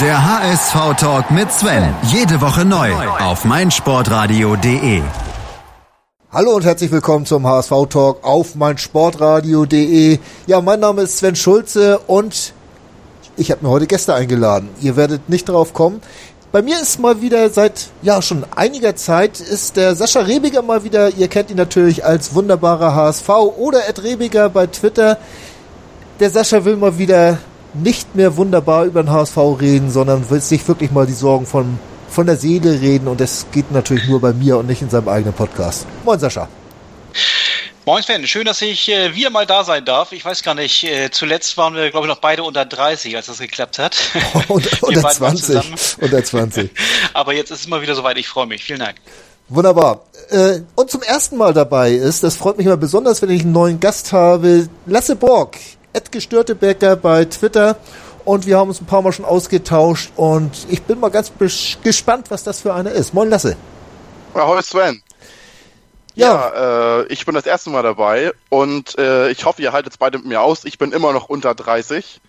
Der 0.00 0.24
HSV-Talk 0.24 1.30
mit 1.30 1.52
Sven. 1.52 1.94
Jede 2.04 2.40
Woche 2.40 2.64
neu 2.64 2.90
auf 3.20 3.44
meinsportradio.de. 3.44 5.02
Hallo 6.32 6.52
und 6.52 6.64
herzlich 6.64 6.90
willkommen 6.90 7.26
zum 7.26 7.46
HSV-Talk 7.46 8.24
auf 8.24 8.54
meinsportradio.de. 8.54 10.18
Ja, 10.46 10.62
mein 10.62 10.80
Name 10.80 11.02
ist 11.02 11.18
Sven 11.18 11.36
Schulze 11.36 11.98
und 12.06 12.54
ich 13.36 13.50
habe 13.50 13.66
mir 13.66 13.70
heute 13.70 13.86
Gäste 13.86 14.14
eingeladen. 14.14 14.70
Ihr 14.80 14.96
werdet 14.96 15.28
nicht 15.28 15.50
drauf 15.50 15.74
kommen. 15.74 16.00
Bei 16.52 16.62
mir 16.62 16.80
ist 16.80 16.98
mal 16.98 17.20
wieder 17.20 17.50
seit 17.50 17.90
ja 18.00 18.22
schon 18.22 18.46
einiger 18.56 18.96
Zeit 18.96 19.40
ist 19.40 19.76
der 19.76 19.94
Sascha 19.94 20.20
Rebiger 20.20 20.62
mal 20.62 20.84
wieder. 20.84 21.10
Ihr 21.10 21.28
kennt 21.28 21.50
ihn 21.50 21.58
natürlich 21.58 22.02
als 22.02 22.34
wunderbarer 22.34 22.94
HSV 22.94 23.28
oder 23.28 23.86
Ed 23.86 24.02
Rebiger 24.02 24.48
bei 24.48 24.66
Twitter. 24.68 25.18
Der 26.18 26.30
Sascha 26.30 26.64
will 26.64 26.76
mal 26.76 26.96
wieder 26.96 27.38
nicht 27.74 28.14
mehr 28.14 28.36
wunderbar 28.36 28.84
über 28.84 29.02
den 29.02 29.10
HSV 29.10 29.36
reden, 29.60 29.90
sondern 29.90 30.28
will 30.30 30.40
sich 30.40 30.66
wirklich 30.68 30.90
mal 30.90 31.06
die 31.06 31.12
Sorgen 31.12 31.46
von, 31.46 31.78
von 32.08 32.26
der 32.26 32.36
Seele 32.36 32.80
reden 32.80 33.08
und 33.08 33.20
das 33.20 33.46
geht 33.52 33.72
natürlich 33.72 34.08
nur 34.08 34.20
bei 34.20 34.32
mir 34.32 34.58
und 34.58 34.66
nicht 34.66 34.82
in 34.82 34.90
seinem 34.90 35.08
eigenen 35.08 35.32
Podcast. 35.32 35.86
Moin 36.04 36.18
Sascha. 36.18 36.48
Moin 37.84 38.00
Sven, 38.00 38.24
schön, 38.28 38.44
dass 38.44 38.62
ich 38.62 38.88
äh, 38.88 39.12
wieder 39.14 39.30
mal 39.30 39.44
da 39.44 39.64
sein 39.64 39.84
darf. 39.84 40.12
Ich 40.12 40.24
weiß 40.24 40.44
gar 40.44 40.54
nicht, 40.54 40.84
äh, 40.84 41.10
zuletzt 41.10 41.56
waren 41.56 41.74
wir, 41.74 41.90
glaube 41.90 42.06
ich, 42.06 42.12
noch 42.12 42.20
beide 42.20 42.44
unter 42.44 42.64
30, 42.64 43.16
als 43.16 43.26
das 43.26 43.38
geklappt 43.38 43.80
hat. 43.80 43.96
unter, 44.48 44.70
unter 44.82 45.08
20. 45.08 45.98
Unter 46.00 46.22
20. 46.22 46.70
Aber 47.12 47.34
jetzt 47.34 47.50
ist 47.50 47.60
es 47.60 47.66
mal 47.66 47.82
wieder 47.82 47.96
soweit, 47.96 48.18
ich 48.18 48.28
freue 48.28 48.46
mich. 48.46 48.62
Vielen 48.62 48.78
Dank. 48.78 48.96
Wunderbar. 49.48 50.04
Äh, 50.30 50.60
und 50.76 50.90
zum 50.92 51.02
ersten 51.02 51.36
Mal 51.36 51.52
dabei 51.52 51.90
ist, 51.90 52.22
das 52.22 52.36
freut 52.36 52.56
mich 52.56 52.66
immer 52.66 52.76
besonders, 52.76 53.20
wenn 53.20 53.30
ich 53.30 53.42
einen 53.42 53.52
neuen 53.52 53.80
Gast 53.80 54.12
habe, 54.12 54.68
Lasse 54.86 55.16
Borg. 55.16 55.58
Bäcker 56.54 56.96
bei 56.96 57.24
Twitter 57.24 57.76
und 58.24 58.46
wir 58.46 58.58
haben 58.58 58.68
uns 58.68 58.80
ein 58.80 58.86
paar 58.86 59.02
Mal 59.02 59.12
schon 59.12 59.24
ausgetauscht 59.24 60.12
und 60.16 60.66
ich 60.68 60.82
bin 60.82 61.00
mal 61.00 61.10
ganz 61.10 61.32
gespannt, 61.82 62.30
was 62.30 62.44
das 62.44 62.60
für 62.60 62.74
eine 62.74 62.90
ist. 62.90 63.14
Moin 63.14 63.30
Lasse. 63.30 63.56
Ahoi 64.34 64.62
Sven. 64.62 65.02
Ja, 66.14 66.52
ja 66.54 67.00
äh, 67.00 67.06
ich 67.06 67.24
bin 67.24 67.34
das 67.34 67.46
erste 67.46 67.70
Mal 67.70 67.82
dabei 67.82 68.32
und 68.48 68.98
äh, 68.98 69.30
ich 69.30 69.44
hoffe, 69.44 69.62
ihr 69.62 69.72
haltet 69.72 69.94
es 69.94 69.98
beide 69.98 70.18
mit 70.18 70.26
mir 70.26 70.40
aus. 70.40 70.64
Ich 70.64 70.78
bin 70.78 70.92
immer 70.92 71.12
noch 71.12 71.28
unter 71.28 71.54
30. 71.54 72.20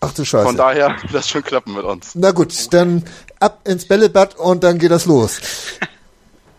Ach 0.00 0.12
du 0.12 0.24
Scheiße. 0.24 0.44
Von 0.44 0.56
daher 0.56 0.88
wird 1.02 1.14
das 1.14 1.28
schon 1.28 1.42
klappen 1.42 1.74
mit 1.74 1.84
uns. 1.84 2.14
Na 2.14 2.32
gut, 2.32 2.72
dann 2.72 3.04
ab 3.40 3.60
ins 3.64 3.86
Bällebad 3.88 4.36
und 4.36 4.62
dann 4.62 4.78
geht 4.78 4.90
das 4.90 5.06
los. 5.06 5.40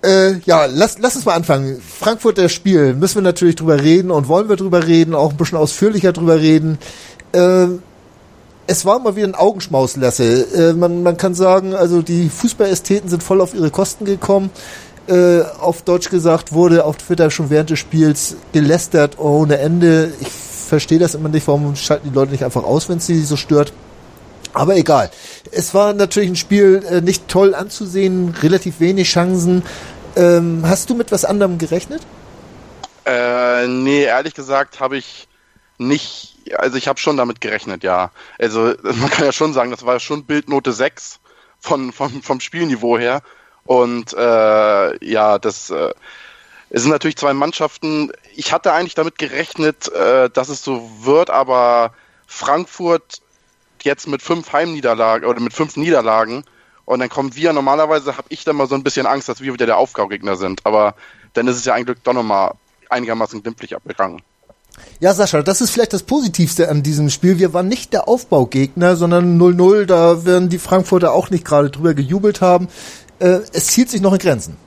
Äh, 0.06 0.40
ja, 0.46 0.66
lass, 0.66 0.98
lass 1.00 1.16
uns 1.16 1.26
mal 1.26 1.34
anfangen. 1.34 1.82
Frankfurt 1.82 2.38
der 2.38 2.50
Spiel, 2.50 2.94
müssen 2.94 3.16
wir 3.16 3.22
natürlich 3.24 3.56
drüber 3.56 3.82
reden 3.82 4.12
und 4.12 4.28
wollen 4.28 4.50
wir 4.50 4.56
drüber 4.56 4.86
reden, 4.86 5.16
auch 5.16 5.32
ein 5.32 5.38
bisschen 5.38 5.58
ausführlicher 5.58 6.14
drüber 6.14 6.40
reden. 6.40 6.78
Äh, 7.32 7.68
es 8.68 8.86
war 8.86 9.00
mal 9.00 9.16
wieder 9.16 9.28
ein 9.28 9.36
Augenschmaus, 9.36 9.96
Lasse. 9.96 10.46
Äh, 10.54 10.74
man, 10.74 11.02
man 11.02 11.18
kann 11.18 11.34
sagen, 11.34 11.74
also 11.74 12.02
die 12.02 12.30
Fußballästheten 12.30 13.10
sind 13.10 13.24
voll 13.24 13.42
auf 13.42 13.56
ihre 13.56 13.72
Kosten 13.72 14.06
gekommen. 14.06 14.52
Äh, 15.08 15.42
auf 15.60 15.82
Deutsch 15.82 16.10
gesagt 16.10 16.54
wurde 16.54 16.84
auf 16.86 16.98
Twitter 16.98 17.32
schon 17.32 17.50
während 17.50 17.70
des 17.70 17.80
Spiels 17.80 18.36
gelästert 18.54 19.18
ohne 19.18 19.58
Ende. 19.58 20.12
Ich 20.20 20.30
verstehe 20.30 21.00
das 21.00 21.16
immer 21.16 21.30
nicht, 21.30 21.48
warum 21.48 21.76
schalten 21.76 22.10
die 22.10 22.16
Leute 22.16 22.32
nicht 22.32 22.44
einfach 22.44 22.64
aus, 22.64 22.90
wenn 22.90 22.98
es 22.98 23.08
sie 23.08 23.22
so 23.22 23.38
stört. 23.38 23.74
Aber 24.54 24.78
egal. 24.78 25.12
Es 25.52 25.74
war 25.74 25.94
natürlich 25.94 26.30
ein 26.30 26.36
Spiel 26.36 26.82
äh, 26.90 27.02
nicht 27.02 27.28
toll 27.28 27.54
anzusehen, 27.54 28.34
relativ 28.42 28.80
wenig 28.80 29.10
Chancen. 29.10 29.64
Ähm, 30.16 30.64
hast 30.66 30.90
du 30.90 30.96
mit 30.96 31.12
was 31.12 31.26
anderem 31.26 31.58
gerechnet? 31.58 32.02
Äh, 33.06 33.68
nee, 33.68 34.04
ehrlich 34.04 34.34
gesagt 34.34 34.80
habe 34.80 34.98
ich 34.98 35.28
nicht, 35.78 36.38
also 36.58 36.78
ich 36.78 36.88
habe 36.88 37.00
schon 37.00 37.18
damit 37.18 37.42
gerechnet, 37.42 37.84
ja. 37.84 38.12
Also 38.40 38.74
man 38.82 39.10
kann 39.10 39.26
ja 39.26 39.32
schon 39.32 39.54
sagen, 39.54 39.72
das 39.72 39.86
war 39.86 40.00
schon 40.00 40.26
Bildnote 40.26 40.72
6 40.72 41.20
von, 41.60 41.92
von, 41.92 42.22
vom 42.22 42.40
Spielniveau 42.40 42.98
her. 42.98 43.22
Und 43.66 44.14
äh, 44.14 45.06
ja, 45.06 45.40
das 45.40 45.70
äh, 45.70 45.94
es 46.70 46.82
sind 46.82 46.92
natürlich 46.92 47.18
zwei 47.18 47.34
Mannschaften. 47.34 48.12
Ich 48.36 48.52
hatte 48.52 48.74
eigentlich 48.74 48.96
damit 48.96 49.18
gerechnet, 49.18 49.92
äh, 49.94 50.30
dass 50.30 50.50
es 50.50 50.64
so 50.64 50.90
wird, 51.02 51.30
aber 51.30 51.94
Frankfurt 52.28 53.22
jetzt 53.84 54.08
mit 54.08 54.22
fünf 54.22 54.52
Heimniederlagen 54.52 55.26
oder 55.26 55.40
mit 55.40 55.54
fünf 55.54 55.78
Niederlagen 55.78 56.44
und 56.86 57.00
dann 57.00 57.10
kommen 57.10 57.36
wir, 57.36 57.52
normalerweise 57.52 58.18
habe 58.18 58.28
ich 58.30 58.44
dann 58.44 58.56
mal 58.56 58.68
so 58.68 58.76
ein 58.76 58.84
bisschen 58.84 59.06
Angst, 59.08 59.28
dass 59.28 59.42
wir 59.42 59.54
wieder 59.54 59.66
der 59.66 59.78
Aufgaugegner 59.78 60.36
sind. 60.36 60.66
Aber 60.66 60.96
dann 61.34 61.48
ist 61.48 61.58
es 61.58 61.66
ja 61.66 61.74
eigentlich 61.74 61.98
doch 62.04 62.14
nochmal 62.14 62.54
einigermaßen 62.90 63.42
glimpflich 63.42 63.76
abgegangen. 63.76 64.22
Ja, 65.00 65.14
Sascha, 65.14 65.42
das 65.42 65.62
ist 65.62 65.72
vielleicht 65.72 65.94
das 65.94 66.04
Positivste 66.04 66.70
an 66.70 66.84
diesem 66.84 67.10
Spiel. 67.10 67.40
Wir 67.40 67.54
waren 67.54 67.68
nicht 67.68 67.94
der 67.94 68.08
Aufbaugegner, 68.08 68.96
sondern 68.96 69.40
0-0. 69.40 69.86
Da 69.86 70.26
werden 70.26 70.50
die 70.50 70.60
Frankfurter 70.60 71.14
auch 71.14 71.30
nicht 71.30 71.46
gerade 71.46 71.70
drüber 71.70 71.94
gejubelt 71.94 72.42
haben. 72.42 72.68
Äh, 73.20 73.40
es 73.54 73.72
hielt 73.72 73.90
sich 73.90 74.02
noch 74.02 74.14
in 74.14 74.20
Grenzen. 74.20 74.58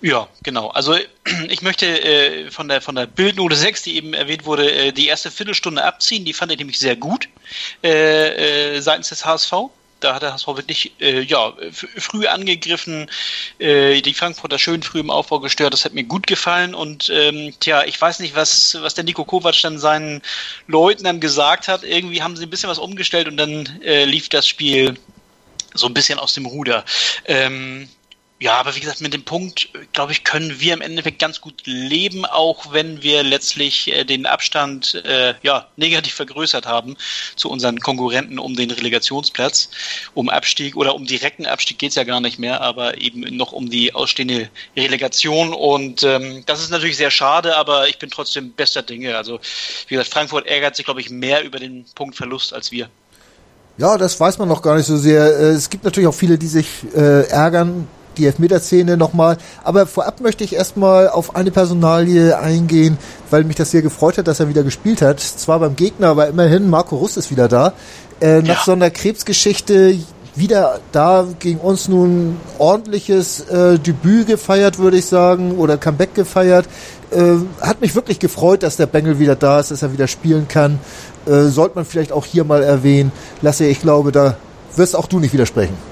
Ja, 0.00 0.28
genau. 0.42 0.68
Also 0.68 0.96
ich 1.48 1.62
möchte 1.62 1.86
äh, 1.86 2.50
von 2.50 2.68
der 2.68 2.80
von 2.80 2.94
der 2.94 3.06
Bildnote 3.06 3.54
6, 3.54 3.82
die 3.82 3.96
eben 3.96 4.14
erwähnt 4.14 4.46
wurde, 4.46 4.72
äh, 4.72 4.92
die 4.92 5.08
erste 5.08 5.30
Viertelstunde 5.30 5.84
abziehen. 5.84 6.24
Die 6.24 6.32
fand 6.32 6.50
ich 6.52 6.58
nämlich 6.58 6.78
sehr 6.78 6.96
gut 6.96 7.28
äh, 7.84 8.76
äh, 8.76 8.80
seitens 8.80 9.10
des 9.10 9.24
HSV 9.24 9.52
da 10.00 10.14
hat 10.14 10.22
der 10.22 10.32
HSV 10.32 10.46
wirklich 10.48 10.92
äh, 11.00 11.20
ja, 11.20 11.52
früh 11.70 12.26
angegriffen, 12.26 13.10
äh, 13.58 14.00
die 14.00 14.14
Frankfurter 14.14 14.58
schön 14.58 14.82
früh 14.82 15.00
im 15.00 15.10
Aufbau 15.10 15.40
gestört. 15.40 15.72
Das 15.72 15.84
hat 15.84 15.94
mir 15.94 16.04
gut 16.04 16.26
gefallen. 16.26 16.74
Und 16.74 17.10
ähm, 17.10 17.54
tja, 17.60 17.84
ich 17.84 18.00
weiß 18.00 18.20
nicht, 18.20 18.34
was, 18.34 18.76
was 18.80 18.94
der 18.94 19.04
Nico 19.04 19.24
Kovac 19.24 19.60
dann 19.62 19.78
seinen 19.78 20.22
Leuten 20.66 21.04
dann 21.04 21.20
gesagt 21.20 21.68
hat. 21.68 21.84
Irgendwie 21.84 22.22
haben 22.22 22.36
sie 22.36 22.44
ein 22.44 22.50
bisschen 22.50 22.70
was 22.70 22.78
umgestellt 22.78 23.28
und 23.28 23.36
dann 23.36 23.80
äh, 23.82 24.04
lief 24.04 24.28
das 24.28 24.46
Spiel 24.46 24.98
so 25.74 25.86
ein 25.86 25.94
bisschen 25.94 26.18
aus 26.18 26.34
dem 26.34 26.46
Ruder. 26.46 26.84
Ähm, 27.26 27.88
ja, 28.42 28.54
aber 28.54 28.74
wie 28.74 28.80
gesagt, 28.80 29.02
mit 29.02 29.12
dem 29.12 29.22
Punkt, 29.22 29.68
glaube 29.92 30.12
ich, 30.12 30.24
können 30.24 30.60
wir 30.60 30.72
im 30.72 30.80
Endeffekt 30.80 31.18
ganz 31.18 31.42
gut 31.42 31.60
leben, 31.66 32.24
auch 32.24 32.72
wenn 32.72 33.02
wir 33.02 33.22
letztlich 33.22 33.92
äh, 33.92 34.04
den 34.04 34.24
Abstand 34.24 34.94
äh, 35.04 35.34
ja, 35.42 35.68
negativ 35.76 36.14
vergrößert 36.14 36.64
haben 36.64 36.96
zu 37.36 37.50
unseren 37.50 37.80
Konkurrenten 37.80 38.38
um 38.38 38.56
den 38.56 38.70
Relegationsplatz. 38.70 39.68
Um 40.14 40.30
Abstieg 40.30 40.74
oder 40.76 40.94
um 40.94 41.04
direkten 41.04 41.44
Abstieg 41.44 41.78
geht's 41.78 41.96
ja 41.96 42.04
gar 42.04 42.22
nicht 42.22 42.38
mehr, 42.38 42.62
aber 42.62 42.96
eben 42.96 43.20
noch 43.36 43.52
um 43.52 43.68
die 43.68 43.94
ausstehende 43.94 44.48
Relegation. 44.74 45.52
Und 45.52 46.02
ähm, 46.02 46.42
das 46.46 46.62
ist 46.62 46.70
natürlich 46.70 46.96
sehr 46.96 47.10
schade, 47.10 47.58
aber 47.58 47.88
ich 47.88 47.98
bin 47.98 48.08
trotzdem 48.08 48.52
bester 48.52 48.80
Dinge. 48.80 49.18
Also, 49.18 49.38
wie 49.88 49.96
gesagt, 49.96 50.14
Frankfurt 50.14 50.46
ärgert 50.46 50.76
sich, 50.76 50.86
glaube 50.86 51.02
ich, 51.02 51.10
mehr 51.10 51.44
über 51.44 51.58
den 51.58 51.84
Punktverlust 51.94 52.54
als 52.54 52.72
wir. 52.72 52.88
Ja, 53.76 53.98
das 53.98 54.18
weiß 54.18 54.38
man 54.38 54.48
noch 54.48 54.62
gar 54.62 54.76
nicht 54.76 54.86
so 54.86 54.96
sehr. 54.96 55.26
Äh, 55.26 55.50
es 55.50 55.68
gibt 55.68 55.84
natürlich 55.84 56.08
auch 56.08 56.14
viele, 56.14 56.38
die 56.38 56.48
sich 56.48 56.66
äh, 56.94 57.28
ärgern, 57.28 57.86
die 58.16 58.26
Elfmeterszene 58.26 58.96
nochmal. 58.96 59.36
Aber 59.64 59.86
vorab 59.86 60.20
möchte 60.20 60.44
ich 60.44 60.54
erstmal 60.54 61.08
auf 61.08 61.36
eine 61.36 61.50
Personalie 61.50 62.38
eingehen, 62.38 62.98
weil 63.30 63.44
mich 63.44 63.56
das 63.56 63.70
sehr 63.70 63.82
gefreut 63.82 64.18
hat, 64.18 64.28
dass 64.28 64.40
er 64.40 64.48
wieder 64.48 64.62
gespielt 64.62 65.02
hat. 65.02 65.20
Zwar 65.20 65.60
beim 65.60 65.76
Gegner, 65.76 66.08
aber 66.08 66.28
immerhin, 66.28 66.68
Marco 66.70 66.96
Rust 66.96 67.16
ist 67.16 67.30
wieder 67.30 67.48
da. 67.48 67.72
Äh, 68.20 68.42
nach 68.42 68.48
ja. 68.58 68.62
so 68.64 68.72
einer 68.72 68.90
Krebsgeschichte 68.90 69.96
wieder 70.36 70.80
da 70.92 71.26
gegen 71.38 71.58
uns 71.58 71.88
nun 71.88 72.36
ordentliches 72.58 73.40
äh, 73.48 73.78
Debüt 73.78 74.26
gefeiert, 74.26 74.78
würde 74.78 74.98
ich 74.98 75.06
sagen, 75.06 75.52
oder 75.52 75.76
Comeback 75.76 76.14
gefeiert. 76.14 76.66
Äh, 77.10 77.36
hat 77.60 77.80
mich 77.80 77.94
wirklich 77.94 78.18
gefreut, 78.18 78.62
dass 78.62 78.76
der 78.76 78.86
Bengel 78.86 79.18
wieder 79.18 79.36
da 79.36 79.60
ist, 79.60 79.70
dass 79.70 79.82
er 79.82 79.92
wieder 79.92 80.06
spielen 80.06 80.46
kann. 80.48 80.78
Äh, 81.26 81.44
sollte 81.48 81.74
man 81.76 81.84
vielleicht 81.84 82.12
auch 82.12 82.24
hier 82.24 82.44
mal 82.44 82.62
erwähnen. 82.62 83.12
Lasse, 83.42 83.66
ich 83.66 83.80
glaube, 83.80 84.12
da 84.12 84.36
wirst 84.76 84.94
auch 84.94 85.06
du 85.06 85.18
nicht 85.18 85.32
widersprechen. 85.32 85.89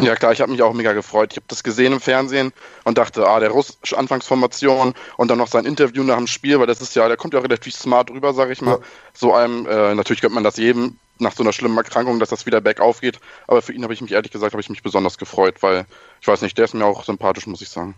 Ja 0.00 0.14
klar, 0.14 0.32
ich 0.32 0.40
habe 0.40 0.52
mich 0.52 0.62
auch 0.62 0.72
mega 0.74 0.92
gefreut. 0.92 1.32
Ich 1.32 1.36
habe 1.36 1.46
das 1.48 1.64
gesehen 1.64 1.92
im 1.92 2.00
Fernsehen 2.00 2.52
und 2.84 2.98
dachte, 2.98 3.26
ah, 3.26 3.40
der 3.40 3.50
Russ 3.50 3.78
Anfangsformation 3.94 4.94
und 5.16 5.28
dann 5.28 5.38
noch 5.38 5.48
sein 5.48 5.64
Interview 5.64 6.04
nach 6.04 6.16
dem 6.16 6.26
Spiel, 6.26 6.58
weil 6.60 6.66
das 6.66 6.80
ist 6.80 6.94
ja, 6.94 7.08
der 7.08 7.16
kommt 7.16 7.34
ja 7.34 7.40
relativ 7.40 7.74
smart 7.74 8.10
rüber, 8.10 8.32
sag 8.32 8.50
ich 8.50 8.62
mal. 8.62 8.78
Ja. 8.78 8.78
So 9.12 9.34
einem, 9.34 9.66
äh, 9.66 9.94
natürlich 9.94 10.20
gönnt 10.20 10.34
man 10.34 10.44
das 10.44 10.56
jedem 10.56 10.98
nach 11.18 11.34
so 11.34 11.42
einer 11.42 11.52
schlimmen 11.52 11.76
Erkrankung, 11.76 12.20
dass 12.20 12.28
das 12.28 12.46
wieder 12.46 12.60
bergauf 12.60 13.00
geht. 13.00 13.18
Aber 13.48 13.60
für 13.60 13.72
ihn 13.72 13.82
habe 13.82 13.92
ich 13.92 14.00
mich 14.00 14.12
ehrlich 14.12 14.30
gesagt, 14.30 14.52
habe 14.52 14.60
ich 14.60 14.70
mich 14.70 14.84
besonders 14.84 15.18
gefreut, 15.18 15.56
weil 15.62 15.84
ich 16.20 16.28
weiß 16.28 16.42
nicht, 16.42 16.56
der 16.56 16.66
ist 16.66 16.74
mir 16.74 16.84
auch 16.84 17.04
sympathisch, 17.04 17.46
muss 17.46 17.60
ich 17.60 17.68
sagen. 17.68 17.94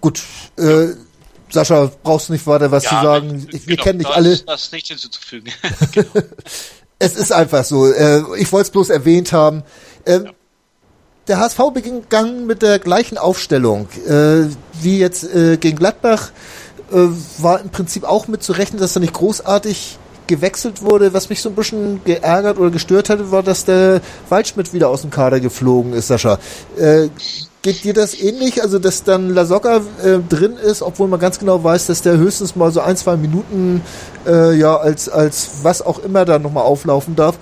Gut, 0.00 0.22
äh, 0.56 0.88
Sascha, 1.48 1.92
brauchst 2.02 2.28
du 2.28 2.32
nicht 2.32 2.46
weiter 2.48 2.72
was 2.72 2.84
ja, 2.84 2.90
zu 2.90 2.96
sagen. 2.96 3.48
Ich, 3.52 3.68
wir 3.68 3.76
genau, 3.76 3.84
kennen 3.84 3.98
dich 4.00 4.08
alle. 4.08 4.36
Das 4.38 4.72
nicht 4.72 4.88
hinzuzufügen. 4.88 5.52
genau. 5.92 6.08
es 6.98 7.14
ist 7.14 7.32
einfach 7.32 7.64
so. 7.64 7.86
Äh, 7.92 8.22
ich 8.36 8.50
wollte 8.50 8.66
es 8.66 8.70
bloß 8.70 8.90
erwähnt 8.90 9.32
haben. 9.32 9.62
Ähm, 10.06 10.24
ja 10.24 10.32
der 11.28 11.38
HSV 11.38 11.58
begann 11.74 12.46
mit 12.46 12.62
der 12.62 12.78
gleichen 12.78 13.18
Aufstellung 13.18 13.88
äh, 14.06 14.44
wie 14.80 14.98
jetzt 14.98 15.24
äh, 15.24 15.56
gegen 15.56 15.76
Gladbach. 15.76 16.30
Äh, 16.92 17.08
war 17.38 17.60
im 17.60 17.70
Prinzip 17.70 18.04
auch 18.04 18.28
mit 18.28 18.42
zu 18.42 18.52
rechnen, 18.52 18.80
dass 18.80 18.96
er 18.96 19.00
nicht 19.00 19.14
großartig 19.14 19.98
gewechselt 20.26 20.82
wurde. 20.82 21.12
Was 21.12 21.28
mich 21.28 21.40
so 21.42 21.48
ein 21.48 21.54
bisschen 21.54 22.00
geärgert 22.04 22.58
oder 22.58 22.70
gestört 22.70 23.10
hatte, 23.10 23.30
war, 23.30 23.42
dass 23.42 23.64
der 23.64 24.00
Waldschmidt 24.28 24.72
wieder 24.72 24.88
aus 24.88 25.02
dem 25.02 25.10
Kader 25.10 25.40
geflogen 25.40 25.92
ist, 25.92 26.08
Sascha. 26.08 26.38
Äh, 26.76 27.08
geht 27.66 27.82
dir 27.82 27.94
das 27.94 28.14
ähnlich? 28.14 28.62
Also, 28.62 28.78
dass 28.78 29.02
dann 29.02 29.30
Lasocca 29.30 29.78
äh, 30.02 30.18
drin 30.28 30.56
ist, 30.56 30.82
obwohl 30.82 31.08
man 31.08 31.18
ganz 31.18 31.40
genau 31.40 31.62
weiß, 31.62 31.86
dass 31.86 32.02
der 32.02 32.16
höchstens 32.16 32.54
mal 32.54 32.70
so 32.70 32.80
ein, 32.80 32.96
zwei 32.96 33.16
Minuten 33.16 33.82
äh, 34.24 34.56
ja 34.56 34.76
als, 34.76 35.08
als 35.08 35.48
was 35.62 35.82
auch 35.82 35.98
immer 35.98 36.24
da 36.24 36.38
nochmal 36.38 36.64
auflaufen 36.64 37.16
darf. 37.16 37.36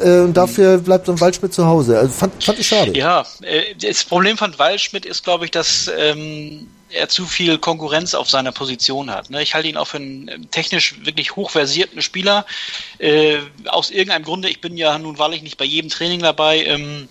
Äh, 0.00 0.20
und 0.20 0.34
dafür 0.34 0.78
bleibt 0.78 1.08
dann 1.08 1.20
Waldschmidt 1.20 1.54
zu 1.54 1.66
Hause. 1.66 1.98
Also 1.98 2.12
fand, 2.12 2.42
fand 2.42 2.58
ich 2.58 2.66
schade. 2.66 2.96
Ja, 2.96 3.24
äh, 3.42 3.74
das 3.80 4.04
Problem 4.04 4.36
von 4.36 4.58
Waldschmidt 4.58 5.06
ist, 5.06 5.24
glaube 5.24 5.44
ich, 5.44 5.50
dass 5.50 5.90
ähm, 5.96 6.68
er 6.90 7.08
zu 7.08 7.26
viel 7.26 7.58
Konkurrenz 7.58 8.14
auf 8.14 8.30
seiner 8.30 8.52
Position 8.52 9.10
hat. 9.10 9.30
Ne? 9.30 9.42
Ich 9.42 9.54
halte 9.54 9.68
ihn 9.68 9.76
auch 9.76 9.88
für 9.88 9.98
einen 9.98 10.28
ähm, 10.28 10.50
technisch 10.50 10.94
wirklich 11.04 11.36
hochversierten 11.36 12.02
Spieler. 12.02 12.46
Äh, 12.98 13.38
aus 13.66 13.90
irgendeinem 13.90 14.24
Grunde, 14.24 14.48
ich 14.48 14.60
bin 14.60 14.76
ja 14.76 14.98
nun 14.98 15.18
wahrlich 15.18 15.42
nicht 15.42 15.58
bei 15.58 15.64
jedem 15.64 15.90
Training 15.90 16.20
dabei, 16.20 16.64
ähm, 16.64 17.08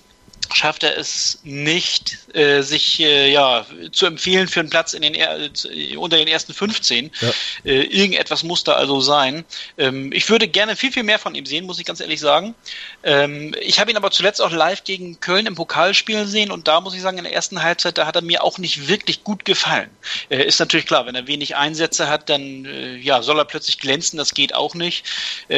schafft 0.53 0.83
er 0.83 0.97
es 0.97 1.39
nicht, 1.43 2.17
äh, 2.33 2.61
sich 2.61 2.99
äh, 2.99 3.31
ja 3.31 3.65
zu 3.91 4.05
empfehlen 4.05 4.47
für 4.47 4.59
einen 4.59 4.69
Platz 4.69 4.93
in 4.93 5.01
den 5.01 5.15
äh, 5.15 5.95
unter 5.97 6.17
den 6.17 6.27
ersten 6.27 6.53
15. 6.53 7.11
Ja. 7.19 7.29
Äh, 7.63 7.81
irgendetwas 7.83 8.43
muss 8.43 8.63
da 8.63 8.73
also 8.73 9.01
sein. 9.01 9.45
Ähm, 9.77 10.11
ich 10.11 10.29
würde 10.29 10.47
gerne 10.47 10.75
viel, 10.75 10.91
viel 10.91 11.03
mehr 11.03 11.19
von 11.19 11.35
ihm 11.35 11.45
sehen, 11.45 11.65
muss 11.65 11.79
ich 11.79 11.85
ganz 11.85 11.99
ehrlich 11.99 12.19
sagen. 12.19 12.55
Ähm, 13.03 13.55
ich 13.61 13.79
habe 13.79 13.91
ihn 13.91 13.97
aber 13.97 14.11
zuletzt 14.11 14.41
auch 14.41 14.51
live 14.51 14.83
gegen 14.83 15.19
Köln 15.19 15.45
im 15.45 15.55
Pokalspiel 15.55 16.25
sehen 16.25 16.51
und 16.51 16.67
da 16.67 16.81
muss 16.81 16.93
ich 16.93 17.01
sagen, 17.01 17.17
in 17.17 17.23
der 17.23 17.33
ersten 17.33 17.63
Halbzeit, 17.63 17.97
da 17.97 18.05
hat 18.05 18.15
er 18.15 18.21
mir 18.21 18.43
auch 18.43 18.57
nicht 18.57 18.87
wirklich 18.87 19.23
gut 19.23 19.45
gefallen. 19.45 19.89
Äh, 20.29 20.43
ist 20.43 20.59
natürlich 20.59 20.85
klar, 20.85 21.05
wenn 21.05 21.15
er 21.15 21.27
wenig 21.27 21.55
Einsätze 21.55 22.07
hat, 22.09 22.29
dann 22.29 22.65
äh, 22.65 22.95
ja, 22.97 23.21
soll 23.21 23.39
er 23.39 23.45
plötzlich 23.45 23.79
glänzen, 23.79 24.17
das 24.17 24.33
geht 24.33 24.53
auch 24.53 24.75
nicht. 24.75 25.05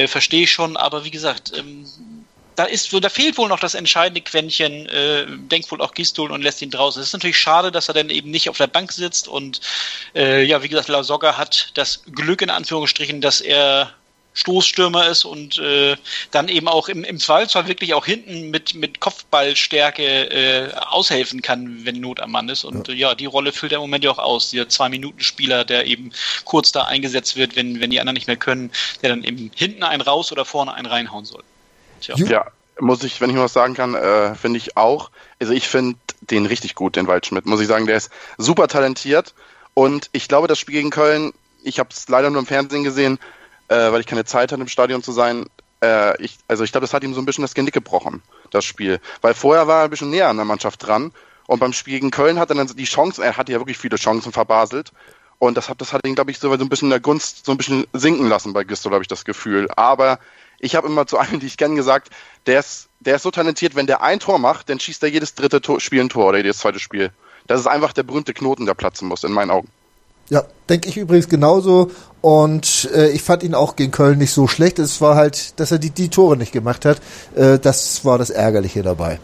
Verstehe 0.08 0.44
ich 0.44 0.52
schon, 0.52 0.78
aber 0.78 1.06
wie 1.06 1.12
gesagt, 1.12 1.54
ähm, 1.56 1.86
da 2.58 2.66
ist 2.66 2.92
da 2.92 3.10
fehlt 3.10 3.38
wohl 3.38 3.48
noch 3.48 3.60
das 3.60 3.76
entscheidende 3.76 4.20
Quäntchen, 4.20 4.88
äh, 4.88 5.28
denkt 5.28 5.72
wohl 5.72 5.80
auch 5.80 5.94
Gistol 5.94 6.32
und 6.32 6.42
lässt 6.42 6.62
ihn 6.62 6.72
draußen. 6.72 7.00
Es 7.00 7.10
ist 7.10 7.14
natürlich 7.14 7.38
schade, 7.38 7.72
dass 7.72 7.88
er 7.88 7.94
dann 7.94 8.10
eben 8.10 8.32
nicht 8.32 8.50
auf 8.50 8.58
der 8.58 8.68
Bank 8.68 8.92
sitzt 8.92 9.28
und 9.28 9.62
äh, 10.16 10.44
ja, 10.44 10.64
wie 10.64 10.68
gesagt, 10.68 10.90
La 10.90 11.04
Soga 11.04 11.38
hat 11.38 11.70
das 11.76 12.04
Glück 12.12 12.42
in 12.42 12.50
Anführungsstrichen, 12.50 13.22
dass 13.22 13.42
er 13.42 13.94
Stoßstürmer 14.34 15.08
ist 15.08 15.24
und 15.24 15.60
äh, 15.60 15.98
dann 16.32 16.48
eben 16.48 16.68
auch 16.68 16.90
im, 16.90 17.04
im 17.04 17.20
Zweifelsfall 17.20 17.68
wirklich 17.68 17.94
auch 17.94 18.06
hinten 18.06 18.50
mit, 18.50 18.74
mit 18.74 19.00
Kopfballstärke 19.00 20.04
äh, 20.04 20.74
aushelfen 20.74 21.42
kann, 21.44 21.86
wenn 21.86 22.00
Not 22.00 22.20
am 22.20 22.32
Mann 22.32 22.50
ist. 22.50 22.64
Und 22.64 22.88
ja. 22.88 22.94
Äh, 22.94 22.98
ja, 22.98 23.16
die 23.16 23.26
Rolle 23.26 23.52
füllt 23.52 23.72
er 23.72 23.78
im 23.78 23.84
Moment 23.84 24.04
ja 24.04 24.12
auch 24.12 24.20
aus. 24.20 24.52
Dieser 24.52 24.70
Zwei-Minuten-Spieler, 24.70 25.64
der 25.64 25.86
eben 25.86 26.12
kurz 26.46 26.72
da 26.72 26.84
eingesetzt 26.84 27.36
wird, 27.36 27.56
wenn, 27.56 27.80
wenn 27.82 27.90
die 27.90 28.00
anderen 28.00 28.16
nicht 28.16 28.28
mehr 28.28 28.38
können, 28.38 28.72
der 29.02 29.10
dann 29.10 29.24
eben 29.24 29.52
hinten 29.56 29.84
einen 29.84 30.02
raus 30.02 30.32
oder 30.32 30.46
vorne 30.46 30.74
einen 30.74 30.88
reinhauen 30.88 31.26
soll. 31.26 31.44
Tja. 32.02 32.16
Ja, 32.18 32.46
muss 32.80 33.04
ich, 33.04 33.22
wenn 33.22 33.30
ich 33.30 33.38
was 33.38 33.54
sagen 33.54 33.74
kann, 33.74 33.96
äh, 33.96 34.36
finde 34.36 34.58
ich 34.58 34.78
auch. 34.78 35.12
Also 35.40 35.54
ich 35.54 35.68
finde 35.68 35.98
den 36.22 36.46
richtig 36.46 36.76
gut, 36.76 36.96
den 36.96 37.08
Waldschmidt. 37.08 37.46
Muss 37.46 37.62
ich 37.62 37.68
sagen, 37.68 37.86
der 37.86 37.98
ist 37.98 38.12
super 38.38 38.68
talentiert. 38.68 39.34
Und 39.74 40.10
ich 40.12 40.28
glaube, 40.28 40.48
das 40.48 40.60
Spiel 40.60 40.76
gegen 40.76 40.90
Köln, 40.90 41.34
ich 41.64 41.80
habe 41.80 41.90
es 41.92 42.08
leider 42.10 42.30
nur 42.30 42.40
im 42.40 42.48
Fernsehen 42.48 42.84
gesehen, 42.84 43.20
äh, 43.68 43.92
weil 43.92 44.02
ich 44.02 44.08
keine 44.08 44.26
Zeit 44.26 44.52
hatte, 44.52 44.62
im 44.62 44.68
Stadion 44.68 45.04
zu 45.04 45.12
sein. 45.12 45.46
Äh, 45.82 46.22
ich, 46.22 46.38
also 46.48 46.64
ich 46.64 46.72
glaube, 46.72 46.86
das 46.86 46.94
hat 46.94 47.04
ihm 47.04 47.14
so 47.14 47.22
ein 47.22 47.26
bisschen 47.26 47.44
das 47.44 47.54
Genick 47.54 47.74
gebrochen, 47.74 48.22
das 48.52 48.66
Spiel. 48.66 49.00
Weil 49.22 49.34
vorher 49.34 49.68
war 49.68 49.82
er 49.82 49.84
ein 49.86 49.90
bisschen 49.90 50.10
näher 50.10 50.30
an 50.30 50.38
der 50.38 50.46
Mannschaft 50.46 50.86
dran. 50.86 51.12
Und 51.46 51.60
beim 51.60 51.74
Spiel 51.74 51.94
gegen 51.94 52.12
Köln 52.12 52.40
hat 52.40 52.50
er 52.50 52.56
dann 52.56 52.68
die 52.68 52.84
Chancen, 52.84 53.24
er 53.24 53.38
hatte 53.38 53.52
ja 53.52 53.60
wirklich 53.60 53.78
viele 53.78 53.96
Chancen 53.96 54.32
verbaselt. 54.32 54.92
Und 55.40 55.56
das 55.56 55.70
hat, 55.70 55.80
das 55.82 55.94
hat 55.94 56.06
ihn, 56.06 56.16
glaube 56.16 56.32
ich, 56.32 56.40
so 56.40 56.52
ein 56.52 56.70
bisschen 56.70 56.88
in 56.88 56.92
der 56.92 57.00
Gunst 57.00 57.46
so 57.46 57.52
ein 57.52 57.58
bisschen 57.58 57.86
sinken 57.94 58.28
lassen 58.28 58.54
bei 58.54 58.64
Gistol, 58.64 58.94
habe 58.94 59.04
ich 59.04 59.08
das 59.08 59.24
Gefühl. 59.24 59.70
Aber 59.76 60.20
ich 60.60 60.76
habe 60.76 60.88
immer 60.88 61.08
zu 61.08 61.18
einem, 61.18 61.40
die 61.40 61.48
ich 61.48 61.58
kenne, 61.58 61.76
gesagt, 61.76 62.10
der 62.46 62.60
ist, 62.60 62.90
der 63.00 63.16
ist 63.16 63.24
so 63.24 63.32
talentiert, 63.32 63.76
wenn 63.76 63.88
der 63.88 64.02
ein 64.02 64.20
Tor 64.20 64.40
macht, 64.40 64.70
dann 64.70 64.80
schießt 64.80 65.04
er 65.04 65.10
jedes 65.10 65.36
dritte 65.36 65.62
Tor, 65.62 65.80
Spiel 65.80 66.02
ein 66.02 66.10
Tor 66.10 66.28
oder 66.28 66.38
jedes 66.38 66.60
zweite 66.60 66.80
Spiel. 66.80 67.12
Das 67.46 67.60
ist 67.60 67.68
einfach 67.68 67.94
der 67.94 68.04
berühmte 68.04 68.34
Knoten, 68.34 68.66
der 68.66 68.74
platzen 68.74 69.08
muss, 69.08 69.24
in 69.24 69.32
meinen 69.32 69.52
Augen. 69.52 69.70
Ja, 70.30 70.44
denke 70.68 70.90
ich 70.90 70.98
übrigens 70.98 71.30
genauso. 71.30 71.92
Und 72.22 72.90
äh, 72.94 73.10
ich 73.12 73.24
fand 73.24 73.44
ihn 73.44 73.56
auch 73.56 73.78
gegen 73.78 73.92
Köln 73.92 74.18
nicht 74.18 74.34
so 74.34 74.48
schlecht. 74.48 74.80
Es 74.80 75.00
war 75.00 75.16
halt, 75.16 75.58
dass 75.60 75.72
er 75.72 75.80
die, 75.80 75.92
die 75.92 76.10
Tore 76.10 76.36
nicht 76.36 76.52
gemacht 76.52 76.84
hat. 76.84 77.00
Äh, 77.36 77.60
das 77.60 78.04
war 78.04 78.18
das 78.18 78.30
Ärgerliche 78.30 78.84
dabei. 78.84 79.20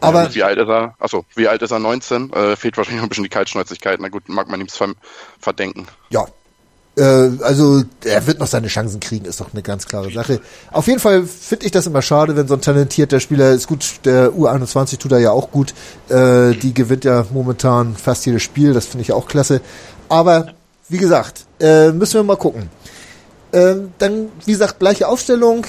Aber 0.00 0.24
ja, 0.24 0.34
wie 0.34 0.42
alt 0.44 0.58
ist 0.58 0.68
er? 0.68 0.94
Achso, 0.98 1.24
wie 1.34 1.48
alt 1.48 1.60
ist 1.60 1.72
er? 1.72 1.80
19? 1.80 2.32
Äh, 2.32 2.56
fehlt 2.56 2.76
wahrscheinlich 2.76 3.00
noch 3.00 3.06
ein 3.06 3.08
bisschen 3.08 3.24
die 3.24 3.30
Kaltschnäuzigkeit. 3.30 4.00
Na 4.00 4.08
gut, 4.08 4.28
mag 4.28 4.48
man 4.48 4.60
ihm 4.60 4.68
verdenken. 5.40 5.86
Ja, 6.08 6.26
also 7.02 7.82
er 8.04 8.26
wird 8.26 8.38
noch 8.38 8.46
seine 8.46 8.68
Chancen 8.68 9.00
kriegen, 9.00 9.24
ist 9.24 9.40
doch 9.40 9.52
eine 9.52 9.62
ganz 9.62 9.86
klare 9.86 10.10
Sache. 10.12 10.40
Auf 10.72 10.86
jeden 10.86 11.00
Fall 11.00 11.24
finde 11.24 11.66
ich 11.66 11.72
das 11.72 11.86
immer 11.86 12.02
schade, 12.02 12.36
wenn 12.36 12.48
so 12.48 12.54
ein 12.54 12.60
talentierter 12.60 13.20
Spieler 13.20 13.52
ist 13.52 13.68
gut, 13.68 14.00
der 14.04 14.32
U21 14.32 14.98
tut 14.98 15.12
er 15.12 15.18
ja 15.18 15.30
auch 15.30 15.50
gut. 15.50 15.74
Äh, 16.08 16.54
die 16.54 16.74
gewinnt 16.74 17.04
ja 17.04 17.24
momentan 17.32 17.96
fast 17.96 18.26
jedes 18.26 18.42
Spiel, 18.42 18.72
das 18.72 18.86
finde 18.86 19.02
ich 19.02 19.12
auch 19.12 19.28
klasse. 19.28 19.60
Aber 20.08 20.48
wie 20.88 20.98
gesagt, 20.98 21.44
äh, 21.60 21.92
müssen 21.92 22.14
wir 22.14 22.24
mal 22.24 22.36
gucken. 22.36 22.70
Ähm, 23.52 23.92
dann, 23.98 24.30
wie 24.44 24.52
gesagt, 24.52 24.78
gleiche 24.78 25.08
Aufstellung. 25.08 25.64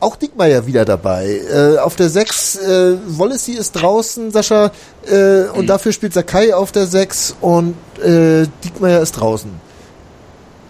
Auch 0.00 0.16
Dickmeier 0.16 0.66
wieder 0.66 0.84
dabei. 0.84 1.40
Äh, 1.50 1.78
auf 1.78 1.96
der 1.96 2.10
6, 2.10 2.56
äh, 2.56 2.96
Wallacey 3.06 3.52
ist 3.52 3.72
draußen, 3.72 4.32
Sascha, 4.32 4.70
äh, 5.06 5.44
und 5.44 5.62
mhm. 5.62 5.66
dafür 5.66 5.92
spielt 5.92 6.12
Sakai 6.12 6.54
auf 6.54 6.72
der 6.72 6.86
6 6.86 7.36
und 7.40 7.74
äh, 8.02 8.46
Diekmeyer 8.62 9.00
ist 9.00 9.12
draußen. 9.12 9.63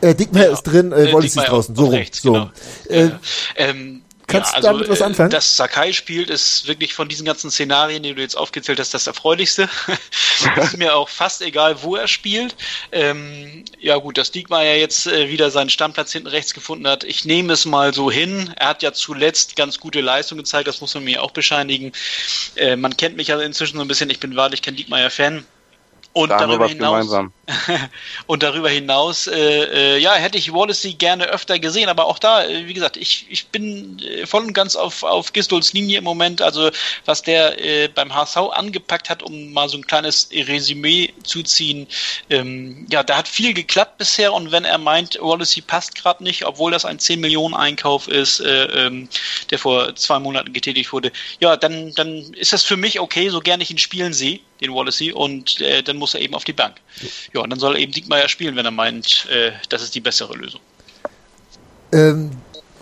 Äh, 0.05 0.15
Dickmeyer 0.15 0.47
ja, 0.47 0.53
ist 0.53 0.62
drin, 0.65 0.93
äh, 0.93 1.12
Wallace 1.12 1.37
ist 1.37 1.49
draußen. 1.49 1.75
So 1.75 1.85
rum. 1.85 1.95
Rechts, 1.95 2.23
so. 2.23 2.33
Genau. 2.33 2.51
Äh, 2.89 3.11
ähm, 3.56 4.05
Kannst 4.27 4.53
ja, 4.53 4.56
also, 4.56 4.69
du 4.69 4.75
damit 4.75 4.89
was 4.89 5.03
anfangen? 5.03 5.31
Dass 5.31 5.56
Sakai 5.56 5.93
spielt, 5.93 6.31
ist 6.31 6.67
wirklich 6.67 6.95
von 6.95 7.09
diesen 7.09 7.27
ganzen 7.27 7.51
Szenarien, 7.51 8.03
die 8.03 8.15
du 8.15 8.23
jetzt 8.23 8.37
aufgezählt 8.37 8.81
hast, 8.81 8.95
das 8.95 9.06
erfreulichste. 9.06 9.69
ist 10.56 10.79
mir 10.79 10.97
auch 10.97 11.09
fast 11.09 11.43
egal, 11.43 11.83
wo 11.83 11.97
er 11.97 12.09
spielt. 12.09 12.56
Ähm, 12.91 13.65
ja 13.79 13.97
gut, 13.97 14.17
dass 14.17 14.31
Diekmeyer 14.31 14.77
jetzt 14.77 15.06
äh, 15.06 15.29
wieder 15.29 15.51
seinen 15.51 15.69
Stammplatz 15.69 16.12
hinten 16.12 16.29
rechts 16.29 16.55
gefunden 16.55 16.89
hat, 16.89 17.05
ich 17.05 17.25
nehme 17.25 17.53
es 17.53 17.67
mal 17.67 17.93
so 17.93 18.11
hin. 18.11 18.53
Er 18.57 18.69
hat 18.69 18.83
ja 18.83 18.93
zuletzt 18.93 19.57
ganz 19.57 19.79
gute 19.79 20.00
Leistung 20.00 20.39
gezeigt, 20.39 20.69
das 20.69 20.81
muss 20.81 20.95
man 20.95 21.05
mir 21.05 21.23
auch 21.23 21.33
bescheinigen. 21.33 21.93
Äh, 22.57 22.77
man 22.77 22.97
kennt 22.97 23.17
mich 23.17 23.29
ja 23.29 23.39
inzwischen 23.41 23.77
so 23.77 23.83
ein 23.83 23.89
bisschen, 23.89 24.09
ich 24.09 24.21
bin 24.21 24.37
wahrlich 24.37 24.62
kein 24.62 24.77
Diekmeyer-Fan. 24.77 25.45
Und 26.16 26.28
da 26.28 26.38
darüber 26.38 26.69
hinaus, 26.69 27.12
und 28.28 28.44
darüber 28.44 28.70
hinaus, 28.70 29.26
äh, 29.26 29.96
äh, 29.96 29.99
ja, 29.99 30.14
hätte 30.14 30.38
ich 30.38 30.52
Wallacey 30.52 30.94
gerne 30.94 31.25
öfter 31.25 31.58
gesehen, 31.58 31.88
aber 31.88 32.06
auch 32.06 32.20
da, 32.20 32.44
äh, 32.44 32.69
wie 32.69 32.72
gesagt, 32.72 32.96
ich, 32.96 33.26
ich 33.28 33.49
bin 33.49 33.99
äh, 33.99 34.25
voll 34.25 34.44
und 34.44 34.52
ganz 34.52 34.76
auf, 34.76 35.02
auf 35.02 35.32
Gistols 35.32 35.72
Linie 35.72 35.99
im 35.99 36.05
Moment. 36.05 36.40
Also 36.40 36.70
was 37.05 37.22
der 37.22 37.61
äh, 37.62 37.88
beim 37.88 38.14
HSV 38.14 38.37
angepackt 38.37 39.11
hat, 39.11 39.25
um 39.25 39.52
mal 39.52 39.69
so 39.69 39.76
ein 39.76 39.88
kleines 39.88 40.28
Resümee 40.32 41.12
zu 41.25 41.43
ziehen, 41.43 41.88
ähm, 42.31 42.87
ja, 42.88 43.02
da 43.02 43.16
hat 43.16 43.26
viel 43.26 43.52
geklappt 43.52 43.99
bisher. 43.99 44.32
Und 44.32 44.52
wenn 44.52 44.64
er 44.64 44.78
meint, 44.78 45.19
Wallacey 45.20 45.62
passt 45.62 45.96
gerade 45.96 46.22
nicht, 46.22 46.46
obwohl 46.46 46.70
das 46.70 46.84
ein 46.84 47.00
10 47.00 47.19
Millionen 47.19 47.55
Einkauf 47.55 48.06
ist, 48.06 48.38
äh, 48.38 48.87
ähm, 48.87 49.08
der 49.50 49.58
vor 49.58 49.96
zwei 49.96 50.20
Monaten 50.20 50.52
getätigt 50.52 50.93
wurde, 50.93 51.11
ja, 51.40 51.56
dann, 51.56 51.93
dann 51.94 52.32
ist 52.34 52.52
das 52.52 52.62
für 52.62 52.76
mich 52.76 53.00
okay, 53.00 53.30
so 53.30 53.40
gerne 53.40 53.64
ich 53.64 53.73
ihn 53.73 53.78
spielen 53.78 54.12
sehe 54.12 54.38
den 54.64 54.75
Wallacey, 54.75 55.12
und 55.12 55.61
äh, 55.61 55.83
dann 55.83 55.97
muss 55.97 56.14
er 56.14 56.21
eben 56.21 56.35
auf 56.35 56.44
die 56.44 56.52
Bank. 56.52 56.76
Ja, 57.33 57.42
und 57.42 57.50
dann 57.50 57.59
soll 57.59 57.76
er 57.76 57.80
eben 57.80 57.92
Diekmeyer 57.92 58.28
spielen, 58.28 58.56
wenn 58.56 58.64
er 58.64 58.71
meint, 58.71 59.26
äh, 59.30 59.52
das 59.68 59.83
ist 59.83 59.94
die 59.94 60.00
bessere 60.00 60.35
Lösung. 60.35 60.61
Ähm, 61.92 62.30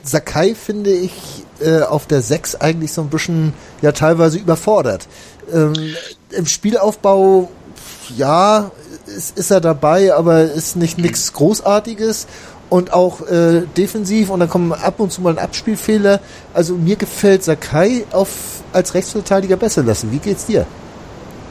Sakai 0.02 0.54
finde 0.54 0.92
ich 0.92 1.12
äh, 1.60 1.82
auf 1.82 2.06
der 2.06 2.22
6 2.22 2.56
eigentlich 2.56 2.92
so 2.92 3.02
ein 3.02 3.10
bisschen 3.10 3.52
ja 3.82 3.92
teilweise 3.92 4.38
überfordert. 4.38 5.06
Ähm, 5.52 5.74
Im 6.30 6.46
Spielaufbau, 6.46 7.50
ja, 8.16 8.70
ist, 9.06 9.38
ist 9.38 9.50
er 9.50 9.60
dabei, 9.60 10.14
aber 10.14 10.42
ist 10.42 10.76
nicht 10.76 10.98
nichts 10.98 11.32
Großartiges 11.32 12.26
und 12.70 12.92
auch 12.92 13.20
äh, 13.28 13.62
defensiv 13.76 14.30
und 14.30 14.40
dann 14.40 14.48
kommen 14.48 14.72
ab 14.72 14.98
und 14.98 15.12
zu 15.12 15.20
mal 15.20 15.34
ein 15.34 15.38
Abspielfehler. 15.38 16.20
Also 16.54 16.74
mir 16.74 16.96
gefällt 16.96 17.44
Sakai 17.44 18.06
auf, 18.12 18.62
als 18.72 18.94
Rechtsverteidiger 18.94 19.56
besser 19.56 19.82
lassen. 19.82 20.10
Wie 20.10 20.18
geht's 20.18 20.46
dir? 20.46 20.66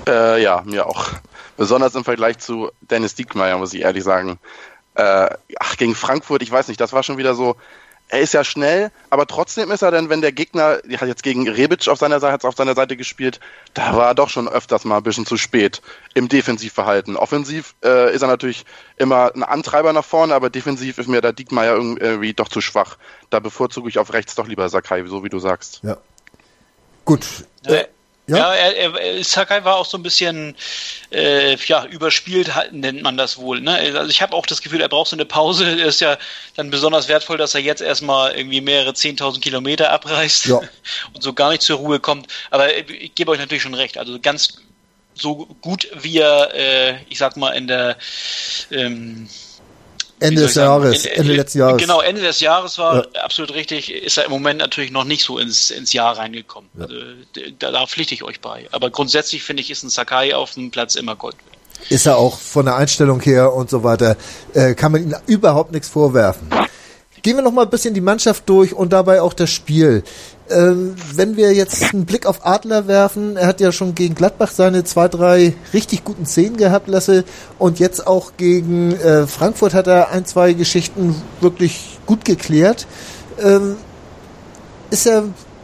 Äh, 0.07 0.41
ja, 0.41 0.63
mir 0.65 0.87
auch. 0.87 1.09
Besonders 1.57 1.95
im 1.95 2.03
Vergleich 2.03 2.39
zu 2.39 2.71
Dennis 2.81 3.15
Diekmeyer, 3.15 3.57
muss 3.57 3.73
ich 3.73 3.81
ehrlich 3.81 4.03
sagen. 4.03 4.39
Äh, 4.95 5.29
ach, 5.59 5.77
gegen 5.77 5.95
Frankfurt, 5.95 6.41
ich 6.41 6.51
weiß 6.51 6.67
nicht, 6.67 6.81
das 6.81 6.93
war 6.93 7.03
schon 7.03 7.17
wieder 7.17 7.35
so. 7.35 7.55
Er 8.13 8.19
ist 8.19 8.33
ja 8.33 8.43
schnell, 8.43 8.91
aber 9.09 9.25
trotzdem 9.25 9.71
ist 9.71 9.83
er 9.83 9.91
dann, 9.91 10.09
wenn 10.09 10.19
der 10.19 10.33
Gegner, 10.33 10.79
die 10.79 10.97
hat 10.97 11.07
jetzt 11.07 11.23
gegen 11.23 11.47
Rebic 11.47 11.87
auf 11.87 11.97
seiner 11.97 12.19
Seite, 12.19 12.45
auf 12.45 12.57
seiner 12.57 12.75
Seite 12.75 12.97
gespielt, 12.97 13.39
da 13.73 13.95
war 13.95 14.07
er 14.07 14.15
doch 14.15 14.27
schon 14.27 14.49
öfters 14.49 14.83
mal 14.83 14.97
ein 14.97 15.03
bisschen 15.03 15.25
zu 15.25 15.37
spät 15.37 15.81
im 16.13 16.27
Defensivverhalten. 16.27 17.15
Offensiv 17.15 17.73
äh, 17.85 18.13
ist 18.13 18.21
er 18.21 18.27
natürlich 18.27 18.65
immer 18.97 19.33
ein 19.33 19.43
Antreiber 19.43 19.93
nach 19.93 20.03
vorne, 20.03 20.35
aber 20.35 20.49
defensiv 20.49 20.97
ist 20.97 21.07
mir 21.07 21.21
der 21.21 21.31
Diekmeyer 21.31 21.75
irgendwie 21.75 22.33
doch 22.33 22.49
zu 22.49 22.59
schwach. 22.59 22.97
Da 23.29 23.39
bevorzuge 23.39 23.87
ich 23.87 23.97
auf 23.97 24.11
rechts 24.11 24.35
doch 24.35 24.47
lieber 24.47 24.67
Sakai, 24.67 25.05
so 25.05 25.23
wie 25.23 25.29
du 25.29 25.39
sagst. 25.39 25.79
Ja. 25.81 25.95
Gut. 27.05 27.25
Äh, 27.63 27.85
ja, 28.27 28.37
ja 28.37 28.53
er, 28.53 28.95
er, 28.95 29.23
Sakai 29.23 29.63
war 29.63 29.75
auch 29.75 29.85
so 29.85 29.97
ein 29.97 30.03
bisschen 30.03 30.55
äh, 31.11 31.55
ja, 31.65 31.85
überspielt, 31.85 32.51
nennt 32.71 33.01
man 33.01 33.17
das 33.17 33.37
wohl. 33.37 33.61
Ne? 33.61 33.73
Also 33.73 34.09
ich 34.09 34.21
habe 34.21 34.35
auch 34.35 34.45
das 34.45 34.61
Gefühl, 34.61 34.81
er 34.81 34.89
braucht 34.89 35.09
so 35.09 35.15
eine 35.15 35.25
Pause. 35.25 35.79
Er 35.79 35.87
ist 35.87 36.01
ja 36.01 36.17
dann 36.55 36.69
besonders 36.69 37.07
wertvoll, 37.07 37.37
dass 37.37 37.55
er 37.55 37.61
jetzt 37.61 37.81
erstmal 37.81 38.35
irgendwie 38.35 38.61
mehrere 38.61 38.91
10.000 38.91 39.39
Kilometer 39.39 39.91
abreißt 39.91 40.45
ja. 40.45 40.57
und 41.13 41.21
so 41.21 41.33
gar 41.33 41.49
nicht 41.49 41.61
zur 41.61 41.77
Ruhe 41.77 41.99
kommt. 41.99 42.27
Aber 42.51 42.75
ich 42.75 43.15
gebe 43.15 43.31
euch 43.31 43.39
natürlich 43.39 43.63
schon 43.63 43.73
recht. 43.73 43.97
Also 43.97 44.19
ganz 44.19 44.57
so 45.13 45.47
gut 45.61 45.87
wie 45.93 46.19
er, 46.19 46.53
äh, 46.53 46.97
ich 47.09 47.17
sag 47.17 47.37
mal, 47.37 47.51
in 47.51 47.67
der 47.67 47.97
ähm, 48.71 49.27
Ende 50.21 50.41
des 50.41 50.55
Jahres, 50.55 51.05
Ende, 51.05 51.17
Ende 51.17 51.33
letzten 51.33 51.59
Jahres. 51.59 51.81
Genau, 51.81 52.01
Ende 52.01 52.21
des 52.21 52.39
Jahres 52.39 52.77
war 52.77 53.07
ja. 53.13 53.21
absolut 53.21 53.53
richtig. 53.53 53.91
Ist 53.91 54.17
er 54.17 54.25
im 54.25 54.31
Moment 54.31 54.59
natürlich 54.59 54.91
noch 54.91 55.03
nicht 55.03 55.23
so 55.23 55.39
ins, 55.39 55.71
ins 55.71 55.93
Jahr 55.93 56.17
reingekommen. 56.17 56.69
Ja. 56.77 56.83
Also, 56.85 56.95
da, 57.59 57.71
da 57.71 57.87
pflichte 57.87 58.13
ich 58.13 58.23
euch 58.23 58.39
bei. 58.39 58.67
Aber 58.71 58.89
grundsätzlich 58.91 59.43
finde 59.43 59.61
ich, 59.61 59.71
ist 59.71 59.83
ein 59.83 59.89
Sakai 59.89 60.35
auf 60.35 60.53
dem 60.53 60.69
Platz 60.69 60.95
immer 60.95 61.15
Gold 61.15 61.35
Ist 61.89 62.05
er 62.05 62.17
auch 62.17 62.37
von 62.37 62.65
der 62.65 62.75
Einstellung 62.75 63.19
her 63.21 63.53
und 63.53 63.69
so 63.69 63.83
weiter, 63.83 64.15
äh, 64.53 64.75
kann 64.75 64.91
man 64.91 65.03
ihm 65.03 65.15
überhaupt 65.25 65.71
nichts 65.71 65.89
vorwerfen. 65.89 66.49
Gehen 67.23 67.35
wir 67.35 67.43
noch 67.43 67.51
mal 67.51 67.63
ein 67.63 67.69
bisschen 67.69 67.93
die 67.93 68.01
Mannschaft 68.01 68.49
durch 68.49 68.73
und 68.73 68.93
dabei 68.93 69.21
auch 69.21 69.33
das 69.33 69.51
Spiel. 69.51 70.03
Ähm, 70.49 70.95
wenn 71.13 71.37
wir 71.37 71.53
jetzt 71.53 71.93
einen 71.93 72.05
Blick 72.05 72.25
auf 72.25 72.45
Adler 72.45 72.87
werfen, 72.87 73.37
er 73.37 73.47
hat 73.47 73.61
ja 73.61 73.71
schon 73.71 73.95
gegen 73.95 74.15
Gladbach 74.15 74.51
seine 74.51 74.83
zwei, 74.83 75.07
drei 75.07 75.53
richtig 75.73 76.03
guten 76.03 76.25
Szenen 76.25 76.57
gehabt, 76.57 76.87
Lasse, 76.87 77.23
und 77.57 77.79
jetzt 77.79 78.05
auch 78.05 78.33
gegen 78.37 78.91
äh, 78.93 79.27
Frankfurt 79.27 79.73
hat 79.73 79.87
er 79.87 80.09
ein, 80.09 80.25
zwei 80.25 80.53
Geschichten 80.53 81.15
wirklich 81.39 81.99
gut 82.05 82.25
geklärt. 82.25 82.87
Ähm, 83.39 83.77
ist 84.89 85.07
er 85.07 85.23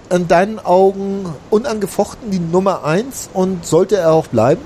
an 0.09 0.27
deinen 0.27 0.59
Augen 0.59 1.33
unangefochten 1.49 2.31
die 2.31 2.39
Nummer 2.39 2.85
eins 2.85 3.29
und 3.33 3.65
sollte 3.65 3.97
er 3.97 4.13
auch 4.13 4.27
bleiben? 4.27 4.61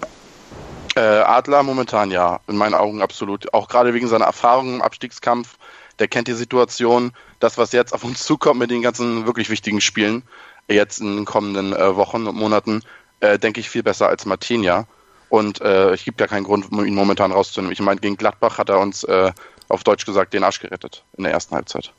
Äh, 0.95 0.99
Adler 0.99 1.63
momentan 1.63 2.11
ja, 2.11 2.41
in 2.47 2.57
meinen 2.57 2.73
Augen 2.73 3.01
absolut. 3.01 3.53
Auch 3.53 3.67
gerade 3.67 3.93
wegen 3.93 4.07
seiner 4.07 4.25
Erfahrung 4.25 4.75
im 4.75 4.81
Abstiegskampf 4.81 5.57
der 6.01 6.07
kennt 6.07 6.27
die 6.27 6.33
Situation. 6.33 7.11
Das, 7.39 7.57
was 7.57 7.71
jetzt 7.71 7.93
auf 7.93 8.03
uns 8.03 8.25
zukommt 8.25 8.59
mit 8.59 8.71
den 8.71 8.81
ganzen 8.81 9.25
wirklich 9.25 9.49
wichtigen 9.49 9.79
Spielen, 9.79 10.23
jetzt 10.67 10.99
in 10.99 11.15
den 11.15 11.25
kommenden 11.25 11.73
äh, 11.73 11.95
Wochen 11.95 12.27
und 12.27 12.35
Monaten, 12.35 12.81
äh, 13.19 13.37
denke 13.37 13.59
ich 13.59 13.69
viel 13.69 13.83
besser 13.83 14.07
als 14.07 14.25
Martinia. 14.25 14.87
Und 15.29 15.61
äh, 15.61 15.91
es 15.91 16.03
gibt 16.03 16.19
ja 16.19 16.27
keinen 16.27 16.43
Grund, 16.43 16.71
ihn 16.71 16.95
momentan 16.95 17.31
rauszunehmen. 17.31 17.71
Ich 17.71 17.79
meine, 17.79 18.01
gegen 18.01 18.17
Gladbach 18.17 18.57
hat 18.57 18.69
er 18.69 18.79
uns 18.79 19.03
äh, 19.03 19.31
auf 19.69 19.83
Deutsch 19.83 20.05
gesagt 20.05 20.33
den 20.33 20.43
Arsch 20.43 20.59
gerettet 20.59 21.05
in 21.15 21.23
der 21.23 21.31
ersten 21.31 21.55
Halbzeit. 21.55 21.93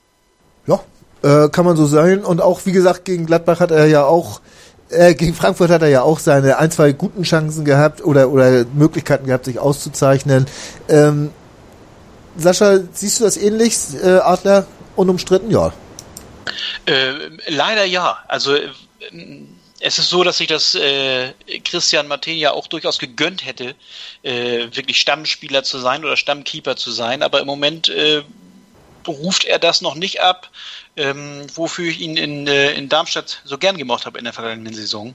Ja, 0.66 0.80
äh, 1.22 1.48
kann 1.48 1.64
man 1.64 1.76
so 1.76 1.86
sein. 1.86 2.24
Und 2.24 2.42
auch, 2.42 2.66
wie 2.66 2.72
gesagt, 2.72 3.04
gegen 3.04 3.24
Gladbach 3.24 3.60
hat 3.60 3.70
er 3.70 3.86
ja 3.86 4.04
auch 4.04 4.40
äh, 4.90 5.14
gegen 5.14 5.32
Frankfurt 5.32 5.70
hat 5.70 5.80
er 5.80 5.88
ja 5.88 6.02
auch 6.02 6.18
seine 6.18 6.58
ein, 6.58 6.70
zwei 6.70 6.92
guten 6.92 7.22
Chancen 7.22 7.64
gehabt 7.64 8.04
oder, 8.04 8.28
oder 8.28 8.66
Möglichkeiten 8.74 9.26
gehabt, 9.26 9.46
sich 9.46 9.58
auszuzeichnen. 9.58 10.46
Ähm, 10.88 11.30
Sascha, 12.36 12.80
siehst 12.92 13.20
du 13.20 13.24
das 13.24 13.36
ähnlich? 13.36 13.74
Äh, 14.02 14.18
Adler 14.18 14.66
unumstritten? 14.96 15.50
Ja. 15.50 15.72
Äh, 16.86 17.12
leider 17.48 17.84
ja. 17.84 18.18
Also 18.28 18.54
äh, 18.54 18.68
es 19.80 19.98
ist 19.98 20.10
so, 20.10 20.22
dass 20.22 20.40
ich 20.40 20.46
das 20.46 20.74
äh, 20.74 21.32
Christian 21.64 22.06
Martin 22.06 22.38
ja 22.38 22.52
auch 22.52 22.68
durchaus 22.68 22.98
gegönnt 22.98 23.44
hätte, 23.44 23.74
äh, 24.22 24.68
wirklich 24.72 25.00
Stammspieler 25.00 25.64
zu 25.64 25.78
sein 25.78 26.04
oder 26.04 26.16
Stammkeeper 26.16 26.76
zu 26.76 26.90
sein. 26.90 27.22
Aber 27.22 27.40
im 27.40 27.46
Moment 27.46 27.88
äh, 27.88 28.22
ruft 29.08 29.44
er 29.44 29.58
das 29.58 29.80
noch 29.80 29.94
nicht 29.94 30.20
ab 30.20 30.50
ähm, 30.96 31.46
wofür 31.54 31.88
ich 31.88 32.00
ihn 32.00 32.16
in, 32.16 32.46
äh, 32.46 32.72
in 32.72 32.88
Darmstadt 32.88 33.40
so 33.44 33.56
gern 33.56 33.78
gemocht 33.78 34.04
habe 34.04 34.18
in 34.18 34.24
der 34.24 34.34
vergangenen 34.34 34.74
Saison. 34.74 35.14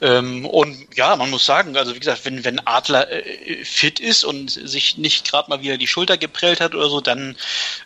Ähm, 0.00 0.46
und 0.46 0.76
ja, 0.94 1.16
man 1.16 1.30
muss 1.30 1.44
sagen, 1.44 1.76
also 1.76 1.94
wie 1.94 1.98
gesagt, 1.98 2.24
wenn, 2.24 2.44
wenn 2.44 2.64
Adler 2.64 3.10
äh, 3.10 3.64
fit 3.64 3.98
ist 3.98 4.24
und 4.24 4.50
sich 4.50 4.98
nicht 4.98 5.28
gerade 5.28 5.50
mal 5.50 5.62
wieder 5.62 5.78
die 5.78 5.88
Schulter 5.88 6.16
geprellt 6.16 6.60
hat 6.60 6.74
oder 6.76 6.88
so, 6.88 7.00
dann, 7.00 7.36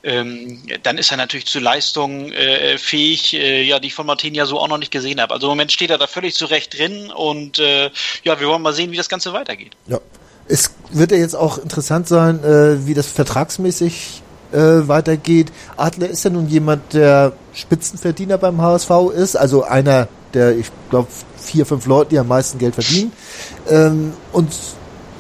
ähm, 0.03 0.63
dann 0.83 0.99
ist 0.99 1.11
er 1.13 1.17
natürlich 1.17 1.47
zu 1.47 1.61
Leistungen 1.61 2.31
äh, 2.33 2.77
fähig, 2.77 3.33
äh, 3.33 3.63
ja, 3.63 3.79
die 3.79 3.89
ich 3.89 3.95
von 3.95 4.07
Martin 4.07 4.35
ja 4.35 4.45
so 4.45 4.59
auch 4.59 4.69
noch 4.69 4.79
nicht 4.79 4.93
gesehen 4.93 5.21
habe. 5.21 5.33
Also 5.33 5.47
im 5.47 5.53
Moment 5.53 5.73
steht 5.73 5.91
er 5.91 5.99
da 5.99 6.07
völlig 6.07 6.35
zurecht 6.35 6.79
drin 6.79 7.11
und 7.11 7.59
äh, 7.59 7.91
ja, 8.23 8.39
wir 8.39 8.49
wollen 8.49 8.63
mal 8.63 8.75
sehen, 8.75 8.91
wie 8.91 8.97
das 8.97 9.09
Ganze 9.09 9.33
weitergeht. 9.33 9.73
Ja. 9.87 9.99
Es 10.53 10.75
wird 10.91 11.13
ja 11.13 11.17
jetzt 11.17 11.37
auch 11.37 11.59
interessant 11.59 12.09
sein, 12.09 12.43
äh, 12.43 12.85
wie 12.85 12.93
das 12.93 13.07
vertragsmäßig 13.07 14.21
äh, 14.53 14.89
weitergeht. 14.89 15.53
Adler 15.77 16.09
ist 16.09 16.25
ja 16.25 16.31
nun 16.31 16.49
jemand, 16.49 16.95
der 16.95 17.33
Spitzenverdiener 17.53 18.39
beim 18.39 18.61
HSV 18.61 18.91
ist, 19.15 19.37
also 19.37 19.65
einer 19.65 20.09
der, 20.35 20.57
ich 20.57 20.71
glaube, 20.91 21.09
vier, 21.37 21.67
fünf 21.67 21.87
Leute, 21.87 22.11
die 22.11 22.19
am 22.19 22.29
meisten 22.29 22.59
Geld 22.59 22.75
verdienen. 22.75 23.13
Ähm, 23.69 24.13
und 24.33 24.49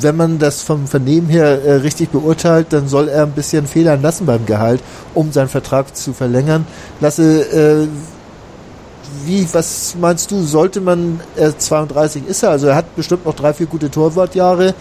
wenn 0.00 0.16
man 0.16 0.38
das 0.38 0.62
vom 0.62 0.86
Vernehmen 0.86 1.28
her 1.28 1.62
äh, 1.62 1.72
richtig 1.74 2.10
beurteilt, 2.10 2.68
dann 2.70 2.88
soll 2.88 3.08
er 3.08 3.24
ein 3.24 3.32
bisschen 3.32 3.66
federn 3.66 4.02
lassen 4.02 4.26
beim 4.26 4.46
Gehalt, 4.46 4.80
um 5.14 5.32
seinen 5.32 5.48
Vertrag 5.48 5.94
zu 5.96 6.12
verlängern. 6.12 6.66
Lasse, 7.00 7.84
äh, 7.84 7.88
wie, 9.26 9.46
was 9.52 9.96
meinst 10.00 10.30
du, 10.30 10.42
sollte 10.42 10.80
man, 10.80 11.20
er 11.36 11.58
32 11.58 12.26
ist 12.26 12.42
er, 12.42 12.50
also 12.50 12.68
er 12.68 12.76
hat 12.76 12.96
bestimmt 12.96 13.26
noch 13.26 13.34
drei, 13.34 13.52
vier 13.52 13.66
gute 13.66 13.90
Torwartjahre, 13.90 14.74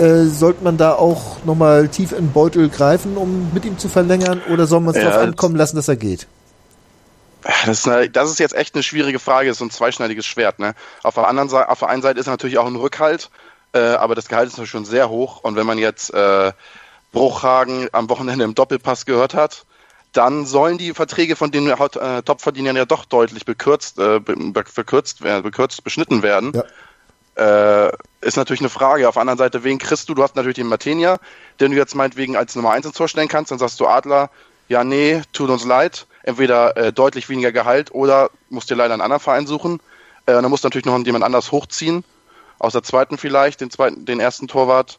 äh, 0.00 0.24
sollte 0.24 0.64
man 0.64 0.76
da 0.76 0.94
auch 0.94 1.44
nochmal 1.44 1.88
tief 1.88 2.12
in 2.12 2.26
den 2.26 2.32
Beutel 2.32 2.68
greifen, 2.68 3.16
um 3.16 3.52
mit 3.52 3.64
ihm 3.64 3.78
zu 3.78 3.88
verlängern, 3.88 4.40
oder 4.50 4.66
soll 4.66 4.80
man 4.80 4.94
es 4.94 5.02
ja, 5.02 5.10
darauf 5.10 5.22
ankommen 5.22 5.56
lassen, 5.56 5.76
dass 5.76 5.88
er 5.88 5.96
geht? 5.96 6.26
Das 7.42 7.78
ist, 7.78 7.88
eine, 7.88 8.10
das 8.10 8.30
ist 8.30 8.38
jetzt 8.38 8.54
echt 8.54 8.74
eine 8.74 8.82
schwierige 8.82 9.18
Frage, 9.18 9.48
das 9.48 9.54
ist 9.54 9.58
so 9.60 9.64
ein 9.64 9.70
zweischneidiges 9.70 10.26
Schwert. 10.26 10.58
Ne? 10.58 10.74
Auf, 11.02 11.14
der 11.14 11.28
anderen 11.28 11.48
Seite, 11.48 11.68
auf 11.68 11.78
der 11.78 11.88
einen 11.88 12.02
Seite 12.02 12.20
ist 12.20 12.26
er 12.26 12.32
natürlich 12.32 12.58
auch 12.58 12.66
ein 12.66 12.76
Rückhalt, 12.76 13.30
äh, 13.72 13.78
aber 13.78 14.14
das 14.14 14.28
Gehalt 14.28 14.48
ist 14.48 14.54
natürlich 14.54 14.70
schon 14.70 14.84
sehr 14.84 15.08
hoch. 15.08 15.42
Und 15.42 15.56
wenn 15.56 15.66
man 15.66 15.78
jetzt 15.78 16.12
äh, 16.12 16.52
Bruchhagen 17.12 17.88
am 17.92 18.08
Wochenende 18.10 18.44
im 18.44 18.54
Doppelpass 18.54 19.06
gehört 19.06 19.34
hat, 19.34 19.64
dann 20.12 20.44
sollen 20.44 20.76
die 20.76 20.92
Verträge 20.92 21.36
von 21.36 21.50
den 21.50 21.68
äh, 21.68 22.22
Topverdienern 22.22 22.76
ja 22.76 22.84
doch 22.84 23.04
deutlich 23.04 23.44
bekürzt, 23.44 23.98
äh, 23.98 24.18
bekürzt, 24.18 25.22
bekürzt, 25.22 25.84
beschnitten 25.84 26.22
werden. 26.22 26.52
Ja. 26.54 26.64
Äh, 27.40 27.90
ist 28.20 28.36
natürlich 28.36 28.60
eine 28.60 28.68
Frage. 28.68 29.08
Auf 29.08 29.14
der 29.14 29.22
anderen 29.22 29.38
Seite, 29.38 29.64
wen 29.64 29.78
kriegst 29.78 30.08
du? 30.08 30.14
Du 30.14 30.22
hast 30.22 30.36
natürlich 30.36 30.56
den 30.56 30.66
Martenia, 30.66 31.16
den 31.58 31.70
du 31.70 31.76
jetzt 31.78 31.94
meinetwegen 31.94 32.36
als 32.36 32.54
Nummer 32.54 32.72
1 32.72 32.84
ins 32.84 32.96
Tor 32.96 33.08
stellen 33.08 33.28
kannst. 33.28 33.50
Dann 33.50 33.58
sagst 33.58 33.80
du 33.80 33.86
Adler, 33.86 34.28
ja, 34.68 34.84
nee, 34.84 35.22
tut 35.32 35.48
uns 35.48 35.64
leid. 35.64 36.06
Entweder 36.22 36.76
äh, 36.76 36.92
deutlich 36.92 37.30
weniger 37.30 37.50
Gehalt 37.50 37.94
oder 37.94 38.30
musst 38.50 38.68
dir 38.68 38.74
leider 38.74 38.92
einen 38.92 39.00
anderen 39.00 39.22
Verein 39.22 39.46
suchen. 39.46 39.80
Äh, 40.26 40.32
dann 40.34 40.50
musst 40.50 40.64
du 40.64 40.66
natürlich 40.66 40.84
noch 40.84 40.98
jemand 40.98 41.24
anders 41.24 41.50
hochziehen. 41.50 42.04
Aus 42.58 42.74
der 42.74 42.82
zweiten 42.82 43.16
vielleicht, 43.16 43.62
den 43.62 43.70
zweiten, 43.70 44.04
den 44.04 44.20
ersten 44.20 44.46
Torwart. 44.46 44.98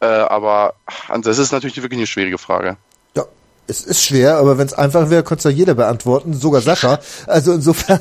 Äh, 0.00 0.06
aber 0.06 0.74
das 1.22 1.36
ist 1.36 1.52
natürlich 1.52 1.76
wirklich 1.82 1.98
eine 1.98 2.06
schwierige 2.06 2.38
Frage. 2.38 2.78
Ja, 3.14 3.26
es 3.66 3.82
ist 3.82 4.02
schwer, 4.02 4.38
aber 4.38 4.56
wenn 4.56 4.66
es 4.66 4.72
einfach 4.72 5.10
wäre, 5.10 5.22
könnte 5.24 5.46
es 5.46 5.52
ja 5.52 5.58
jeder 5.58 5.74
beantworten, 5.74 6.32
sogar 6.32 6.62
Sascha. 6.62 7.00
Also 7.26 7.52
insofern. 7.52 8.00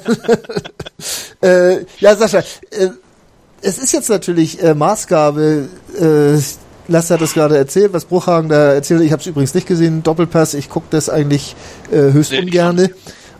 äh, 1.42 1.86
ja, 2.00 2.16
Sascha, 2.16 2.40
äh, 2.72 2.90
es 3.62 3.78
ist 3.78 3.92
jetzt 3.94 4.10
natürlich 4.10 4.62
äh, 4.62 4.74
Maßgabe, 4.74 5.70
äh, 6.00 6.42
Lasse 6.88 7.14
hat 7.14 7.22
das 7.22 7.34
gerade 7.34 7.58
erzählt, 7.58 7.94
was 7.94 8.06
Bruchhagen 8.06 8.50
da 8.50 8.74
erzählt. 8.74 9.02
Ich 9.02 9.12
habe 9.12 9.22
es 9.22 9.28
übrigens 9.28 9.54
nicht 9.54 9.68
gesehen, 9.68 10.04
Doppelpass. 10.04 10.54
Ich 10.56 10.70
gucke 10.70 10.88
das 10.90 11.10
eigentlich 11.10 11.56
äh, 11.92 12.12
höchst 12.12 12.32
nee, 12.32 12.40
ungerne. 12.40 12.92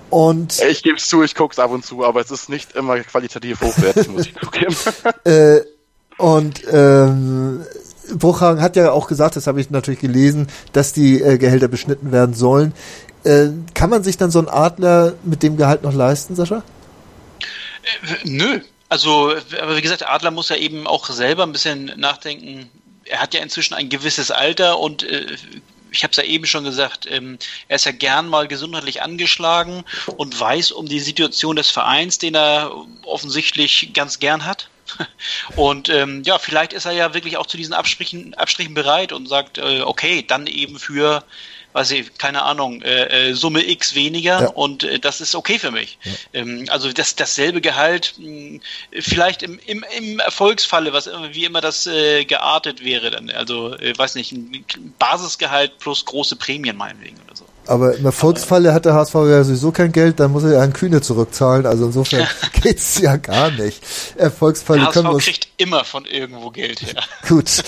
Und 0.10 0.62
ich 0.62 0.84
gebe 0.84 0.98
es 0.98 1.08
zu, 1.08 1.24
ich 1.24 1.36
gucke 1.36 1.54
es 1.54 1.60
ab 1.60 1.72
und 1.72 1.86
zu, 1.86 2.06
aber 2.06 2.22
es 2.22 2.32
ist 2.32 2.50
nicht 2.50 2.76
immer 2.76 3.00
qualitativ 3.00 3.62
hochwertig, 3.62 4.10
muss 4.10 4.28
ich 4.28 4.36
zugeben. 4.42 4.76
äh, 5.24 5.62
und 6.18 6.62
ähm, 6.72 7.62
Bruchhagen 8.14 8.62
hat 8.62 8.76
ja 8.76 8.92
auch 8.92 9.08
gesagt, 9.08 9.38
das 9.38 9.48
habe 9.48 9.62
ich 9.62 9.70
natürlich 9.70 10.02
gelesen, 10.02 10.48
dass 10.74 10.94
die 10.94 11.22
äh, 11.22 11.38
Gehälter 11.38 11.68
beschnitten 11.68 12.12
werden 12.12 12.36
sollen. 12.36 12.74
Äh, 13.24 13.48
kann 13.74 13.90
man 13.90 14.04
sich 14.04 14.18
dann 14.18 14.32
so 14.32 14.40
einen 14.40 14.50
Adler 14.50 15.14
mit 15.24 15.44
dem 15.44 15.58
Gehalt 15.58 15.84
noch 15.84 15.94
leisten, 15.94 16.36
Sascha? 16.36 16.64
Äh, 18.04 18.30
nö, 18.30 18.60
also, 18.92 19.34
aber 19.62 19.78
wie 19.78 19.82
gesagt, 19.82 20.06
Adler 20.06 20.32
muss 20.32 20.50
ja 20.50 20.58
eben 20.58 20.86
auch 20.86 21.06
selber 21.06 21.44
ein 21.44 21.54
bisschen 21.54 21.86
nachdenken. 21.96 22.70
Er 23.06 23.22
hat 23.22 23.34
ja 23.34 23.40
inzwischen 23.40 23.74
ein 23.74 23.88
gewisses 23.88 24.32
Alter 24.32 24.80
und 24.80 25.04
äh, 25.04 25.38
ich 25.92 26.04
habe 26.04 26.12
es 26.12 26.18
ja 26.18 26.24
eben 26.24 26.46
schon 26.46 26.66
gesagt, 26.66 27.08
ähm, 27.10 27.40
er 27.70 27.78
ist 27.78 27.86
ja 27.86 27.94
gern 27.94 28.28
mal 28.28 28.50
gesundheitlich 28.50 29.02
angeschlagen 29.02 29.86
und 30.18 30.38
weiß 30.38 30.74
um 30.74 30.88
die 30.88 31.00
Situation 31.00 31.56
des 31.56 31.70
Vereins, 31.70 32.18
den 32.18 32.36
er 32.36 32.76
offensichtlich 33.04 33.92
ganz 33.94 34.20
gern 34.20 34.44
hat. 34.46 34.70
Und 35.56 35.88
ähm, 35.88 36.24
ja, 36.26 36.38
vielleicht 36.38 36.74
ist 36.74 36.84
er 36.84 36.92
ja 36.92 37.14
wirklich 37.14 37.38
auch 37.38 37.46
zu 37.46 37.56
diesen 37.56 37.74
Abstrichen, 37.74 38.34
Abstrichen 38.34 38.74
bereit 38.74 39.14
und 39.14 39.30
sagt, 39.30 39.58
äh, 39.58 39.84
okay, 39.84 40.22
dann 40.22 40.48
eben 40.48 40.80
für 40.80 41.24
weiß 41.74 41.92
ich, 41.92 42.18
keine 42.18 42.44
Ahnung, 42.44 42.82
äh, 42.82 43.30
äh, 43.30 43.34
Summe 43.34 43.68
X 43.68 43.96
weniger 43.96 44.42
ja. 44.42 44.48
und 44.50 44.84
äh, 44.84 45.00
das 45.00 45.22
ist 45.22 45.36
okay 45.36 45.60
für 45.60 45.72
mich. 45.72 45.98
Ja. 46.04 46.12
Ähm, 46.34 46.66
also 46.70 46.92
das, 46.92 47.16
dasselbe 47.16 47.62
Gehalt, 47.62 48.14
mh, 48.18 48.26
hm, 48.26 48.62
vielleicht 49.00 49.44
im, 49.44 49.60
im, 49.66 49.86
im 49.98 50.20
Erfolgsfalle, 50.20 50.94
was 50.94 51.10
wie 51.32 51.46
immer 51.46 51.62
das 51.62 51.88
äh, 51.88 52.26
geartet 52.26 52.84
wäre 52.84 53.12
dann. 53.12 53.30
Also, 53.30 53.76
äh, 53.76 53.98
weiß 53.98 54.16
nicht, 54.16 54.32
ein 54.32 54.66
Basisgehalt 55.00 55.80
plus 55.80 56.06
große 56.06 56.36
Prämien 56.36 56.78
meinetwegen 56.78 57.18
oder 57.26 57.36
so. 57.36 57.46
Aber 57.72 57.96
im 57.96 58.04
Erfolgsfalle 58.06 58.74
hat 58.74 58.84
der 58.84 58.96
HSV 58.96 59.14
ja 59.14 59.46
sowieso 59.46 59.72
kein 59.72 59.94
Geld, 59.94 60.20
dann 60.20 60.34
muss 60.34 60.44
er 60.44 60.52
ja 60.52 60.60
an 60.60 60.74
Kühne 60.74 61.00
zurückzahlen. 61.00 61.66
Also 61.66 61.86
insofern 61.86 62.28
geht's 62.62 63.00
ja 63.00 63.16
gar 63.16 63.50
nicht. 63.50 63.82
Erfolgsfalle 64.18 64.80
der 64.80 64.88
HSV 64.88 64.94
können 64.94 65.14
wir 65.14 65.20
kriegt 65.20 65.48
immer 65.56 65.86
von 65.86 66.04
irgendwo 66.04 66.50
Geld 66.50 66.82
her. 66.82 67.02
Gut. 67.30 67.64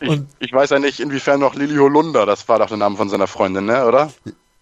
ich, 0.00 0.20
ich, 0.38 0.52
weiß 0.52 0.68
ja 0.68 0.78
nicht, 0.78 1.00
inwiefern 1.00 1.40
noch 1.40 1.54
Lili 1.54 1.76
Holunder, 1.76 2.26
das 2.26 2.46
war 2.50 2.58
doch 2.58 2.66
der 2.66 2.76
Name 2.76 2.98
von 2.98 3.08
seiner 3.08 3.26
Freundin, 3.26 3.64
ne, 3.64 3.86
oder? 3.86 4.12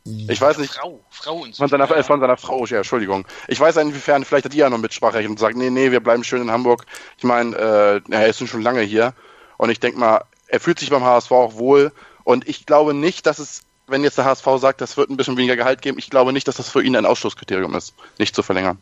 Ich 0.05 0.41
weiß 0.41 0.59
nicht. 0.59 0.75
Frau, 0.75 1.01
Frau 1.11 1.47
von 1.53 1.69
seiner, 1.69 1.91
äh, 1.91 2.05
von 2.05 2.21
seiner 2.21 2.37
Frau, 2.37 2.65
ja, 2.67 2.77
Entschuldigung. 2.77 3.27
Ich 3.49 3.59
weiß 3.59 3.75
ja 3.75 3.83
inwiefern, 3.83 4.25
vielleicht 4.25 4.45
hat 4.45 4.53
die 4.53 4.59
ja 4.59 4.71
noch 4.71 4.79
Mitspracherecht 4.79 5.29
und 5.29 5.41
sagt, 5.41 5.57
nee, 5.57 5.71
nee, 5.71 5.91
wir 5.91 6.01
bleiben 6.01 6.23
schön 6.23 6.43
in 6.43 6.53
Hamburg. 6.53 6.87
Ich 7.19 7.25
meine, 7.25 7.57
äh, 7.57 8.01
er 8.09 8.29
ist 8.29 8.47
schon 8.47 8.63
lange 8.63 8.83
hier 8.83 9.15
und 9.57 9.71
ich 9.71 9.81
denke 9.81 9.99
mal, 9.99 10.23
er 10.47 10.61
fühlt 10.61 10.79
sich 10.79 10.91
beim 10.91 11.03
HSV 11.03 11.33
auch 11.33 11.55
wohl 11.57 11.91
und 12.23 12.47
ich 12.47 12.67
glaube 12.67 12.95
nicht, 12.95 13.27
dass 13.27 13.41
es 13.41 13.63
wenn 13.87 14.03
jetzt 14.03 14.19
der 14.19 14.25
HSV 14.25 14.47
sagt, 14.61 14.81
das 14.81 14.97
wird 14.97 15.11
ein 15.11 15.17
bisschen 15.17 15.37
weniger 15.37 15.57
Gehalt 15.57 15.83
geben, 15.83 15.99
ich 15.99 16.11
glaube 16.11 16.33
nicht, 16.33 16.49
dass 16.49 16.57
das 16.57 16.69
für 16.69 16.83
ihn 16.83 16.97
ein 16.97 17.07
Ausschlusskriterium 17.07 17.75
ist, 17.75 17.95
nicht 18.19 18.35
zu 18.35 18.43
verlängern. 18.43 18.79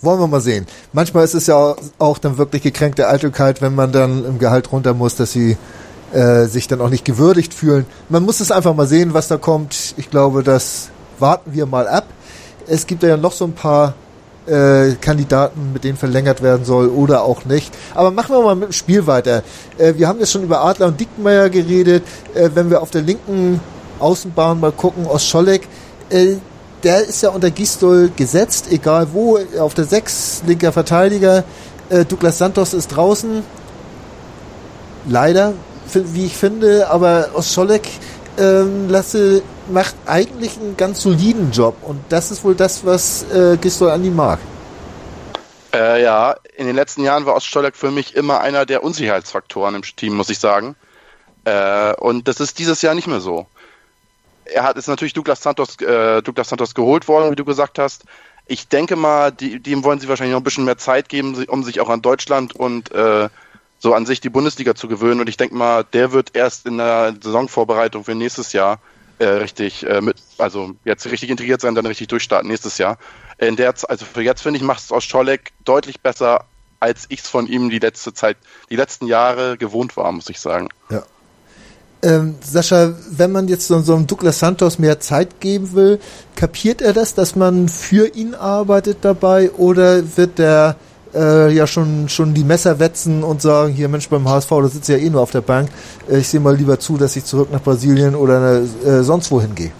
Wollen 0.00 0.18
wir 0.18 0.26
mal 0.26 0.40
sehen. 0.40 0.66
Manchmal 0.92 1.24
ist 1.24 1.34
es 1.34 1.46
ja 1.46 1.76
auch 1.98 2.18
dann 2.18 2.36
wirklich 2.36 2.62
gekränkte 2.62 3.08
Eitelkeit, 3.08 3.62
wenn 3.62 3.74
man 3.74 3.92
dann 3.92 4.24
im 4.24 4.38
Gehalt 4.38 4.72
runter 4.72 4.94
muss, 4.94 5.14
dass 5.14 5.30
sie 5.32 5.56
äh, 6.12 6.46
sich 6.46 6.66
dann 6.66 6.80
auch 6.80 6.88
nicht 6.88 7.04
gewürdigt 7.04 7.54
fühlen. 7.54 7.86
Man 8.08 8.24
muss 8.24 8.40
es 8.40 8.50
einfach 8.50 8.74
mal 8.74 8.86
sehen, 8.86 9.14
was 9.14 9.28
da 9.28 9.36
kommt. 9.36 9.94
Ich 9.96 10.10
glaube, 10.10 10.42
das 10.42 10.90
warten 11.18 11.54
wir 11.54 11.66
mal 11.66 11.86
ab. 11.86 12.06
Es 12.66 12.86
gibt 12.86 13.02
ja 13.04 13.16
noch 13.16 13.32
so 13.32 13.44
ein 13.44 13.52
paar 13.52 13.94
äh, 14.46 14.94
Kandidaten, 15.00 15.72
mit 15.72 15.84
denen 15.84 15.96
verlängert 15.96 16.42
werden 16.42 16.64
soll 16.64 16.88
oder 16.88 17.22
auch 17.22 17.44
nicht. 17.44 17.72
Aber 17.94 18.10
machen 18.10 18.34
wir 18.34 18.42
mal 18.42 18.56
mit 18.56 18.70
dem 18.70 18.72
Spiel 18.72 19.06
weiter. 19.06 19.44
Äh, 19.78 19.94
wir 19.96 20.08
haben 20.08 20.18
jetzt 20.18 20.32
schon 20.32 20.42
über 20.42 20.64
Adler 20.64 20.88
und 20.88 20.98
Dickmeier 20.98 21.48
geredet. 21.48 22.02
Äh, 22.34 22.50
wenn 22.54 22.70
wir 22.70 22.82
auf 22.82 22.90
der 22.90 23.02
linken 23.02 23.60
Außenbahn 24.02 24.60
mal 24.60 24.72
gucken, 24.72 25.06
Ostscholleck, 25.06 25.68
äh, 26.10 26.36
der 26.82 27.04
ist 27.04 27.22
ja 27.22 27.30
unter 27.30 27.50
Gistol 27.50 28.10
gesetzt, 28.16 28.66
egal 28.70 29.08
wo, 29.12 29.38
auf 29.58 29.74
der 29.74 29.84
6, 29.84 30.42
linker 30.46 30.72
Verteidiger. 30.72 31.44
Äh, 31.88 32.04
Douglas 32.04 32.38
Santos 32.38 32.74
ist 32.74 32.88
draußen. 32.88 33.44
Leider, 35.06 35.54
wie 35.92 36.26
ich 36.26 36.36
finde, 36.36 36.88
aber 36.90 37.30
Ostscholleck 37.34 37.88
ähm, 38.38 38.88
Lasse 38.88 39.42
macht 39.70 39.94
eigentlich 40.06 40.58
einen 40.58 40.76
ganz 40.76 41.02
soliden 41.02 41.50
Job 41.52 41.76
und 41.82 42.00
das 42.08 42.30
ist 42.30 42.44
wohl 42.44 42.54
das, 42.54 42.84
was 42.84 43.24
äh, 43.32 43.56
Gistol 43.56 43.90
an 43.90 44.04
ihm 44.04 44.16
mag. 44.16 44.38
Äh, 45.72 46.02
ja, 46.02 46.36
in 46.56 46.66
den 46.66 46.76
letzten 46.76 47.02
Jahren 47.02 47.24
war 47.24 47.34
Oststolleck 47.34 47.76
für 47.76 47.90
mich 47.90 48.14
immer 48.14 48.40
einer 48.40 48.66
der 48.66 48.82
Unsicherheitsfaktoren 48.82 49.74
im 49.74 49.82
Team, 49.82 50.14
muss 50.14 50.28
ich 50.28 50.38
sagen. 50.38 50.76
Äh, 51.44 51.94
und 51.94 52.28
das 52.28 52.40
ist 52.40 52.58
dieses 52.58 52.82
Jahr 52.82 52.94
nicht 52.94 53.06
mehr 53.06 53.20
so. 53.20 53.46
Er 54.52 54.64
hat 54.64 54.76
ist 54.76 54.88
natürlich 54.88 55.12
Douglas 55.12 55.42
Santos, 55.42 55.76
äh, 55.80 56.22
Douglas 56.22 56.48
Santos 56.48 56.74
geholt 56.74 57.08
worden, 57.08 57.30
wie 57.30 57.36
du 57.36 57.44
gesagt 57.44 57.78
hast. 57.78 58.04
Ich 58.46 58.68
denke 58.68 58.96
mal, 58.96 59.30
die, 59.30 59.60
dem 59.60 59.84
wollen 59.84 60.00
sie 60.00 60.08
wahrscheinlich 60.08 60.32
noch 60.32 60.40
ein 60.40 60.44
bisschen 60.44 60.64
mehr 60.64 60.78
Zeit 60.78 61.08
geben, 61.08 61.44
um 61.46 61.62
sich 61.62 61.80
auch 61.80 61.88
an 61.88 62.02
Deutschland 62.02 62.54
und 62.54 62.92
äh, 62.92 63.28
so 63.78 63.94
an 63.94 64.06
sich 64.06 64.20
die 64.20 64.30
Bundesliga 64.30 64.74
zu 64.74 64.88
gewöhnen. 64.88 65.20
Und 65.20 65.28
ich 65.28 65.36
denke 65.36 65.54
mal, 65.54 65.84
der 65.84 66.12
wird 66.12 66.36
erst 66.36 66.66
in 66.66 66.78
der 66.78 67.14
Saisonvorbereitung 67.20 68.04
für 68.04 68.14
nächstes 68.14 68.52
Jahr 68.52 68.78
äh, 69.18 69.26
richtig 69.26 69.86
äh, 69.86 70.00
mit, 70.00 70.16
also 70.38 70.74
jetzt 70.84 71.06
richtig 71.06 71.30
integriert 71.30 71.60
sein, 71.60 71.74
dann 71.74 71.86
richtig 71.86 72.08
durchstarten 72.08 72.48
nächstes 72.48 72.78
Jahr. 72.78 72.98
In 73.38 73.56
der, 73.56 73.74
also 73.88 74.04
für 74.04 74.22
jetzt 74.22 74.42
finde 74.42 74.58
ich, 74.58 74.64
macht 74.64 74.80
es 74.80 74.92
aus 74.92 75.04
Scholleck 75.04 75.52
deutlich 75.64 76.00
besser, 76.00 76.44
als 76.80 77.06
ich 77.08 77.20
es 77.20 77.28
von 77.28 77.46
ihm 77.46 77.70
die 77.70 77.78
letzte 77.78 78.12
Zeit, 78.12 78.36
die 78.70 78.76
letzten 78.76 79.06
Jahre 79.06 79.56
gewohnt 79.56 79.96
war, 79.96 80.10
muss 80.10 80.28
ich 80.28 80.40
sagen. 80.40 80.68
Ja. 80.90 81.04
Ähm, 82.02 82.34
Sascha, 82.44 82.94
wenn 83.10 83.30
man 83.30 83.46
jetzt 83.46 83.68
so, 83.68 83.80
so 83.80 83.94
einem 83.94 84.06
Douglas 84.06 84.40
Santos 84.40 84.78
mehr 84.78 84.98
Zeit 84.98 85.40
geben 85.40 85.72
will, 85.74 86.00
kapiert 86.34 86.82
er 86.82 86.92
das, 86.92 87.14
dass 87.14 87.36
man 87.36 87.68
für 87.68 88.08
ihn 88.14 88.34
arbeitet 88.34 88.98
dabei 89.02 89.52
oder 89.52 90.16
wird 90.16 90.38
der 90.38 90.76
äh, 91.14 91.52
ja 91.52 91.66
schon, 91.66 92.08
schon 92.08 92.34
die 92.34 92.44
Messer 92.44 92.78
wetzen 92.78 93.22
und 93.22 93.42
sagen, 93.42 93.72
hier 93.72 93.88
Mensch 93.88 94.08
beim 94.08 94.28
HSV, 94.28 94.48
da 94.48 94.68
sitzt 94.68 94.88
ja 94.88 94.96
eh 94.96 95.10
nur 95.10 95.20
auf 95.20 95.30
der 95.30 95.42
Bank, 95.42 95.70
äh, 96.10 96.18
ich 96.18 96.28
sehe 96.28 96.40
mal 96.40 96.56
lieber 96.56 96.80
zu, 96.80 96.96
dass 96.96 97.16
ich 97.16 97.24
zurück 97.24 97.52
nach 97.52 97.62
Brasilien 97.62 98.14
oder 98.14 98.60
äh, 98.60 99.02
sonst 99.02 99.30
wohin 99.30 99.54
gehe. 99.54 99.72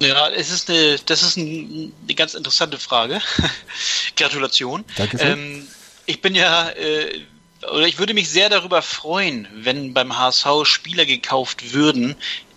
Ja, 0.00 0.30
es 0.30 0.50
ist 0.50 0.70
eine, 0.70 0.96
das 1.04 1.22
ist 1.22 1.36
ein, 1.36 1.92
eine 2.04 2.14
ganz 2.14 2.34
interessante 2.34 2.78
Frage. 2.78 3.20
Gratulation. 4.16 4.84
Danke. 4.96 5.18
Ähm, 5.18 5.66
ich 6.06 6.22
bin 6.22 6.34
ja, 6.34 6.70
äh, 6.70 7.20
oder 7.62 7.86
ich 7.86 7.98
würde 7.98 8.14
mich 8.14 8.30
sehr 8.30 8.48
darüber 8.48 8.82
freuen, 8.82 9.48
wenn 9.52 9.92
beim 9.94 10.16
HSV 10.16 10.64
Spieler 10.64 11.06
gekauft 11.06 11.72
würden, 11.72 12.16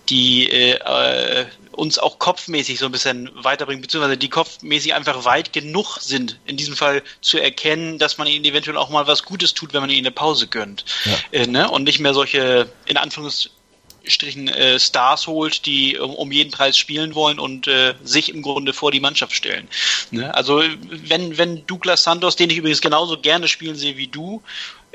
die 0.10 0.50
äh, 0.50 0.80
äh 0.80 1.46
uns 1.74 1.98
auch 2.00 2.20
kopfmäßig 2.20 2.80
so 2.80 2.86
ein 2.86 2.92
bisschen 2.92 3.30
weiterbringen, 3.34 3.82
beziehungsweise 3.82 4.18
die 4.18 4.30
kopfmäßig 4.30 4.94
einfach 4.94 5.26
weit 5.26 5.54
genug 5.54 5.98
sind, 6.00 6.40
in 6.46 6.58
diesem 6.58 6.76
Fall 6.76 7.04
zu 7.22 7.40
erkennen, 7.40 7.98
dass 7.98 8.18
man 8.18 8.28
ihnen 8.28 8.46
eventuell 8.46 8.78
auch 8.78 8.90
mal 8.90 9.08
was 9.08 9.24
Gutes 9.24 9.54
tut, 9.54 9.74
wenn 9.74 9.82
man 9.82 9.90
ihnen 9.90 10.06
eine 10.06 10.12
Pause 10.12 10.48
gönnt. 10.48 10.86
Ja. 11.06 11.40
Äh, 11.40 11.48
ne? 11.48 11.70
Und 11.70 11.84
nicht 11.84 12.00
mehr 12.00 12.14
solche, 12.14 12.70
in 12.86 12.98
Anführungsstrichen, 12.98 14.48
äh, 14.50 14.80
Stars 14.80 15.28
holt, 15.28 15.66
die 15.66 15.98
um, 15.98 16.32
jeden 16.32 16.52
Preis 16.52 16.78
spielen 16.78 17.16
wollen 17.16 17.40
und 17.40 17.68
äh, 17.68 17.96
sich 18.04 18.30
im 18.30 18.42
Grunde 18.42 18.74
vor 18.74 18.92
die 18.92 19.00
Mannschaft 19.00 19.34
stellen. 19.34 19.68
Ne? 20.12 20.34
Also 20.34 20.64
wenn, 20.90 21.38
wenn 21.38 21.66
Douglas 21.66 22.04
Santos, 22.04 22.36
den 22.36 22.50
ich 22.50 22.58
übrigens 22.58 22.82
genauso 22.82 23.18
gerne 23.18 23.48
spielen 23.48 23.76
sehe 23.76 23.98
wie 23.98 24.08
du, 24.08 24.44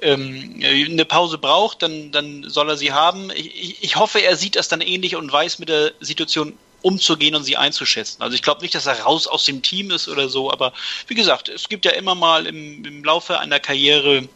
ähm, 0.03 0.61
eine 0.63 1.05
Pause 1.05 1.39
braucht, 1.39 1.83
dann, 1.83 2.13
dann 2.13 2.49
soll 2.49 2.69
er 2.69 2.77
sie 2.77 2.93
haben. 2.93 3.31
Ich, 3.35 3.83
ich 3.83 3.97
hoffe, 3.97 4.21
er 4.21 4.37
sieht 4.37 4.57
das 4.57 4.69
dann 4.69 4.81
ähnlich 4.81 5.17
und 5.17 5.31
weiß 5.31 5.59
mit 5.59 5.69
der 5.69 5.93
Situation 6.01 6.55
umzugehen 6.83 7.35
und 7.35 7.45
sie 7.45 7.57
einzuschätzen. 7.57 8.23
Also 8.23 8.35
ich 8.35 8.43
glaube 8.43 8.63
nicht, 8.63 8.75
dass 8.75 8.87
er 8.87 9.01
raus 9.01 9.27
aus 9.27 9.45
dem 9.45 9.63
Team 9.63 9.91
ist 9.91 10.09
oder 10.09 10.29
so, 10.29 10.51
aber 10.51 10.73
wie 11.09 11.15
gesagt, 11.15 11.49
es 11.49 11.69
gibt 11.69 11.85
ja 11.85 11.93
immer 11.93 12.15
mal 12.15 12.47
im, 12.47 12.85
im 12.85 13.05
Laufe 13.05 13.39
einer 13.41 13.59
Karriere 13.59 14.29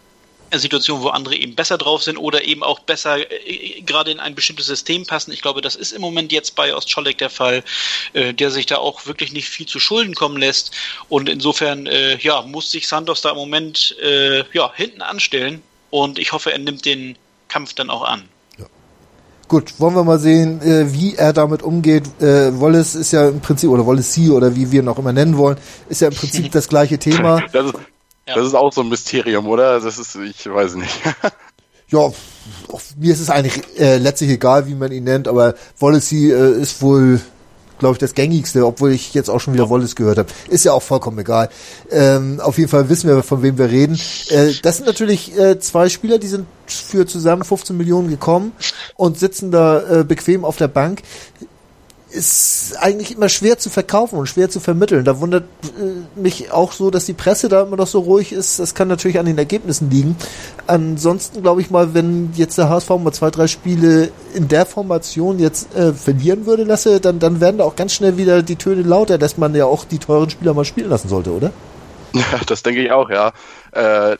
Situationen, 0.59 1.03
wo 1.03 1.09
andere 1.09 1.37
eben 1.37 1.55
besser 1.55 1.79
drauf 1.79 2.03
sind 2.03 2.17
oder 2.17 2.45
eben 2.45 2.63
auch 2.63 2.81
besser 2.81 3.19
äh, 3.19 3.81
gerade 3.83 4.11
in 4.11 4.21
ein 4.21 4.35
bestimmtes 4.35 4.67
System 4.67 5.07
passen. 5.07 5.33
Ich 5.33 5.43
glaube, 5.43 5.61
das 5.61 5.77
ist 5.77 5.93
im 5.93 6.01
Moment 6.01 6.33
jetzt 6.33 6.55
bei 6.55 6.75
Ostscholek 6.75 7.19
der 7.19 7.31
Fall, 7.31 7.63
äh, 8.13 8.35
der 8.35 8.51
sich 8.51 8.67
da 8.67 8.77
auch 8.77 9.07
wirklich 9.07 9.33
nicht 9.33 9.49
viel 9.49 9.67
zu 9.67 9.79
Schulden 9.79 10.15
kommen 10.15 10.37
lässt. 10.37 10.73
Und 11.09 11.29
insofern, 11.29 11.87
äh, 11.87 12.17
ja, 12.19 12.43
muss 12.43 12.71
sich 12.71 12.89
Santos 12.89 13.21
da 13.21 13.31
im 13.31 13.37
Moment 13.37 13.97
äh, 14.03 14.45
ja, 14.53 14.73
hinten 14.75 15.03
anstellen. 15.03 15.63
Und 15.91 16.19
ich 16.19 16.33
hoffe, 16.33 16.53
er 16.53 16.59
nimmt 16.59 16.85
den 16.85 17.17
Kampf 17.49 17.75
dann 17.75 17.91
auch 17.91 18.03
an. 18.03 18.29
Gut, 19.53 19.75
wollen 19.79 19.95
wir 19.95 20.03
mal 20.03 20.19
sehen, 20.19 20.63
äh, 20.63 20.95
wie 20.95 21.15
er 21.15 21.35
damit 21.35 21.63
umgeht. 21.63 22.05
Äh, 22.23 22.59
Wallace 22.59 22.95
ist 22.95 23.13
ja 23.13 23.29
im 23.29 23.41
Prinzip, 23.41 23.69
oder 23.69 23.87
Wallace 23.87 24.13
C, 24.13 24.31
oder 24.31 24.57
wie 24.57 24.73
wir 24.73 24.81
ihn 24.81 24.89
auch 24.89 24.99
immer 24.99 25.13
nennen 25.13 25.37
wollen, 25.37 25.59
ist 25.91 26.01
ja 26.01 26.09
im 26.09 26.15
Prinzip 26.15 26.51
das 26.53 26.69
gleiche 26.69 26.97
Thema. 26.99 27.43
Das 27.53 27.67
ist, 27.67 27.75
ja. 28.27 28.35
das 28.35 28.47
ist 28.47 28.55
auch 28.55 28.73
so 28.73 28.83
ein 28.83 28.89
Mysterium, 28.89 29.47
oder? 29.47 29.81
Das 29.81 29.99
ist, 29.99 30.15
ich 30.17 30.47
weiß 30.47 30.75
nicht. 30.77 30.93
ja, 31.89 32.11
mir 32.97 33.13
ist 33.13 33.21
es 33.21 33.31
eigentlich 33.31 33.63
äh, 33.79 33.99
letztlich 33.99 34.31
egal, 34.31 34.67
wie 34.67 34.75
man 34.75 34.93
ihn 34.93 35.05
nennt, 35.05 35.29
aber 35.29 35.55
Wallace 35.79 36.09
C 36.09 36.31
äh, 36.31 36.61
ist 36.61 36.83
wohl 36.83 37.21
glaube 37.83 37.95
ich, 37.95 37.99
das 37.99 38.15
gängigste, 38.15 38.65
obwohl 38.65 38.93
ich 38.93 39.13
jetzt 39.13 39.29
auch 39.29 39.41
schon 39.41 39.55
wieder 39.55 39.69
Wallace 39.69 39.97
gehört 39.97 40.17
habe. 40.17 40.29
Ist 40.49 40.65
ja 40.65 40.73
auch 40.73 40.83
vollkommen 40.83 41.19
egal. 41.19 41.49
Ähm, 41.91 42.39
auf 42.41 42.57
jeden 42.57 42.71
Fall 42.71 42.89
wissen 42.89 43.09
wir, 43.09 43.25
von 43.25 43.43
wem 43.43 43.59
wir 43.59 43.71
reden. 43.71 43.99
Äh, 44.29 44.53
das 44.63 44.77
sind 44.77 44.87
natürlich 44.87 45.37
äh, 45.37 45.59
zwei 45.59 45.89
Spieler, 45.89 46.19
die 46.19 46.29
sind 46.29 46.47
für 46.67 47.07
zusammen 47.07 47.43
15 47.43 47.77
Millionen 47.77 48.09
gekommen 48.09 48.53
und 48.95 49.19
sitzen 49.19 49.51
da 49.51 50.01
äh, 50.01 50.05
bequem 50.05 50.45
auf 50.45 50.57
der 50.57 50.69
Bank 50.69 51.03
ist 52.13 52.77
eigentlich 52.79 53.13
immer 53.13 53.29
schwer 53.29 53.59
zu 53.59 53.71
verkaufen 53.71 54.19
und 54.19 54.27
schwer 54.27 54.51
zu 54.51 54.61
vermitteln. 54.61 55.05
Da 55.05 55.21
wundert 55.21 55.45
äh, 55.65 56.21
mich 56.21 56.53
auch 56.53 56.73
so, 56.73 56.91
dass 56.91 57.07
die 57.07 57.13
Presse 57.13 57.49
da 57.49 57.63
immer 57.63 57.77
noch 57.77 57.87
so 57.87 58.01
ruhig 58.01 58.33
ist. 58.33 58.59
Das 58.59 58.75
kann 58.75 58.89
natürlich 58.89 59.19
an 59.19 59.27
den 59.27 59.39
Ergebnissen 59.39 59.91
liegen. 59.91 60.17
Ansonsten 60.67 61.43
glaube 61.43 61.61
ich 61.61 61.71
mal, 61.71 61.95
wenn 61.95 62.33
jetzt 62.35 62.59
der 62.59 62.69
HSV 62.69 62.91
mal 62.91 63.13
zwei, 63.13 63.31
drei 63.31 63.47
Spiele 63.47 64.11
in 64.35 64.49
der 64.49 64.67
Formation 64.67 65.39
jetzt 65.39 65.75
äh, 65.75 65.93
verlieren 65.93 66.47
würde, 66.47 66.65
lasse, 66.65 67.01
dann, 67.01 67.19
dann 67.19 67.41
werden 67.41 67.59
da 67.59 67.65
auch 67.65 67.77
ganz 67.77 67.95
schnell 67.95 68.17
wieder 68.17 68.43
die 68.43 68.57
Töne 68.57 68.83
lauter, 68.83 69.19
dass 69.19 69.39
man 69.39 69.55
ja 69.55 69.65
auch 69.65 69.85
die 69.85 69.99
teuren 69.99 70.31
Spieler 70.31 70.55
mal 70.55 70.65
spielen 70.65 70.91
lassen 70.91 71.09
sollte, 71.09 71.31
oder? 71.33 71.51
Ja, 72.15 72.41
das 72.47 72.63
denke 72.63 72.83
ich 72.83 72.93
auch, 72.93 73.09
ja. 73.09 73.33
Äh, 73.73 74.17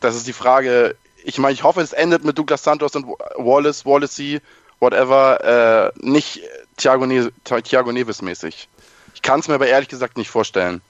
das 0.00 0.14
ist 0.14 0.26
die 0.26 0.32
Frage. 0.32 0.94
Ich 1.24 1.38
meine, 1.38 1.54
ich 1.54 1.62
hoffe, 1.62 1.80
es 1.80 1.92
endet 1.92 2.24
mit 2.24 2.38
Douglas 2.38 2.62
Santos 2.62 2.94
und 2.94 3.06
Wallace, 3.36 3.86
Wallacey, 3.86 4.40
whatever, 4.78 5.92
äh, 5.96 6.06
nicht 6.06 6.42
Thiago, 6.78 7.06
ne 7.06 7.30
Thiago 7.44 7.92
Neves 7.92 8.22
mäßig. 8.22 8.68
Ich 9.14 9.22
kann 9.22 9.40
es 9.40 9.48
mir 9.48 9.54
aber 9.54 9.66
ehrlich 9.66 9.88
gesagt 9.88 10.16
nicht 10.16 10.30
vorstellen. 10.30 10.80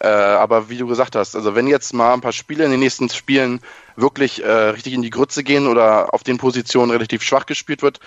Äh, 0.00 0.06
aber 0.06 0.68
wie 0.68 0.78
du 0.78 0.86
gesagt 0.86 1.16
hast, 1.16 1.34
also 1.34 1.54
wenn 1.54 1.66
jetzt 1.66 1.92
mal 1.92 2.14
ein 2.14 2.20
paar 2.20 2.32
Spiele 2.32 2.64
in 2.64 2.70
den 2.70 2.80
nächsten 2.80 3.08
Spielen 3.08 3.60
wirklich 3.96 4.44
äh, 4.44 4.48
richtig 4.48 4.92
in 4.92 5.02
die 5.02 5.10
Grütze 5.10 5.42
gehen 5.42 5.66
oder 5.66 6.14
auf 6.14 6.22
den 6.22 6.38
Positionen 6.38 6.92
relativ 6.92 7.22
schwach 7.22 7.46
gespielt 7.46 7.82
wird, 7.82 7.98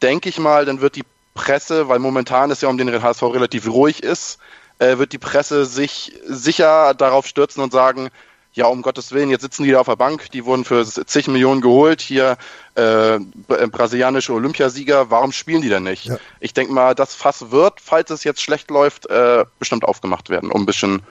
denke 0.00 0.30
ich 0.30 0.38
mal, 0.38 0.64
dann 0.64 0.80
wird 0.80 0.96
die 0.96 1.04
Presse, 1.34 1.88
weil 1.88 1.98
momentan 1.98 2.50
ist 2.50 2.62
ja 2.62 2.68
um 2.68 2.78
den 2.78 3.02
HSV 3.02 3.22
relativ 3.22 3.66
ruhig 3.66 4.02
ist, 4.02 4.38
äh, 4.78 4.96
wird 4.98 5.12
die 5.12 5.18
Presse 5.18 5.66
sich 5.66 6.18
sicher 6.24 6.94
darauf 6.94 7.26
stürzen 7.26 7.62
und 7.62 7.72
sagen, 7.72 8.08
ja, 8.54 8.66
um 8.66 8.82
Gottes 8.82 9.12
Willen, 9.12 9.30
jetzt 9.30 9.42
sitzen 9.42 9.64
die 9.64 9.70
da 9.70 9.80
auf 9.80 9.86
der 9.86 9.96
Bank, 9.96 10.30
die 10.30 10.44
wurden 10.44 10.64
für 10.64 10.84
zig 10.84 11.26
Millionen 11.28 11.60
geholt, 11.62 12.02
hier 12.02 12.36
äh, 12.74 13.18
brasilianische 13.48 14.32
Olympiasieger, 14.32 15.10
warum 15.10 15.32
spielen 15.32 15.62
die 15.62 15.70
denn 15.70 15.84
nicht? 15.84 16.04
Ja. 16.04 16.18
Ich 16.40 16.52
denke 16.52 16.72
mal, 16.72 16.94
das 16.94 17.14
Fass 17.14 17.50
wird, 17.50 17.80
falls 17.80 18.10
es 18.10 18.24
jetzt 18.24 18.42
schlecht 18.42 18.70
läuft, 18.70 19.06
äh, 19.06 19.44
bestimmt 19.58 19.84
aufgemacht 19.84 20.28
werden, 20.28 20.50
um 20.50 20.62
ein 20.62 20.66
bisschen, 20.66 21.02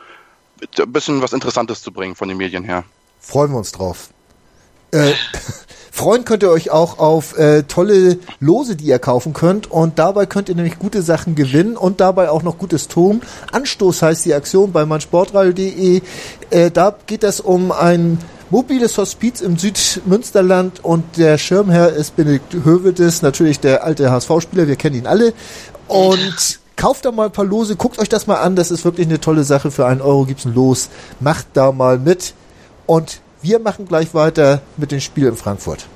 ein 0.77 0.91
bisschen 0.91 1.21
was 1.21 1.33
Interessantes 1.33 1.81
zu 1.81 1.91
bringen 1.91 2.15
von 2.15 2.27
den 2.27 2.37
Medien 2.37 2.63
her. 2.63 2.83
Freuen 3.19 3.51
wir 3.51 3.57
uns 3.57 3.71
drauf. 3.71 4.09
Äh, 4.91 5.13
freuen 5.91 6.25
könnt 6.25 6.41
ihr 6.41 6.49
euch 6.49 6.71
auch 6.71 6.97
auf 6.97 7.37
äh, 7.37 7.63
tolle 7.63 8.17
Lose, 8.39 8.75
die 8.75 8.85
ihr 8.85 8.97
kaufen 8.97 9.33
könnt. 9.33 9.69
Und 9.69 9.99
dabei 9.99 10.25
könnt 10.25 10.49
ihr 10.49 10.55
nämlich 10.55 10.79
gute 10.79 11.01
Sachen 11.03 11.35
gewinnen 11.35 11.77
und 11.77 11.99
dabei 11.99 12.29
auch 12.29 12.41
noch 12.41 12.57
Gutes 12.57 12.87
tun. 12.87 13.21
Anstoß 13.51 14.01
heißt 14.01 14.25
die 14.25 14.33
Aktion 14.33 14.71
bei 14.71 14.85
meinsportradio.de. 14.85 16.01
Äh, 16.49 16.71
da 16.71 16.95
geht 17.05 17.23
es 17.23 17.41
um 17.41 17.71
ein 17.71 18.17
Mobiles 18.49 18.97
Hospiz 18.97 19.39
im 19.41 19.57
Südmünsterland 19.57 20.83
und 20.83 21.05
der 21.17 21.37
Schirmherr 21.37 21.89
ist 21.93 22.17
Benedikt 22.17 22.53
Hövedes, 22.53 23.21
natürlich 23.21 23.61
der 23.61 23.85
alte 23.85 24.11
HSV-Spieler, 24.11 24.67
wir 24.67 24.75
kennen 24.75 24.97
ihn 24.97 25.07
alle. 25.07 25.33
Und 25.87 26.59
kauft 26.75 27.05
da 27.05 27.11
mal 27.11 27.27
ein 27.27 27.31
paar 27.31 27.45
Lose, 27.45 27.77
guckt 27.77 27.99
euch 27.99 28.09
das 28.09 28.27
mal 28.27 28.41
an, 28.41 28.57
das 28.57 28.71
ist 28.71 28.83
wirklich 28.83 29.07
eine 29.07 29.21
tolle 29.21 29.45
Sache. 29.45 29.71
Für 29.71 29.85
einen 29.85 30.01
Euro 30.01 30.25
gibt's 30.25 30.45
ein 30.45 30.53
Los. 30.53 30.89
Macht 31.19 31.47
da 31.53 31.71
mal 31.71 31.97
mit. 31.99 32.33
Und 32.87 33.21
wir 33.41 33.59
machen 33.59 33.87
gleich 33.87 34.13
weiter 34.13 34.61
mit 34.77 34.91
dem 34.91 34.99
Spiel 34.99 35.27
in 35.27 35.35
Frankfurt. 35.35 35.87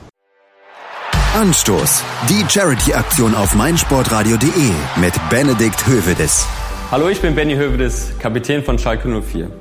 Anstoß. 1.36 2.02
Die 2.30 2.46
Charity-Aktion 2.50 3.36
auf 3.36 3.56
meinsportradio.de 3.56 4.72
mit 5.02 5.14
Benedikt 5.30 5.86
Hövedes. 5.86 6.48
Hallo, 6.92 7.10
ich 7.10 7.20
bin 7.20 7.36
Benny 7.36 7.56
Hövedes, 7.56 8.12
Kapitän 8.20 8.64
von 8.64 8.80
Schalke 8.80 9.10
04. 9.10 9.52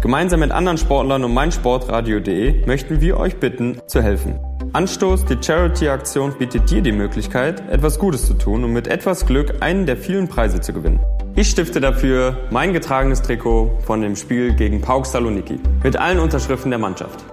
Gemeinsam 0.00 0.40
mit 0.40 0.52
anderen 0.52 0.78
Sportlern 0.78 1.24
und 1.24 1.34
meinsportradio.de 1.34 2.66
möchten 2.66 3.00
wir 3.00 3.16
euch 3.16 3.36
bitten, 3.40 3.80
zu 3.88 4.00
helfen. 4.00 4.38
Anstoß, 4.74 5.24
die 5.24 5.38
Charity-Aktion 5.42 6.38
bietet 6.38 6.70
dir 6.70 6.82
die 6.82 6.92
Möglichkeit, 6.92 7.68
etwas 7.68 7.98
Gutes 7.98 8.26
zu 8.26 8.34
tun 8.34 8.62
und 8.62 8.72
mit 8.72 8.86
etwas 8.86 9.26
Glück 9.26 9.54
einen 9.60 9.86
der 9.86 9.96
vielen 9.96 10.28
Preise 10.28 10.60
zu 10.60 10.72
gewinnen. 10.72 11.00
Ich 11.36 11.50
stifte 11.50 11.80
dafür 11.80 12.36
mein 12.50 12.72
getragenes 12.72 13.22
Trikot 13.22 13.76
von 13.84 14.02
dem 14.02 14.14
Spiel 14.14 14.54
gegen 14.54 14.80
Pauk 14.80 15.06
Saloniki 15.06 15.58
mit 15.82 15.96
allen 15.96 16.20
Unterschriften 16.20 16.70
der 16.70 16.78
Mannschaft. 16.78 17.24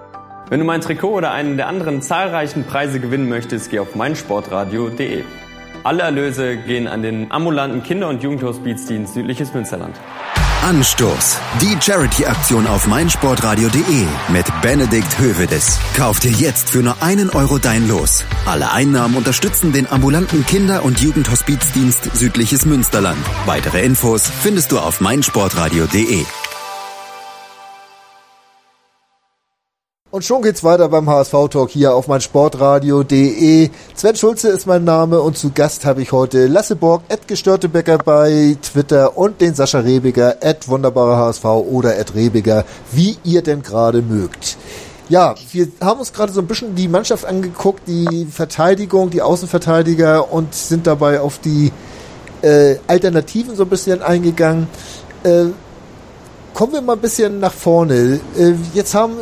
Wenn 0.52 0.60
du 0.60 0.66
mein 0.66 0.82
Trikot 0.82 1.14
oder 1.14 1.30
einen 1.30 1.56
der 1.56 1.66
anderen 1.66 2.02
zahlreichen 2.02 2.64
Preise 2.64 3.00
gewinnen 3.00 3.26
möchtest, 3.26 3.70
geh 3.70 3.78
auf 3.78 3.94
meinsportradio.de. 3.94 5.24
Alle 5.82 6.02
Erlöse 6.02 6.58
gehen 6.58 6.88
an 6.88 7.00
den 7.00 7.32
ambulanten 7.32 7.82
Kinder- 7.82 8.10
und 8.10 8.22
Jugendhospizdienst 8.22 9.14
Südliches 9.14 9.54
Münsterland. 9.54 9.96
Anstoß. 10.62 11.38
Die 11.62 11.74
Charity-Aktion 11.80 12.66
auf 12.66 12.86
meinsportradio.de 12.86 14.04
mit 14.28 14.44
Benedikt 14.60 15.18
Hövedes. 15.18 15.80
Kauf 15.96 16.20
dir 16.20 16.32
jetzt 16.32 16.68
für 16.68 16.82
nur 16.82 17.02
einen 17.02 17.30
Euro 17.30 17.56
dein 17.56 17.88
Los. 17.88 18.22
Alle 18.44 18.70
Einnahmen 18.72 19.16
unterstützen 19.16 19.72
den 19.72 19.90
ambulanten 19.90 20.44
Kinder- 20.44 20.84
und 20.84 21.00
Jugendhospizdienst 21.00 22.14
Südliches 22.14 22.66
Münsterland. 22.66 23.24
Weitere 23.46 23.82
Infos 23.82 24.28
findest 24.28 24.70
du 24.70 24.78
auf 24.80 25.00
meinsportradio.de. 25.00 26.26
Und 30.12 30.26
schon 30.26 30.42
geht's 30.42 30.62
weiter 30.62 30.90
beim 30.90 31.08
HSV-Talk 31.08 31.70
hier 31.70 31.94
auf 31.94 32.06
meinsportradio.de. 32.06 33.70
Sven 33.94 34.14
Schulze 34.16 34.50
ist 34.50 34.66
mein 34.66 34.84
Name 34.84 35.22
und 35.22 35.38
zu 35.38 35.52
Gast 35.52 35.86
habe 35.86 36.02
ich 36.02 36.12
heute 36.12 36.48
Lasse 36.48 36.76
Borg, 36.76 37.00
Ed 37.08 37.26
Gestörtebecker 37.26 37.96
bei 37.96 38.58
Twitter 38.60 39.16
und 39.16 39.40
den 39.40 39.54
Sascha 39.54 39.78
Rebiger, 39.78 40.36
Ed 40.42 40.68
Wunderbarer 40.68 41.16
HSV 41.16 41.46
oder 41.46 41.96
Ed 41.96 42.14
Rebiger, 42.14 42.66
wie 42.90 43.16
ihr 43.24 43.40
denn 43.40 43.62
gerade 43.62 44.02
mögt. 44.02 44.58
Ja, 45.08 45.34
wir 45.50 45.68
haben 45.80 46.00
uns 46.00 46.12
gerade 46.12 46.30
so 46.30 46.42
ein 46.42 46.46
bisschen 46.46 46.74
die 46.74 46.88
Mannschaft 46.88 47.24
angeguckt, 47.24 47.88
die 47.88 48.26
Verteidigung, 48.30 49.08
die 49.08 49.22
Außenverteidiger 49.22 50.30
und 50.30 50.54
sind 50.54 50.86
dabei 50.86 51.22
auf 51.22 51.38
die 51.38 51.72
äh, 52.42 52.76
Alternativen 52.86 53.56
so 53.56 53.62
ein 53.62 53.70
bisschen 53.70 54.02
eingegangen. 54.02 54.68
Äh, 55.22 55.46
kommen 56.52 56.74
wir 56.74 56.82
mal 56.82 56.96
ein 56.96 57.00
bisschen 57.00 57.40
nach 57.40 57.54
vorne. 57.54 58.20
Äh, 58.38 58.52
jetzt 58.74 58.94
haben 58.94 59.14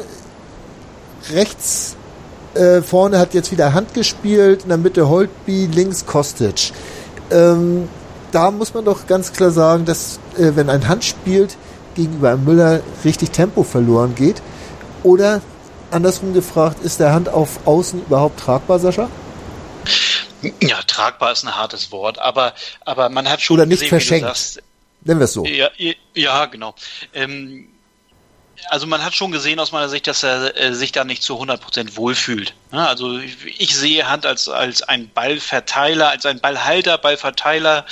rechts 1.31 1.97
äh, 2.55 2.83
vorne 2.83 3.19
hat 3.19 3.35
jetzt 3.35 3.53
wieder 3.53 3.75
Hand 3.75 3.95
gespielt, 3.95 4.63
in 4.63 4.69
der 4.69 4.79
Mitte 4.79 5.09
Holtby, 5.09 5.67
links 5.67 6.07
Kostic. 6.07 6.73
Ähm, 7.31 7.89
da 8.33 8.51
muss 8.51 8.75
man 8.75 8.85
doch 8.85 9.07
ganz 9.07 9.33
klar 9.33 9.51
sagen, 9.51 9.85
dass 9.85 10.19
äh, 10.37 10.53
wenn 10.55 10.69
ein 10.69 10.89
Hand 10.89 11.05
spielt, 11.05 11.57
gegenüber 11.95 12.31
einem 12.31 12.45
Müller 12.45 12.81
richtig 13.05 13.31
Tempo 13.31 13.63
verloren 13.63 14.15
geht. 14.15 14.43
Oder 15.03 15.41
andersrum 15.91 16.33
gefragt, 16.35 16.83
ist 16.85 17.01
der 17.01 17.13
Hand 17.13 17.29
auf 17.29 17.67
Außen 17.67 18.03
überhaupt 18.03 18.41
tragbar, 18.41 18.79
Sascha? 18.79 19.09
Ja, 20.61 20.81
tragbar 20.87 21.33
ist 21.33 21.45
ein 21.45 21.55
hartes 21.55 21.93
Wort, 21.93 22.19
aber, 22.19 22.55
aber 22.85 23.09
man 23.11 23.29
hat 23.29 23.41
schon 23.41 23.55
Oder 23.55 23.67
nicht 23.67 23.81
gesehen, 23.81 23.89
verschenkt. 23.91 24.27
Sagst, 24.27 24.63
Nennen 25.03 25.21
wir 25.21 25.25
es 25.25 25.33
so. 25.33 25.45
Ja, 25.45 25.71
ja 26.15 26.47
genau. 26.47 26.75
Ähm, 27.15 27.69
also 28.69 28.87
man 28.87 29.05
hat 29.05 29.15
schon 29.15 29.33
gesehen 29.33 29.59
aus 29.59 29.73
meiner 29.73 29.89
Sicht, 29.89 30.07
dass 30.07 30.23
er 30.23 30.57
äh, 30.57 30.75
sich 30.75 30.93
da 30.93 31.05
nicht 31.05 31.23
zu 31.23 31.41
100% 31.41 31.97
wohlfühlt. 31.97 32.55
Ja, 32.73 32.87
also 32.87 33.19
ich, 33.19 33.37
ich, 33.59 33.77
sehe 33.77 34.09
Hand 34.09 34.27
als, 34.27 34.49
als 34.49 34.83
ein 34.83 35.11
Ballverteiler, 35.11 36.11
als 36.11 36.27
ein 36.27 36.41
Ballhalter, 36.41 36.99
Ballverteiler 36.99 37.87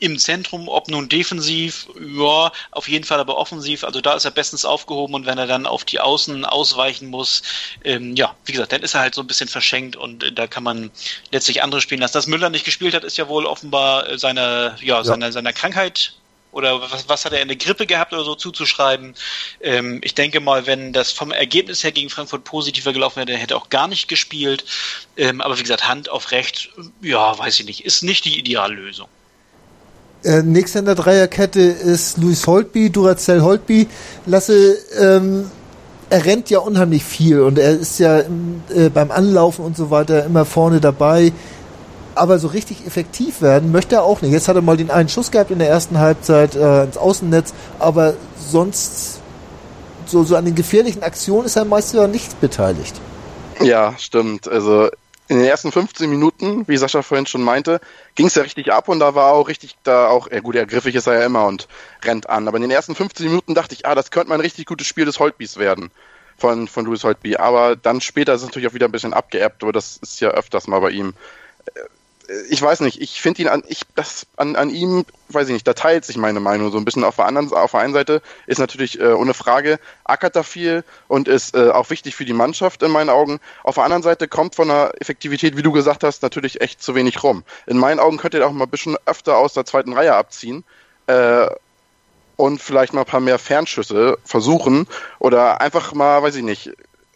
im 0.00 0.18
Zentrum, 0.18 0.68
ob 0.68 0.88
nun 0.88 1.08
defensiv, 1.08 1.86
ja, 2.00 2.50
auf 2.70 2.88
jeden 2.88 3.04
Fall 3.04 3.20
aber 3.20 3.36
offensiv. 3.36 3.84
Also 3.84 4.00
da 4.00 4.14
ist 4.14 4.24
er 4.24 4.30
bestens 4.30 4.64
aufgehoben 4.64 5.14
und 5.14 5.26
wenn 5.26 5.38
er 5.38 5.46
dann 5.46 5.66
auf 5.66 5.84
die 5.84 6.00
Außen 6.00 6.44
ausweichen 6.44 7.08
muss, 7.08 7.42
ähm, 7.84 8.16
ja, 8.16 8.34
wie 8.46 8.52
gesagt, 8.52 8.72
dann 8.72 8.82
ist 8.82 8.94
er 8.94 9.00
halt 9.00 9.14
so 9.14 9.20
ein 9.20 9.26
bisschen 9.26 9.48
verschenkt 9.48 9.96
und 9.96 10.24
äh, 10.24 10.32
da 10.32 10.46
kann 10.46 10.64
man 10.64 10.90
letztlich 11.30 11.62
andere 11.62 11.80
spielen 11.80 12.00
lassen. 12.00 12.14
Dass 12.14 12.26
Müller 12.26 12.50
nicht 12.50 12.64
gespielt 12.64 12.94
hat, 12.94 13.04
ist 13.04 13.18
ja 13.18 13.28
wohl 13.28 13.46
offenbar 13.46 14.18
seiner, 14.18 14.76
ja, 14.80 14.96
ja. 14.96 15.04
seiner, 15.04 15.32
seiner 15.32 15.52
Krankheit 15.52 16.14
oder 16.52 16.80
was, 16.80 17.08
was 17.08 17.24
hat 17.24 17.32
er 17.32 17.40
eine 17.40 17.56
Grippe 17.56 17.86
gehabt 17.86 18.12
oder 18.12 18.24
so 18.24 18.34
zuzuschreiben. 18.34 19.14
Ähm, 19.60 20.00
ich 20.02 20.14
denke 20.14 20.40
mal, 20.40 20.66
wenn 20.66 20.92
das 20.92 21.12
vom 21.12 21.30
Ergebnis 21.30 21.84
her 21.84 21.92
gegen 21.92 22.10
Frankfurt 22.10 22.44
positiver 22.44 22.92
gelaufen 22.92 23.16
wäre, 23.16 23.26
dann 23.26 23.36
hätte 23.36 23.54
er 23.54 23.58
auch 23.58 23.70
gar 23.70 23.88
nicht 23.88 24.08
gespielt. 24.08 24.64
Ähm, 25.16 25.40
aber 25.40 25.58
wie 25.58 25.62
gesagt, 25.62 25.88
Hand 25.88 26.08
auf 26.08 26.32
Recht, 26.32 26.70
ja, 27.02 27.38
weiß 27.38 27.60
ich 27.60 27.66
nicht, 27.66 27.84
ist 27.84 28.02
nicht 28.02 28.24
die 28.24 28.38
Ideallösung. 28.38 29.08
Äh, 30.22 30.42
nächster 30.42 30.80
in 30.80 30.84
der 30.84 30.96
Dreierkette 30.96 31.60
ist 31.60 32.18
Luis 32.18 32.46
Holtby, 32.46 32.90
Duracell 32.90 33.40
Holtby. 33.40 33.88
Lasse, 34.26 34.76
ähm, 34.98 35.50
er 36.10 36.24
rennt 36.26 36.50
ja 36.50 36.58
unheimlich 36.58 37.04
viel 37.04 37.40
und 37.40 37.58
er 37.58 37.70
ist 37.70 37.98
ja 38.00 38.18
äh, 38.18 38.90
beim 38.92 39.10
Anlaufen 39.10 39.64
und 39.64 39.76
so 39.76 39.90
weiter 39.90 40.24
immer 40.26 40.44
vorne 40.44 40.80
dabei 40.80 41.32
aber 42.20 42.38
so 42.38 42.48
richtig 42.48 42.86
effektiv 42.86 43.40
werden 43.40 43.72
möchte 43.72 43.96
er 43.96 44.02
auch 44.02 44.20
nicht. 44.20 44.32
Jetzt 44.32 44.46
hat 44.46 44.56
er 44.56 44.62
mal 44.62 44.76
den 44.76 44.90
einen 44.90 45.08
Schuss 45.08 45.30
gehabt 45.30 45.50
in 45.50 45.58
der 45.58 45.68
ersten 45.68 45.98
Halbzeit 45.98 46.54
äh, 46.54 46.84
ins 46.84 46.98
Außennetz, 46.98 47.54
aber 47.78 48.14
sonst 48.36 49.20
so, 50.04 50.22
so 50.24 50.36
an 50.36 50.44
den 50.44 50.54
gefährlichen 50.54 51.02
Aktionen 51.02 51.46
ist 51.46 51.56
er 51.56 51.64
meist 51.64 51.94
ja 51.94 52.06
nicht 52.06 52.38
beteiligt. 52.40 53.00
Ja, 53.60 53.94
stimmt. 53.98 54.48
Also 54.48 54.90
in 55.28 55.38
den 55.38 55.46
ersten 55.46 55.72
15 55.72 56.10
Minuten, 56.10 56.68
wie 56.68 56.76
Sascha 56.76 57.00
vorhin 57.02 57.26
schon 57.26 57.42
meinte, 57.42 57.80
ging 58.16 58.26
es 58.26 58.34
ja 58.34 58.42
richtig 58.42 58.70
ab 58.70 58.88
und 58.88 58.98
da 58.98 59.14
war 59.14 59.32
auch 59.32 59.48
richtig, 59.48 59.76
da 59.84 60.08
auch, 60.08 60.30
ja 60.30 60.40
gut, 60.40 60.56
ergriffig 60.56 60.94
ist 60.96 61.06
er 61.06 61.20
ja 61.20 61.24
immer 61.24 61.46
und 61.46 61.68
rennt 62.04 62.28
an. 62.28 62.48
Aber 62.48 62.56
in 62.56 62.62
den 62.62 62.70
ersten 62.70 62.94
15 62.94 63.26
Minuten 63.26 63.54
dachte 63.54 63.74
ich, 63.74 63.86
ah, 63.86 63.94
das 63.94 64.10
könnte 64.10 64.28
mal 64.28 64.34
ein 64.34 64.40
richtig 64.42 64.66
gutes 64.66 64.86
Spiel 64.86 65.06
des 65.06 65.20
Holtbys 65.20 65.56
werden. 65.56 65.90
Von, 66.36 66.68
von 66.68 66.86
Louis 66.86 67.04
Holtby. 67.04 67.36
Aber 67.36 67.76
dann 67.76 68.00
später 68.00 68.32
ist 68.32 68.40
es 68.40 68.46
natürlich 68.46 68.68
auch 68.68 68.74
wieder 68.74 68.88
ein 68.88 68.92
bisschen 68.92 69.12
abgeerbt, 69.12 69.62
aber 69.62 69.72
das 69.72 69.98
ist 69.98 70.20
ja 70.20 70.30
öfters 70.30 70.68
mal 70.68 70.80
bei 70.80 70.90
ihm 70.90 71.12
ich 72.48 72.62
weiß 72.62 72.80
nicht, 72.80 73.00
ich 73.00 73.20
finde 73.20 73.42
ihn 73.42 73.48
an, 73.48 73.62
ich, 73.66 73.82
das, 73.94 74.26
an, 74.36 74.54
an 74.54 74.70
ihm, 74.70 75.04
weiß 75.30 75.48
ich 75.48 75.52
nicht, 75.52 75.66
da 75.66 75.74
teilt 75.74 76.04
sich 76.04 76.16
meine 76.16 76.40
Meinung 76.40 76.70
so 76.70 76.78
ein 76.78 76.84
bisschen. 76.84 77.02
Auf 77.02 77.16
der 77.16 77.26
anderen, 77.26 77.52
auf 77.52 77.72
der 77.72 77.80
einen 77.80 77.92
Seite 77.92 78.22
ist 78.46 78.58
natürlich 78.58 79.00
äh, 79.00 79.12
ohne 79.12 79.34
Frage, 79.34 79.80
ackert 80.04 80.36
da 80.36 80.42
viel 80.42 80.84
und 81.08 81.28
ist 81.28 81.54
äh, 81.56 81.70
auch 81.70 81.90
wichtig 81.90 82.14
für 82.14 82.24
die 82.24 82.32
Mannschaft 82.32 82.82
in 82.82 82.90
meinen 82.90 83.10
Augen. 83.10 83.40
Auf 83.64 83.76
der 83.76 83.84
anderen 83.84 84.02
Seite 84.02 84.28
kommt 84.28 84.54
von 84.54 84.68
der 84.68 84.92
Effektivität, 85.00 85.56
wie 85.56 85.62
du 85.62 85.72
gesagt 85.72 86.04
hast, 86.04 86.22
natürlich 86.22 86.60
echt 86.60 86.82
zu 86.82 86.94
wenig 86.94 87.22
rum. 87.22 87.42
In 87.66 87.78
meinen 87.78 87.98
Augen 87.98 88.18
könnte 88.18 88.38
er 88.38 88.46
auch 88.46 88.52
mal 88.52 88.64
ein 88.64 88.70
bisschen 88.70 88.96
öfter 89.06 89.36
aus 89.36 89.54
der 89.54 89.64
zweiten 89.64 89.92
Reihe 89.92 90.14
abziehen. 90.14 90.64
Äh, 91.06 91.48
und 92.36 92.62
vielleicht 92.62 92.94
mal 92.94 93.02
ein 93.02 93.06
paar 93.06 93.20
mehr 93.20 93.38
Fernschüsse 93.38 94.18
versuchen 94.24 94.86
oder 95.18 95.60
einfach 95.60 95.92
mal, 95.92 96.22
weiß 96.22 96.36
ich 96.36 96.42
nicht, 96.42 96.70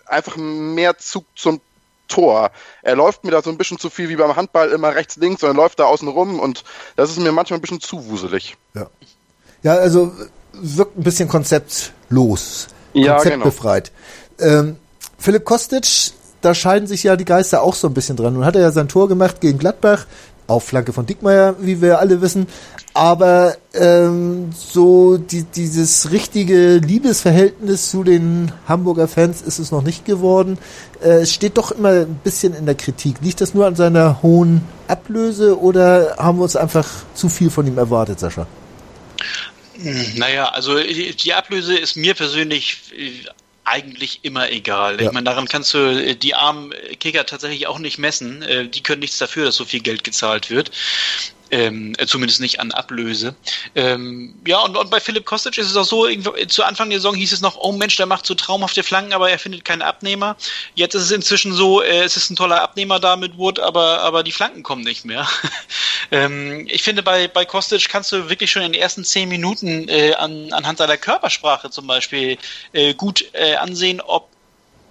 einfach 0.05 0.37
mehr 0.37 0.99
Zug 0.99 1.25
zum 1.35 1.63
Tor. 2.09 2.51
Er 2.83 2.97
läuft 2.97 3.25
mir 3.25 3.31
da 3.31 3.43
so 3.43 3.51
ein 3.51 3.59
bisschen 3.59 3.79
zu 3.79 3.91
viel 3.91 4.09
wie 4.09 4.17
beim 4.17 4.37
Handball 4.37 4.71
immer 4.71 4.95
rechts, 4.95 5.17
links, 5.17 5.41
sondern 5.41 5.57
läuft 5.57 5.79
da 5.79 5.85
außen 5.85 6.09
rum 6.09 6.39
und 6.41 6.65
das 6.97 7.11
ist 7.11 7.19
mir 7.19 7.33
manchmal 7.33 7.59
ein 7.59 7.63
bisschen 7.63 7.81
zu 7.81 8.07
wuselig. 8.09 8.57
Ja, 8.75 8.87
ja 9.63 9.75
also 9.75 10.13
wirkt 10.53 10.99
ein 10.99 11.03
bisschen 11.03 11.29
konzeptlos, 11.29 12.69
ja, 12.93 13.17
konzeptbefreit. 13.17 13.93
Genau. 14.37 14.53
Ähm, 14.61 14.77
Philipp 15.19 15.45
Kostic, 15.45 16.13
da 16.43 16.55
scheiden 16.55 16.87
sich 16.87 17.03
ja 17.03 17.17
die 17.17 17.25
Geister 17.25 17.63
auch 17.63 17.75
so 17.75 17.89
ein 17.89 17.95
bisschen 17.95 18.17
dran. 18.17 18.35
Nun 18.35 18.45
hat 18.45 18.57
er 18.57 18.63
ja 18.63 18.71
sein 18.71 18.89
Tor 18.89 19.09
gemacht 19.09 19.41
gegen 19.41 19.59
Gladbach, 19.59 20.07
auf 20.47 20.65
Flanke 20.65 20.93
von 20.93 21.07
Dickmeyer, 21.07 21.57
wie 21.61 21.81
wir 21.81 21.99
alle 21.99 22.21
wissen. 22.21 22.47
Aber 22.93 23.57
ähm, 23.73 24.51
so 24.55 25.17
die, 25.17 25.43
dieses 25.43 26.13
richtige 26.13 26.77
Liebesverhältnis 26.77 27.91
zu 27.91 28.05
den 28.05 28.53
Hamburger 28.69 29.09
Fans 29.09 29.43
ist 29.43 29.59
es 29.59 29.73
noch 29.73 29.83
nicht 29.83 30.05
geworden. 30.05 30.59
Äh, 31.05 31.23
es 31.23 31.35
steht 31.35 31.59
doch 31.59 31.71
immer 31.71 31.91
ein 31.91 32.21
bisschen 32.25 32.55
in 32.55 32.67
der 32.67 32.75
Kritik. 32.75 33.17
Liegt 33.21 33.41
das 33.41 33.55
nur 33.55 33.67
an 33.67 33.77
seiner 33.77 34.23
hohen 34.23 34.63
Ablöse 34.89 35.59
oder 35.59 36.17
haben 36.19 36.39
wir 36.39 36.45
uns 36.45 36.57
einfach 36.57 36.89
zu 37.15 37.29
viel 37.29 37.51
von 37.51 37.67
ihm 37.67 37.79
erwartet, 37.79 38.19
Sascha? 38.19 38.47
Naja, 40.15 40.49
also 40.49 40.79
die 40.79 41.35
Ablöse 41.35 41.77
ist 41.77 41.97
mir 41.97 42.15
persönlich 42.15 42.79
eigentlich 43.65 44.21
immer 44.23 44.51
egal. 44.51 45.01
Ja. 45.01 45.07
Ich 45.07 45.13
meine, 45.13 45.25
daran 45.25 45.49
kannst 45.49 45.75
du 45.75 45.79
äh, 45.79 46.15
die 46.15 46.35
armen 46.35 46.73
Kicker 47.01 47.27
tatsächlich 47.27 47.67
auch 47.67 47.79
nicht 47.79 47.99
messen. 47.99 48.43
Äh, 48.43 48.69
die 48.69 48.83
können 48.83 49.01
nichts 49.01 49.19
dafür, 49.19 49.47
dass 49.47 49.57
so 49.57 49.65
viel 49.65 49.81
Geld 49.81 50.05
gezahlt 50.05 50.51
wird. 50.51 50.71
Ähm, 51.51 51.93
äh, 51.99 52.07
zumindest 52.07 52.41
nicht 52.41 52.59
an 52.61 52.73
Ablöse. 52.73 53.35
Ähm, 53.75 54.35
ja, 54.47 54.61
und, 54.61 54.77
und 54.77 54.91
bei 54.91 54.99
Philipp 54.99 55.27
Kostic 55.27 55.59
ist 55.59 55.71
es 55.71 55.77
auch 55.77 55.85
so, 55.85 56.09
zu 56.49 56.65
Anfang 56.65 56.89
der 56.89 56.99
Saison 56.99 57.15
hieß 57.15 57.33
es 57.33 57.43
noch, 57.43 57.57
oh 57.59 57.73
Mensch, 57.73 57.97
der 57.97 58.07
macht 58.07 58.25
so 58.25 58.35
traumhafte 58.35 58.83
Flanken, 58.83 59.13
aber 59.13 59.31
er 59.31 59.39
findet 59.39 59.65
keinen 59.65 59.83
Abnehmer. 59.83 60.37
Jetzt 60.75 60.95
ist 60.95 61.03
es 61.03 61.11
inzwischen 61.11 61.53
so, 61.53 61.83
äh, 61.83 62.03
es 62.03 62.17
ist 62.17 62.31
ein 62.31 62.37
toller 62.37 62.63
Abnehmer 62.63 62.99
da 62.99 63.17
mit 63.17 63.37
Wood, 63.37 63.61
aber, 63.61 64.01
aber 64.01 64.23
die 64.23 64.33
Flanken 64.33 64.63
kommen 64.63 64.83
nicht 64.85 65.05
mehr. 65.05 65.29
ähm, 66.11 66.67
ich 66.69 66.83
finde, 66.83 67.03
bei, 67.03 67.29
bei 67.29 67.45
Kostic 67.45 67.89
kannst 67.89 68.11
du 68.13 68.31
wirklich 68.31 68.51
schon 68.51 68.63
in 68.63 68.73
den 68.73 68.81
ersten 68.81 69.05
zehn 69.05 69.29
Minuten 69.29 69.89
äh, 69.89 70.15
an, 70.15 70.53
anhand 70.53 70.79
seiner 70.79 70.97
Körpersprache 70.97 71.71
zum 71.71 71.87
Beispiel 71.87 72.39
äh, 72.73 72.95
gut 72.95 73.25
äh, 73.33 73.57
ansehen, 73.57 74.01
ob 74.01 74.29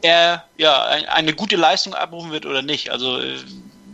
er 0.04 0.46
ja 0.58 0.84
eine 0.84 1.34
gute 1.34 1.56
Leistung 1.56 1.94
abrufen 1.94 2.32
wird 2.32 2.46
oder 2.46 2.62
nicht. 2.62 2.92
Also 2.92 3.20
äh, 3.20 3.38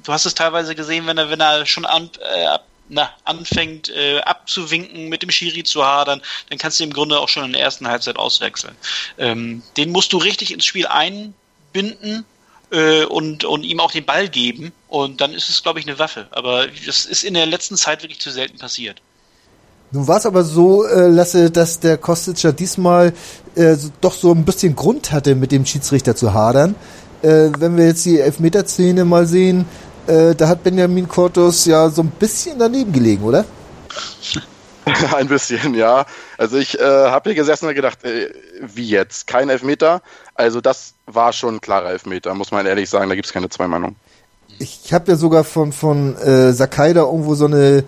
du 0.04 0.12
hast 0.12 0.26
es 0.26 0.36
teilweise 0.36 0.76
gesehen, 0.76 1.08
wenn 1.08 1.18
er, 1.18 1.30
wenn 1.30 1.40
er 1.40 1.66
schon 1.66 1.86
an, 1.86 2.10
äh, 2.20 2.58
na, 2.90 3.10
anfängt 3.24 3.90
äh, 3.90 4.20
abzuwinken, 4.22 5.10
mit 5.10 5.22
dem 5.22 5.30
Schiri 5.30 5.64
zu 5.64 5.86
hadern, 5.86 6.22
dann 6.50 6.58
kannst 6.58 6.80
du 6.80 6.84
im 6.84 6.94
Grunde 6.94 7.20
auch 7.20 7.30
schon 7.30 7.46
in 7.46 7.54
der 7.54 7.62
ersten 7.62 7.88
Halbzeit 7.88 8.18
auswechseln. 8.18 8.76
Ähm, 9.18 9.62
den 9.78 9.92
musst 9.92 10.12
du 10.12 10.18
richtig 10.18 10.52
ins 10.52 10.66
Spiel 10.66 10.88
einbinden 10.88 12.26
äh, 12.72 13.06
und, 13.06 13.46
und 13.46 13.64
ihm 13.64 13.80
auch 13.80 13.92
den 13.92 14.06
Ball 14.06 14.28
geben 14.28 14.74
und 14.88 15.22
dann 15.22 15.34
ist 15.34 15.50
es, 15.50 15.64
glaube 15.64 15.80
ich, 15.80 15.88
eine 15.88 16.00
Waffe. 16.00 16.28
Aber 16.32 16.68
das 16.86 17.06
ist 17.06 17.24
in 17.24 17.36
der 17.36 17.46
letzten 17.46 17.78
Zeit 17.78 18.02
wirklich 18.02 18.20
zu 18.20 18.32
selten 18.32 18.58
passiert. 18.58 19.02
Nun 19.92 20.08
war 20.08 20.18
es 20.18 20.26
aber 20.26 20.44
so, 20.44 20.86
äh, 20.86 21.08
Lasse, 21.08 21.50
dass 21.50 21.80
der 21.80 21.98
Kostic 21.98 22.56
diesmal 22.58 23.14
äh, 23.56 23.76
doch 24.02 24.14
so 24.14 24.32
ein 24.32 24.46
bisschen 24.46 24.76
Grund 24.76 25.12
hatte, 25.12 25.34
mit 25.34 25.52
dem 25.52 25.66
Schiedsrichter 25.66 26.16
zu 26.16 26.34
hadern. 26.34 26.76
Äh, 27.24 27.50
wenn 27.58 27.76
wir 27.76 27.88
jetzt 27.88 28.06
die 28.06 28.20
Elfmeterszene 28.20 29.04
mal 29.04 29.26
sehen, 29.26 29.66
äh, 30.10 30.36
da 30.36 30.48
hat 30.48 30.64
Benjamin 30.64 31.08
Kortos 31.08 31.66
ja 31.66 31.90
so 31.90 32.02
ein 32.02 32.10
bisschen 32.10 32.58
daneben 32.60 32.92
gelegen, 32.92 33.24
oder? 33.24 33.46
ein 35.16 35.28
bisschen, 35.28 35.74
ja. 35.76 36.06
Also 36.38 36.58
ich 36.58 36.80
äh, 36.80 36.84
habe 36.84 37.30
hier 37.30 37.36
gesessen 37.36 37.68
und 37.68 37.76
gedacht, 37.76 38.04
äh, 38.04 38.30
wie 38.62 38.88
jetzt? 38.88 39.28
Kein 39.28 39.50
Elfmeter? 39.50 40.02
Also 40.36 40.62
das 40.62 40.94
war 41.06 41.34
schon 41.34 41.56
ein 41.56 41.62
klarer 41.62 41.92
Elfmeter, 41.92 42.34
muss 42.34 42.52
man 42.52 42.66
ehrlich 42.66 42.90
sagen. 42.90 43.10
Da 43.10 43.16
gibt 43.16 43.28
es 43.28 43.34
keine 43.34 43.50
zwei 43.50 43.68
Meinungen. 43.68 43.96
Ich 44.58 44.94
habe 44.94 45.12
ja 45.12 45.18
sogar 45.18 45.44
von, 45.44 45.72
von 45.72 46.18
äh, 46.18 46.52
Sakai 46.52 46.94
da 46.94 47.02
irgendwo 47.02 47.36
so 47.36 47.46
eine 47.46 47.84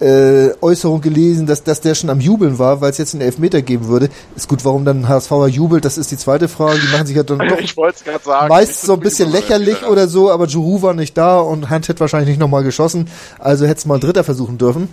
äh, 0.00 0.50
Äußerung 0.60 1.00
gelesen, 1.00 1.46
dass, 1.46 1.62
dass 1.62 1.80
der 1.80 1.94
schon 1.94 2.10
am 2.10 2.20
Jubeln 2.20 2.58
war, 2.58 2.80
weil 2.80 2.90
es 2.90 2.98
jetzt 2.98 3.14
einen 3.14 3.22
Elfmeter 3.22 3.62
geben 3.62 3.88
würde. 3.88 4.10
Ist 4.34 4.48
gut, 4.48 4.64
warum 4.64 4.84
dann 4.84 5.08
HSVer 5.08 5.48
jubelt, 5.48 5.84
das 5.84 5.96
ist 5.98 6.10
die 6.10 6.16
zweite 6.16 6.48
Frage. 6.48 6.78
Die 6.78 6.92
machen 6.92 7.06
sich 7.06 7.16
ja 7.16 7.22
dann 7.22 7.38
doch 7.48 7.58
ich 7.58 7.74
sagen, 7.74 8.48
meist 8.48 8.82
so 8.82 8.94
ein 8.94 9.00
bisschen 9.00 9.30
lächerlich 9.30 9.84
oder 9.86 10.08
so, 10.08 10.30
aber 10.30 10.46
Juru 10.46 10.82
war 10.82 10.94
nicht 10.94 11.16
da 11.16 11.38
und 11.38 11.70
Hand 11.70 11.88
hätte 11.88 12.00
wahrscheinlich 12.00 12.28
nicht 12.28 12.40
nochmal 12.40 12.62
geschossen, 12.62 13.08
also 13.38 13.64
hätte 13.66 13.78
es 13.78 13.86
mal 13.86 13.94
ein 13.94 14.00
Dritter 14.00 14.24
versuchen 14.24 14.58
dürfen. 14.58 14.88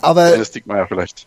Aber 0.00 0.32
vielleicht. 0.88 1.26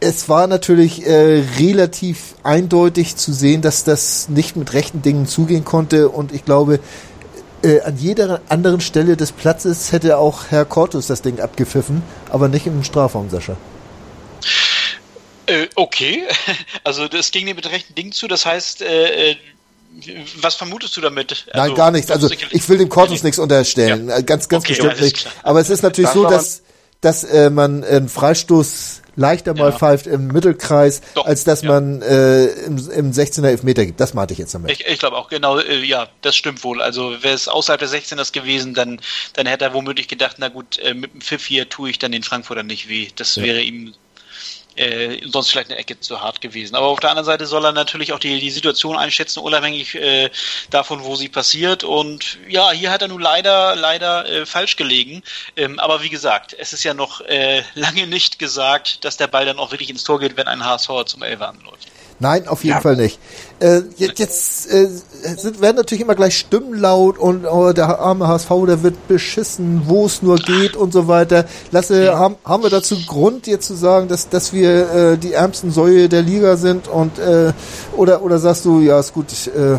es 0.00 0.28
war 0.28 0.46
natürlich 0.46 1.06
äh, 1.06 1.42
relativ 1.58 2.34
eindeutig 2.42 3.16
zu 3.16 3.32
sehen, 3.32 3.62
dass 3.62 3.84
das 3.84 4.28
nicht 4.28 4.56
mit 4.56 4.72
rechten 4.72 5.02
Dingen 5.02 5.26
zugehen 5.26 5.64
konnte 5.64 6.08
und 6.08 6.32
ich 6.32 6.44
glaube, 6.44 6.80
äh, 7.62 7.80
an 7.82 7.96
jeder 7.96 8.40
anderen 8.48 8.80
Stelle 8.80 9.16
des 9.16 9.32
Platzes 9.32 9.92
hätte 9.92 10.18
auch 10.18 10.50
Herr 10.50 10.64
Cortus 10.64 11.06
das 11.06 11.22
Ding 11.22 11.40
abgepfiffen, 11.40 12.02
aber 12.30 12.48
nicht 12.48 12.66
im 12.66 12.82
Strafraum, 12.84 13.30
Sascha. 13.30 13.56
Äh, 15.46 15.66
okay, 15.74 16.22
also 16.84 17.08
das 17.08 17.30
ging 17.30 17.46
dir 17.46 17.54
mit 17.54 17.70
rechten 17.70 17.94
Dingen 17.94 18.12
zu, 18.12 18.28
das 18.28 18.46
heißt, 18.46 18.82
äh, 18.82 19.30
äh 19.30 19.36
was 20.40 20.54
vermutest 20.54 20.96
du 20.96 21.02
damit? 21.02 21.44
Also, 21.52 21.66
Nein, 21.66 21.74
gar 21.74 21.90
nichts. 21.90 22.10
Also 22.10 22.30
ich 22.30 22.66
will 22.70 22.78
dem 22.78 22.88
Cortus 22.88 23.22
nichts 23.22 23.38
unterstellen, 23.38 24.08
ja. 24.08 24.22
ganz, 24.22 24.48
ganz 24.48 24.64
okay, 24.64 24.72
bestimmt 24.72 25.00
nicht. 25.02 25.28
Aber 25.42 25.60
es 25.60 25.68
ist 25.68 25.82
natürlich 25.82 26.08
das 26.08 26.14
so, 26.14 26.24
dass, 26.24 26.62
dass 27.02 27.24
äh, 27.24 27.50
man 27.50 27.84
einen 27.84 28.08
Freistoß 28.08 29.01
leichter 29.16 29.54
mal 29.54 29.70
ja. 29.70 29.78
pfeift 29.78 30.06
im 30.06 30.28
Mittelkreis, 30.28 31.02
Doch, 31.14 31.26
als 31.26 31.44
dass 31.44 31.62
ja. 31.62 31.68
man 31.68 32.02
äh, 32.02 32.46
im, 32.46 32.78
im 32.90 33.12
16er 33.12 33.48
Elfmeter 33.48 33.84
gibt. 33.86 34.00
Das 34.00 34.14
meinte 34.14 34.32
ich 34.32 34.38
jetzt 34.38 34.54
damit. 34.54 34.70
Ich, 34.70 34.86
ich 34.86 34.98
glaube 34.98 35.16
auch, 35.16 35.28
genau, 35.28 35.58
äh, 35.58 35.84
ja, 35.84 36.08
das 36.22 36.36
stimmt 36.36 36.62
wohl. 36.64 36.80
Also 36.80 37.22
wäre 37.22 37.34
es 37.34 37.48
außerhalb 37.48 37.80
der 37.80 37.88
16ers 37.88 38.32
gewesen, 38.32 38.74
dann, 38.74 39.00
dann 39.34 39.46
hätte 39.46 39.64
er 39.64 39.74
womöglich 39.74 40.08
gedacht, 40.08 40.36
na 40.38 40.48
gut, 40.48 40.78
äh, 40.78 40.94
mit 40.94 41.12
dem 41.12 41.20
Pfiff 41.20 41.46
hier 41.46 41.68
tue 41.68 41.90
ich 41.90 41.98
dann 41.98 42.12
den 42.12 42.22
Frankfurter 42.22 42.62
nicht 42.62 42.88
weh. 42.88 43.08
Das 43.16 43.36
ja. 43.36 43.42
wäre 43.42 43.60
ihm 43.60 43.94
äh, 44.76 45.18
sonst 45.26 45.50
vielleicht 45.50 45.70
eine 45.70 45.78
Ecke 45.78 45.98
zu 46.00 46.20
hart 46.20 46.40
gewesen. 46.40 46.74
Aber 46.74 46.86
auf 46.86 47.00
der 47.00 47.10
anderen 47.10 47.26
Seite 47.26 47.46
soll 47.46 47.64
er 47.64 47.72
natürlich 47.72 48.12
auch 48.12 48.18
die, 48.18 48.40
die 48.40 48.50
Situation 48.50 48.96
einschätzen, 48.96 49.40
unabhängig 49.40 49.94
äh, 49.94 50.30
davon, 50.70 51.04
wo 51.04 51.16
sie 51.16 51.28
passiert. 51.28 51.84
Und 51.84 52.38
ja, 52.48 52.70
hier 52.70 52.90
hat 52.90 53.02
er 53.02 53.08
nun 53.08 53.20
leider, 53.20 53.76
leider 53.76 54.28
äh, 54.28 54.46
falsch 54.46 54.76
gelegen. 54.76 55.22
Ähm, 55.56 55.78
aber 55.78 56.02
wie 56.02 56.10
gesagt, 56.10 56.54
es 56.58 56.72
ist 56.72 56.84
ja 56.84 56.94
noch 56.94 57.20
äh, 57.22 57.62
lange 57.74 58.06
nicht 58.06 58.38
gesagt, 58.38 59.04
dass 59.04 59.16
der 59.16 59.26
Ball 59.26 59.46
dann 59.46 59.58
auch 59.58 59.70
wirklich 59.72 59.90
ins 59.90 60.04
Tor 60.04 60.20
geht, 60.20 60.36
wenn 60.36 60.48
ein 60.48 60.64
HSV 60.64 61.04
zum 61.06 61.22
Elfer 61.22 61.48
anläuft. 61.48 61.88
Nein, 62.22 62.46
auf 62.46 62.62
jeden 62.62 62.76
ja. 62.76 62.80
Fall 62.80 62.96
nicht. 62.96 63.18
Äh, 63.62 63.82
jetzt 63.96 64.18
jetzt 64.18 64.72
äh, 64.72 64.88
sind, 65.36 65.60
werden 65.60 65.76
natürlich 65.76 66.02
immer 66.02 66.16
gleich 66.16 66.36
Stimmen 66.36 66.74
laut 66.74 67.16
und 67.16 67.46
oh, 67.46 67.72
der 67.72 68.00
arme 68.00 68.26
HSV, 68.26 68.48
der 68.66 68.82
wird 68.82 69.06
beschissen, 69.06 69.82
wo 69.86 70.04
es 70.04 70.20
nur 70.20 70.34
geht 70.38 70.74
und 70.74 70.92
so 70.92 71.06
weiter. 71.06 71.44
Lasse, 71.70 72.06
ja. 72.06 72.18
haben, 72.18 72.34
haben 72.44 72.64
wir 72.64 72.70
dazu 72.70 72.96
Grund, 73.06 73.46
jetzt 73.46 73.68
zu 73.68 73.74
sagen, 73.74 74.08
dass, 74.08 74.28
dass 74.28 74.52
wir 74.52 75.12
äh, 75.12 75.16
die 75.16 75.34
ärmsten 75.34 75.70
Säue 75.70 76.08
der 76.08 76.22
Liga 76.22 76.56
sind 76.56 76.88
und 76.88 77.20
äh, 77.20 77.52
oder, 77.96 78.22
oder 78.22 78.38
sagst 78.38 78.64
du, 78.64 78.80
ja, 78.80 78.98
ist 78.98 79.14
gut, 79.14 79.26
äh, 79.46 79.76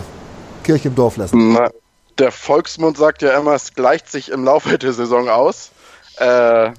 Kirche 0.64 0.88
im 0.88 0.96
Dorf 0.96 1.18
lassen? 1.18 1.52
Na, 1.52 1.70
der 2.20 2.32
Volksmund 2.32 2.98
sagt 2.98 3.22
ja 3.22 3.38
immer, 3.38 3.54
es 3.54 3.74
gleicht 3.74 4.10
sich 4.10 4.32
im 4.32 4.46
Laufe 4.46 4.78
der 4.78 4.94
Saison 4.94 5.28
aus. 5.28 5.72
Äh, 6.20 6.72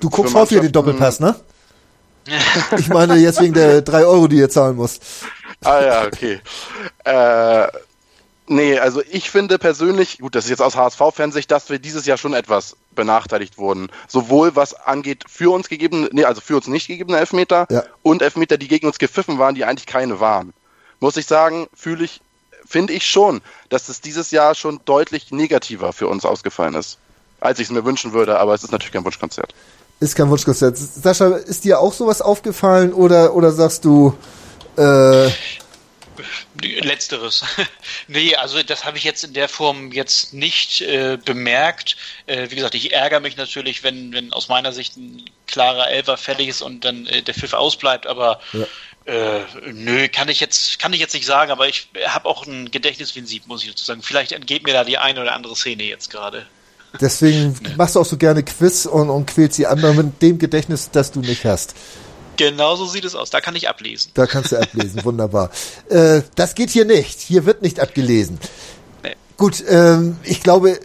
du 0.00 0.10
guckst 0.10 0.32
häufiger 0.32 0.60
den 0.60 0.70
Doppelpass, 0.70 1.18
ne? 1.18 1.34
ich 2.78 2.88
meine 2.88 3.16
jetzt 3.16 3.40
wegen 3.40 3.54
der 3.54 3.82
drei 3.82 4.04
Euro, 4.06 4.28
die 4.28 4.36
ihr 4.36 4.48
zahlen 4.48 4.76
musst. 4.76 5.02
Ah 5.64 5.82
ja, 5.82 6.06
okay. 6.06 6.40
Äh, 7.04 7.66
nee, 8.46 8.78
also 8.78 9.02
ich 9.10 9.30
finde 9.30 9.58
persönlich, 9.58 10.18
gut, 10.18 10.34
das 10.34 10.44
ist 10.44 10.50
jetzt 10.50 10.62
aus 10.62 10.76
HSV-Fansicht, 10.76 11.50
dass 11.50 11.70
wir 11.70 11.78
dieses 11.78 12.06
Jahr 12.06 12.18
schon 12.18 12.34
etwas 12.34 12.76
benachteiligt 12.94 13.58
wurden. 13.58 13.88
Sowohl 14.06 14.54
was 14.56 14.74
angeht 14.74 15.24
für 15.28 15.52
uns 15.52 15.68
gegeben, 15.68 16.08
nee, 16.12 16.24
also 16.24 16.40
für 16.40 16.56
uns 16.56 16.66
nicht 16.68 16.86
gegebene 16.86 17.18
Elfmeter 17.18 17.66
ja. 17.70 17.82
und 18.02 18.22
Elfmeter, 18.22 18.58
die 18.58 18.68
gegen 18.68 18.86
uns 18.86 18.98
gepfiffen 18.98 19.38
waren, 19.38 19.54
die 19.54 19.64
eigentlich 19.64 19.86
keine 19.86 20.20
waren. 20.20 20.52
Muss 21.00 21.16
ich 21.16 21.26
sagen, 21.26 21.66
fühle 21.74 22.04
ich, 22.04 22.20
finde 22.66 22.92
ich 22.92 23.06
schon, 23.06 23.40
dass 23.68 23.88
es 23.88 24.00
dieses 24.00 24.30
Jahr 24.30 24.54
schon 24.54 24.80
deutlich 24.84 25.32
negativer 25.32 25.92
für 25.92 26.08
uns 26.08 26.24
ausgefallen 26.24 26.74
ist, 26.74 26.98
als 27.40 27.58
ich 27.58 27.68
es 27.68 27.72
mir 27.72 27.84
wünschen 27.84 28.12
würde, 28.12 28.38
aber 28.38 28.54
es 28.54 28.64
ist 28.64 28.72
natürlich 28.72 28.92
kein 28.92 29.04
Wunschkonzert. 29.04 29.54
Ist 30.00 30.16
kein 30.16 30.28
Wunschkonzert. 30.28 30.76
Sascha, 30.76 31.36
ist 31.36 31.64
dir 31.64 31.78
auch 31.78 31.92
sowas 31.92 32.20
aufgefallen 32.20 32.92
oder, 32.92 33.34
oder 33.34 33.52
sagst 33.52 33.84
du, 33.84 34.14
äh, 34.76 35.30
Letzteres. 36.60 37.44
nee, 38.08 38.36
also 38.36 38.62
das 38.62 38.84
habe 38.84 38.96
ich 38.96 39.04
jetzt 39.04 39.24
in 39.24 39.32
der 39.32 39.48
Form 39.48 39.90
jetzt 39.92 40.32
nicht 40.32 40.80
äh, 40.82 41.18
bemerkt. 41.22 41.96
Äh, 42.26 42.50
wie 42.50 42.54
gesagt, 42.54 42.74
ich 42.74 42.92
ärgere 42.92 43.20
mich 43.20 43.36
natürlich, 43.36 43.82
wenn, 43.82 44.12
wenn 44.12 44.32
aus 44.32 44.48
meiner 44.48 44.72
Sicht 44.72 44.96
ein 44.96 45.24
klarer 45.46 45.88
Elfer 45.90 46.16
fällig 46.16 46.48
ist 46.48 46.62
und 46.62 46.84
dann 46.84 47.06
äh, 47.06 47.22
der 47.22 47.34
Pfiff 47.34 47.52
ausbleibt, 47.52 48.06
aber 48.06 48.40
ja. 48.52 48.66
Äh, 49.06 49.40
nö, 49.70 50.08
kann 50.08 50.30
ich 50.30 50.40
jetzt, 50.40 50.78
kann 50.78 50.94
ich 50.94 51.00
jetzt 51.00 51.12
nicht 51.12 51.26
sagen, 51.26 51.50
aber 51.50 51.68
ich 51.68 51.88
habe 52.06 52.26
auch 52.26 52.46
ein 52.46 52.70
Gedächtnis 52.70 53.14
wie 53.14 53.20
ein 53.20 53.26
Sieb, 53.26 53.46
muss 53.46 53.62
ich 53.62 53.68
dazu 53.68 53.84
sagen. 53.84 54.00
Vielleicht 54.02 54.32
entgeht 54.32 54.64
mir 54.64 54.72
da 54.72 54.82
die 54.82 54.96
eine 54.96 55.20
oder 55.20 55.34
andere 55.34 55.54
Szene 55.54 55.82
jetzt 55.82 56.10
gerade. 56.10 56.46
Deswegen 57.00 57.54
machst 57.76 57.96
du 57.96 58.00
auch 58.00 58.06
so 58.06 58.16
gerne 58.16 58.42
Quiz 58.42 58.86
und, 58.86 59.10
und 59.10 59.26
quälst 59.26 59.58
die 59.58 59.66
anderen 59.66 59.96
mit 59.96 60.22
dem 60.22 60.38
Gedächtnis, 60.38 60.90
das 60.90 61.12
du 61.12 61.20
nicht 61.20 61.44
hast. 61.44 61.74
Genau 62.36 62.76
so 62.76 62.86
sieht 62.86 63.04
es 63.04 63.14
aus. 63.14 63.30
Da 63.30 63.40
kann 63.40 63.56
ich 63.56 63.68
ablesen. 63.68 64.10
Da 64.14 64.26
kannst 64.26 64.52
du 64.52 64.56
ablesen. 64.56 65.00
Wunderbar. 65.04 65.50
Äh, 65.88 66.22
das 66.34 66.54
geht 66.54 66.70
hier 66.70 66.84
nicht. 66.84 67.20
Hier 67.20 67.46
wird 67.46 67.62
nicht 67.62 67.80
abgelesen. 67.80 68.38
Nee. 69.02 69.14
Gut, 69.36 69.62
ähm, 69.68 70.18
ich 70.24 70.42
glaube, 70.42 70.78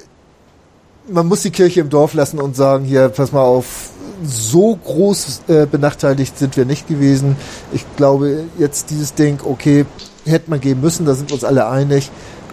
man 1.07 1.27
muss 1.27 1.41
die 1.41 1.51
Kirche 1.51 1.81
im 1.81 1.89
Dorf 1.89 2.13
lassen 2.13 2.39
und 2.39 2.55
sagen, 2.55 2.85
hier, 2.85 3.09
pass 3.09 3.31
mal 3.31 3.41
auf, 3.41 3.89
so 4.23 4.75
groß 4.75 5.41
äh, 5.47 5.65
benachteiligt 5.65 6.38
sind 6.38 6.57
wir 6.57 6.65
nicht 6.65 6.88
gewesen. 6.88 7.35
Ich 7.71 7.85
glaube, 7.95 8.45
jetzt 8.57 8.89
dieses 8.89 9.13
Ding, 9.13 9.39
okay, 9.43 9.85
hätte 10.25 10.49
man 10.49 10.59
geben 10.59 10.81
müssen, 10.81 11.05
da 11.05 11.13
sind 11.13 11.29
wir 11.29 11.35
uns 11.35 11.43
alle 11.43 11.67
einig. 11.67 12.12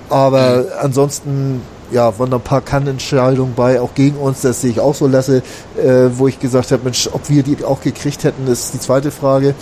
Aber 0.08 0.58
mhm. 0.58 0.66
ansonsten 0.80 1.62
ja, 1.90 2.18
waren 2.18 2.30
da 2.30 2.36
ein 2.36 2.42
paar 2.42 2.60
Kannentscheidungen 2.60 3.54
bei, 3.54 3.80
auch 3.80 3.94
gegen 3.94 4.16
uns, 4.16 4.42
das 4.42 4.60
sehe 4.60 4.70
ich 4.70 4.80
auch 4.80 4.94
so 4.94 5.06
lasse, 5.06 5.42
äh, 5.76 6.08
wo 6.12 6.28
ich 6.28 6.38
gesagt 6.38 6.72
habe, 6.72 6.84
Mensch, 6.84 7.08
ob 7.12 7.28
wir 7.28 7.42
die 7.42 7.64
auch 7.64 7.80
gekriegt 7.80 8.24
hätten, 8.24 8.46
ist 8.46 8.74
die 8.74 8.80
zweite 8.80 9.10
Frage. 9.10 9.54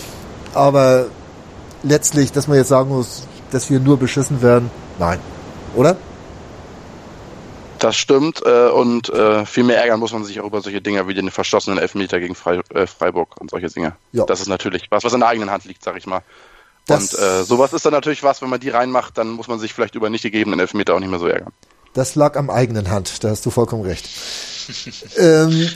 Aber 0.53 1.05
letztlich, 1.83 2.31
dass 2.31 2.47
man 2.47 2.57
jetzt 2.57 2.69
sagen 2.69 2.89
muss, 2.89 3.27
dass 3.51 3.69
wir 3.69 3.79
nur 3.79 3.97
beschissen 3.97 4.41
werden, 4.41 4.71
nein. 4.99 5.19
Oder? 5.75 5.97
Das 7.79 7.97
stimmt 7.97 8.41
äh, 8.45 8.69
und 8.69 9.09
äh, 9.09 9.45
viel 9.45 9.63
mehr 9.63 9.77
ärgern 9.81 9.99
muss 9.99 10.13
man 10.13 10.23
sich 10.23 10.39
auch 10.39 10.45
über 10.45 10.61
solche 10.61 10.81
Dinge 10.81 11.07
wie 11.07 11.13
den 11.13 11.29
verschossenen 11.29 11.77
Elfmeter 11.77 12.19
gegen 12.19 12.33
Frei, 12.33 12.61
äh, 12.73 12.87
Freiburg 12.87 13.39
und 13.39 13.51
solche 13.51 13.67
Dinge. 13.67 13.95
Ja. 14.13 14.25
Das 14.25 14.39
ist 14.39 14.47
natürlich 14.47 14.87
was, 14.89 15.03
was 15.03 15.13
in 15.13 15.19
der 15.19 15.29
eigenen 15.29 15.51
Hand 15.51 15.65
liegt, 15.65 15.83
sag 15.83 15.97
ich 15.97 16.07
mal. 16.07 16.21
Das 16.87 17.13
und 17.13 17.21
äh, 17.21 17.43
sowas 17.43 17.73
ist 17.73 17.85
dann 17.85 17.93
natürlich 17.93 18.23
was, 18.23 18.41
wenn 18.41 18.49
man 18.49 18.59
die 18.59 18.69
reinmacht, 18.69 19.17
dann 19.17 19.29
muss 19.29 19.47
man 19.47 19.59
sich 19.59 19.73
vielleicht 19.73 19.95
über 19.95 20.09
nicht 20.09 20.21
gegebenen 20.21 20.59
Elfmeter 20.59 20.95
auch 20.95 20.99
nicht 20.99 21.09
mehr 21.09 21.19
so 21.19 21.27
ärgern. 21.27 21.51
Das 21.95 22.15
lag 22.15 22.35
am 22.35 22.49
eigenen 22.49 22.91
Hand, 22.91 23.23
da 23.23 23.29
hast 23.29 23.45
du 23.45 23.49
vollkommen 23.49 23.83
recht. 23.83 24.09
ähm, 25.17 25.69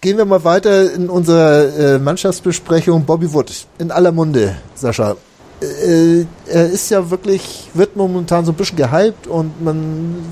gehen 0.00 0.16
wir 0.16 0.24
mal 0.24 0.44
weiter 0.44 0.92
in 0.92 1.10
unserer 1.10 1.78
äh, 1.78 1.98
Mannschaftsbesprechung. 1.98 3.04
Bobby 3.04 3.30
Wood 3.32 3.66
in 3.78 3.90
aller 3.90 4.12
Munde, 4.12 4.56
Sascha. 4.74 5.16
Äh, 5.60 6.24
er 6.46 6.70
ist 6.70 6.90
ja 6.90 7.10
wirklich, 7.10 7.70
wird 7.74 7.96
momentan 7.96 8.46
so 8.46 8.52
ein 8.52 8.54
bisschen 8.54 8.78
gehypt 8.78 9.26
und 9.26 9.62
man 9.62 10.24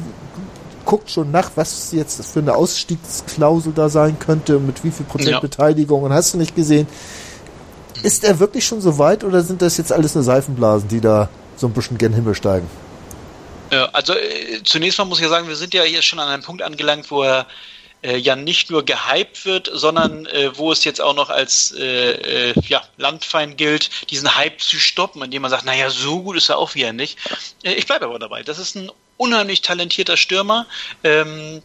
guckt 0.87 1.11
schon 1.11 1.31
nach, 1.31 1.51
was 1.55 1.93
jetzt 1.93 2.25
für 2.25 2.41
eine 2.41 2.55
Ausstiegsklausel 2.55 3.75
da 3.75 3.91
sein 3.91 4.19
könnte 4.19 4.57
und 4.57 4.67
mit 4.67 4.83
wie 4.85 4.91
viel 4.91 5.05
Prozent 5.05 5.33
ja. 5.33 5.41
Beteiligung 5.41 6.03
und 6.03 6.15
hast 6.15 6.33
du 6.33 6.39
nicht 6.39 6.57
gesehen. 6.57 6.87
Ist 8.03 8.25
er 8.25 8.39
wirklich 8.41 8.65
schon 8.65 8.81
so 8.81 8.97
weit 8.97 9.23
oder 9.23 9.43
sind 9.43 9.61
das 9.61 9.77
jetzt 9.77 9.93
alles 9.93 10.15
nur 10.15 10.25
Seifenblasen, 10.25 10.89
die 10.89 11.03
da 11.03 11.29
so 11.59 11.67
ein 11.67 11.75
bisschen 11.75 11.99
gen 11.99 12.15
Himmel 12.15 12.35
steigen? 12.35 12.67
Ja, 13.73 13.87
also 13.95 14.15
äh, 14.15 14.63
zunächst 14.65 14.99
mal 14.99 15.07
muss 15.07 15.19
ich 15.19 15.25
ja 15.25 15.31
sagen, 15.31 15.49
wir 15.49 15.57
sind 15.57 15.73
ja 15.73 15.83
hier 15.83 16.03
schon 16.03 16.21
an 16.21 16.29
einem 16.29 16.43
Punkt 16.43 16.61
angelangt, 16.61 17.11
wo 17.11 17.23
er 17.23 17.47
äh, 18.03 18.19
ja 18.19 18.37
nicht 18.37 18.71
nur 18.71 18.85
gehypt 18.85 19.47
wird, 19.47 19.71
sondern 19.73 20.27
äh, 20.27 20.57
wo 20.59 20.73
es 20.73 20.85
jetzt 20.85 21.01
auch 21.01 21.15
noch 21.15 21.31
als 21.31 21.73
äh, 21.79 22.51
äh, 22.51 22.55
ja, 22.69 22.83
Landfeind 22.99 23.57
gilt, 23.57 24.11
diesen 24.11 24.37
Hype 24.37 24.61
zu 24.61 24.79
stoppen, 24.79 25.23
indem 25.23 25.41
man 25.41 25.51
sagt, 25.51 25.65
naja, 25.65 25.89
so 25.89 26.21
gut 26.23 26.37
ist 26.37 26.51
er 26.51 26.59
auch 26.59 26.75
wieder 26.75 26.93
nicht. 26.93 27.19
Äh, 27.63 27.73
ich 27.73 27.87
bleibe 27.87 28.05
aber 28.05 28.19
dabei. 28.19 28.43
Das 28.43 28.59
ist 28.59 28.75
ein 28.75 28.91
unheimlich 29.17 29.63
talentierter 29.63 30.19
Stürmer. 30.19 30.67
Ähm, 31.03 31.63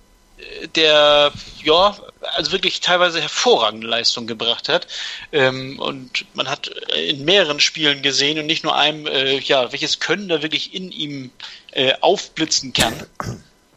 der 0.75 1.31
ja 1.63 1.97
also 2.35 2.51
wirklich 2.51 2.79
teilweise 2.79 3.21
hervorragende 3.21 3.87
Leistung 3.87 4.27
gebracht 4.27 4.69
hat 4.69 4.87
ähm, 5.31 5.79
und 5.79 6.25
man 6.35 6.47
hat 6.47 6.67
in 6.95 7.25
mehreren 7.25 7.59
Spielen 7.59 8.03
gesehen 8.03 8.37
und 8.37 8.45
nicht 8.45 8.63
nur 8.63 8.75
einem 8.75 9.07
äh, 9.07 9.39
ja 9.39 9.71
welches 9.71 9.99
Können 9.99 10.27
da 10.27 10.43
wirklich 10.43 10.75
in 10.75 10.91
ihm 10.91 11.31
äh, 11.77 11.93
aufblitzen 12.01 12.73
kann 12.73 12.93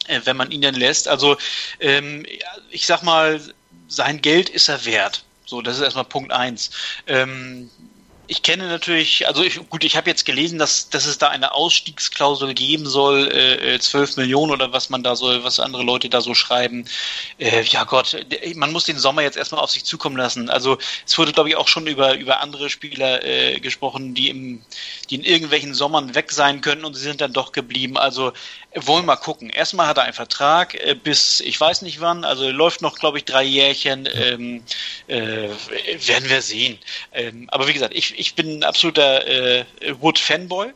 äh, 0.08 0.20
wenn 0.24 0.36
man 0.36 0.50
ihn 0.50 0.62
dann 0.62 0.74
lässt. 0.74 1.06
Also 1.06 1.36
ähm, 1.78 2.26
ich 2.70 2.86
sag 2.86 3.02
mal, 3.02 3.40
sein 3.88 4.20
Geld 4.20 4.48
ist 4.48 4.68
er 4.68 4.84
wert. 4.84 5.24
So, 5.44 5.62
das 5.62 5.76
ist 5.76 5.82
erstmal 5.82 6.04
Punkt 6.04 6.32
eins. 6.32 6.70
Ähm, 7.06 7.70
ich 8.30 8.42
kenne 8.42 8.68
natürlich, 8.68 9.26
also 9.26 9.42
ich, 9.42 9.58
gut, 9.70 9.82
ich 9.82 9.96
habe 9.96 10.08
jetzt 10.08 10.24
gelesen, 10.24 10.56
dass, 10.56 10.88
dass 10.88 11.04
es 11.04 11.18
da 11.18 11.30
eine 11.30 11.52
Ausstiegsklausel 11.52 12.54
geben 12.54 12.86
soll, 12.86 13.26
äh, 13.32 13.76
12 13.80 14.16
äh, 14.16 14.20
Millionen 14.20 14.52
oder 14.52 14.72
was 14.72 14.88
man 14.88 15.02
da 15.02 15.16
so, 15.16 15.42
was 15.42 15.58
andere 15.58 15.82
Leute 15.82 16.08
da 16.08 16.20
so 16.20 16.32
schreiben. 16.32 16.84
Äh, 17.38 17.64
ja 17.64 17.82
Gott, 17.82 18.24
man 18.54 18.70
muss 18.70 18.84
den 18.84 19.00
Sommer 19.00 19.22
jetzt 19.22 19.36
erstmal 19.36 19.60
auf 19.60 19.72
sich 19.72 19.84
zukommen 19.84 20.16
lassen. 20.16 20.48
Also 20.48 20.78
es 21.04 21.18
wurde, 21.18 21.32
glaube 21.32 21.48
ich, 21.48 21.56
auch 21.56 21.66
schon 21.66 21.88
über, 21.88 22.16
über 22.18 22.38
andere 22.38 22.70
Spieler 22.70 23.24
äh, 23.24 23.58
gesprochen, 23.58 24.14
die, 24.14 24.28
im, 24.28 24.62
die 25.10 25.16
in 25.16 25.24
irgendwelchen 25.24 25.74
Sommern 25.74 26.14
weg 26.14 26.30
sein 26.30 26.60
können 26.60 26.84
und 26.84 26.94
sie 26.94 27.02
sind 27.02 27.20
dann 27.20 27.32
doch 27.32 27.50
geblieben. 27.50 27.98
Also 27.98 28.32
wollen 28.74 29.02
wir 29.02 29.06
mal 29.06 29.16
gucken. 29.16 29.50
Erstmal 29.50 29.86
hat 29.86 29.98
er 29.98 30.04
einen 30.04 30.12
Vertrag 30.12 30.74
äh, 30.74 30.94
bis 30.94 31.40
ich 31.40 31.60
weiß 31.60 31.82
nicht 31.82 32.00
wann, 32.00 32.24
also 32.24 32.48
läuft 32.50 32.82
noch, 32.82 32.98
glaube 32.98 33.18
ich, 33.18 33.24
drei 33.24 33.42
Jährchen. 33.42 34.08
Ähm, 34.12 34.62
äh, 35.06 35.48
werden 36.06 36.28
wir 36.28 36.42
sehen. 36.42 36.78
Ähm, 37.12 37.48
aber 37.50 37.66
wie 37.68 37.72
gesagt, 37.72 37.94
ich, 37.94 38.18
ich 38.18 38.34
bin 38.34 38.58
ein 38.58 38.64
absoluter 38.64 39.26
äh, 39.26 39.64
Wood-Fanboy, 40.00 40.72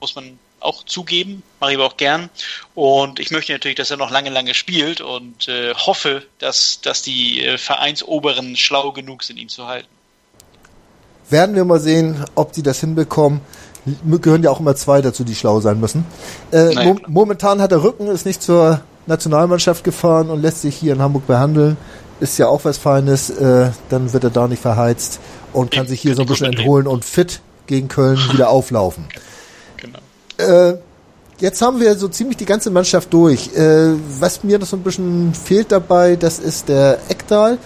muss 0.00 0.14
man 0.14 0.38
auch 0.60 0.84
zugeben, 0.84 1.42
mache 1.60 1.72
ich 1.72 1.76
aber 1.76 1.86
auch 1.86 1.96
gern. 1.96 2.30
Und 2.74 3.18
ich 3.18 3.30
möchte 3.30 3.52
natürlich, 3.52 3.76
dass 3.76 3.90
er 3.90 3.96
noch 3.96 4.10
lange, 4.10 4.30
lange 4.30 4.54
spielt 4.54 5.00
und 5.00 5.48
äh, 5.48 5.74
hoffe, 5.74 6.22
dass, 6.38 6.80
dass 6.80 7.02
die 7.02 7.44
äh, 7.44 7.58
Vereinsoberen 7.58 8.56
schlau 8.56 8.92
genug 8.92 9.24
sind, 9.24 9.38
ihn 9.38 9.48
zu 9.48 9.66
halten. 9.66 9.88
Werden 11.30 11.54
wir 11.54 11.64
mal 11.64 11.80
sehen, 11.80 12.24
ob 12.34 12.52
die 12.52 12.62
das 12.62 12.80
hinbekommen 12.80 13.40
gehören 14.20 14.42
ja 14.42 14.50
auch 14.50 14.60
immer 14.60 14.76
zwei 14.76 15.02
dazu, 15.02 15.24
die 15.24 15.34
schlau 15.34 15.60
sein 15.60 15.80
müssen. 15.80 16.04
Äh, 16.52 16.84
mo 16.84 16.96
momentan 17.08 17.60
hat 17.60 17.72
der 17.72 17.82
Rücken, 17.82 18.06
ist 18.06 18.26
nicht 18.26 18.42
zur 18.42 18.80
Nationalmannschaft 19.06 19.84
gefahren 19.84 20.30
und 20.30 20.40
lässt 20.40 20.62
sich 20.62 20.76
hier 20.76 20.92
in 20.92 21.02
Hamburg 21.02 21.26
behandeln. 21.26 21.76
Ist 22.20 22.38
ja 22.38 22.46
auch 22.46 22.64
was 22.64 22.78
Feines. 22.78 23.30
Äh, 23.30 23.70
dann 23.88 24.12
wird 24.12 24.24
er 24.24 24.30
da 24.30 24.46
nicht 24.46 24.62
verheizt 24.62 25.18
und 25.52 25.72
kann 25.72 25.86
sich 25.86 26.00
hier 26.00 26.14
so 26.14 26.22
ein 26.22 26.28
bisschen 26.28 26.52
entholen 26.52 26.86
und 26.86 27.04
fit 27.04 27.40
gegen 27.66 27.88
Köln 27.88 28.18
wieder 28.32 28.50
auflaufen. 28.50 29.06
Genau. 29.78 29.98
Äh, 30.38 30.78
jetzt 31.40 31.60
haben 31.60 31.80
wir 31.80 31.96
so 31.96 32.06
ziemlich 32.08 32.36
die 32.36 32.44
ganze 32.44 32.70
Mannschaft 32.70 33.12
durch. 33.12 33.54
Äh, 33.56 33.94
was 34.20 34.44
mir 34.44 34.58
noch 34.60 34.66
so 34.66 34.76
ein 34.76 34.82
bisschen 34.82 35.34
fehlt 35.34 35.72
dabei, 35.72 36.14
das 36.14 36.38
ist 36.38 36.68
der 36.68 36.98
Eckdal. 37.08 37.58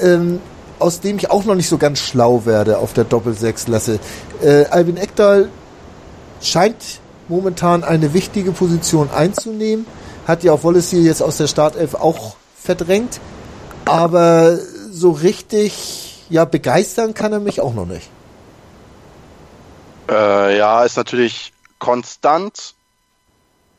Ähm, 0.00 0.40
aus 0.80 1.00
dem 1.00 1.18
ich 1.18 1.30
auch 1.30 1.44
noch 1.44 1.54
nicht 1.54 1.68
so 1.68 1.78
ganz 1.78 1.98
schlau 1.98 2.46
werde 2.46 2.78
auf 2.78 2.94
der 2.94 3.04
Doppel-6 3.04 3.70
lasse. 3.70 3.98
Äh, 4.42 4.64
Albin 4.64 4.96
Eckdal 4.96 5.48
scheint 6.40 7.00
momentan 7.28 7.84
eine 7.84 8.12
wichtige 8.12 8.52
Position 8.52 9.10
einzunehmen. 9.10 9.86
Hat 10.26 10.44
ja 10.44 10.52
auch 10.52 10.64
Wallace 10.64 10.90
hier 10.90 11.02
jetzt 11.02 11.22
aus 11.22 11.36
der 11.36 11.46
Startelf 11.46 11.94
auch 11.94 12.36
verdrängt. 12.56 13.20
Aber 13.84 14.58
so 14.90 15.12
richtig, 15.12 16.24
ja, 16.28 16.44
begeistern 16.44 17.14
kann 17.14 17.32
er 17.32 17.40
mich 17.40 17.60
auch 17.60 17.74
noch 17.74 17.86
nicht. 17.86 18.08
Äh, 20.10 20.58
ja, 20.58 20.84
ist 20.84 20.96
natürlich 20.96 21.52
konstant 21.78 22.74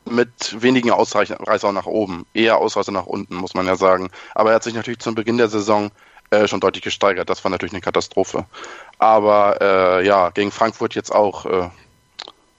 mit 0.06 0.62
wenigen 0.62 0.92
Ausreißer 0.92 1.72
nach 1.72 1.86
oben. 1.86 2.26
Eher 2.34 2.58
Ausreißer 2.58 2.92
nach 2.92 3.06
unten, 3.06 3.36
muss 3.36 3.54
man 3.54 3.68
ja 3.68 3.76
sagen. 3.76 4.10
Aber 4.34 4.50
er 4.50 4.56
hat 4.56 4.64
sich 4.64 4.74
natürlich 4.74 5.00
zum 5.00 5.16
Beginn 5.16 5.38
der 5.38 5.50
Saison 5.50 5.92
äh, 6.32 6.48
schon 6.48 6.60
deutlich 6.60 6.84
gesteigert. 6.84 7.30
Das 7.30 7.44
war 7.44 7.52
natürlich 7.52 7.74
eine 7.74 7.82
Katastrophe. 7.82 8.46
Aber 8.98 9.58
äh, 9.62 10.06
ja, 10.06 10.30
gegen 10.30 10.52
Frankfurt 10.52 10.96
jetzt 10.96 11.14
auch 11.14 11.46
äh, 11.46 11.70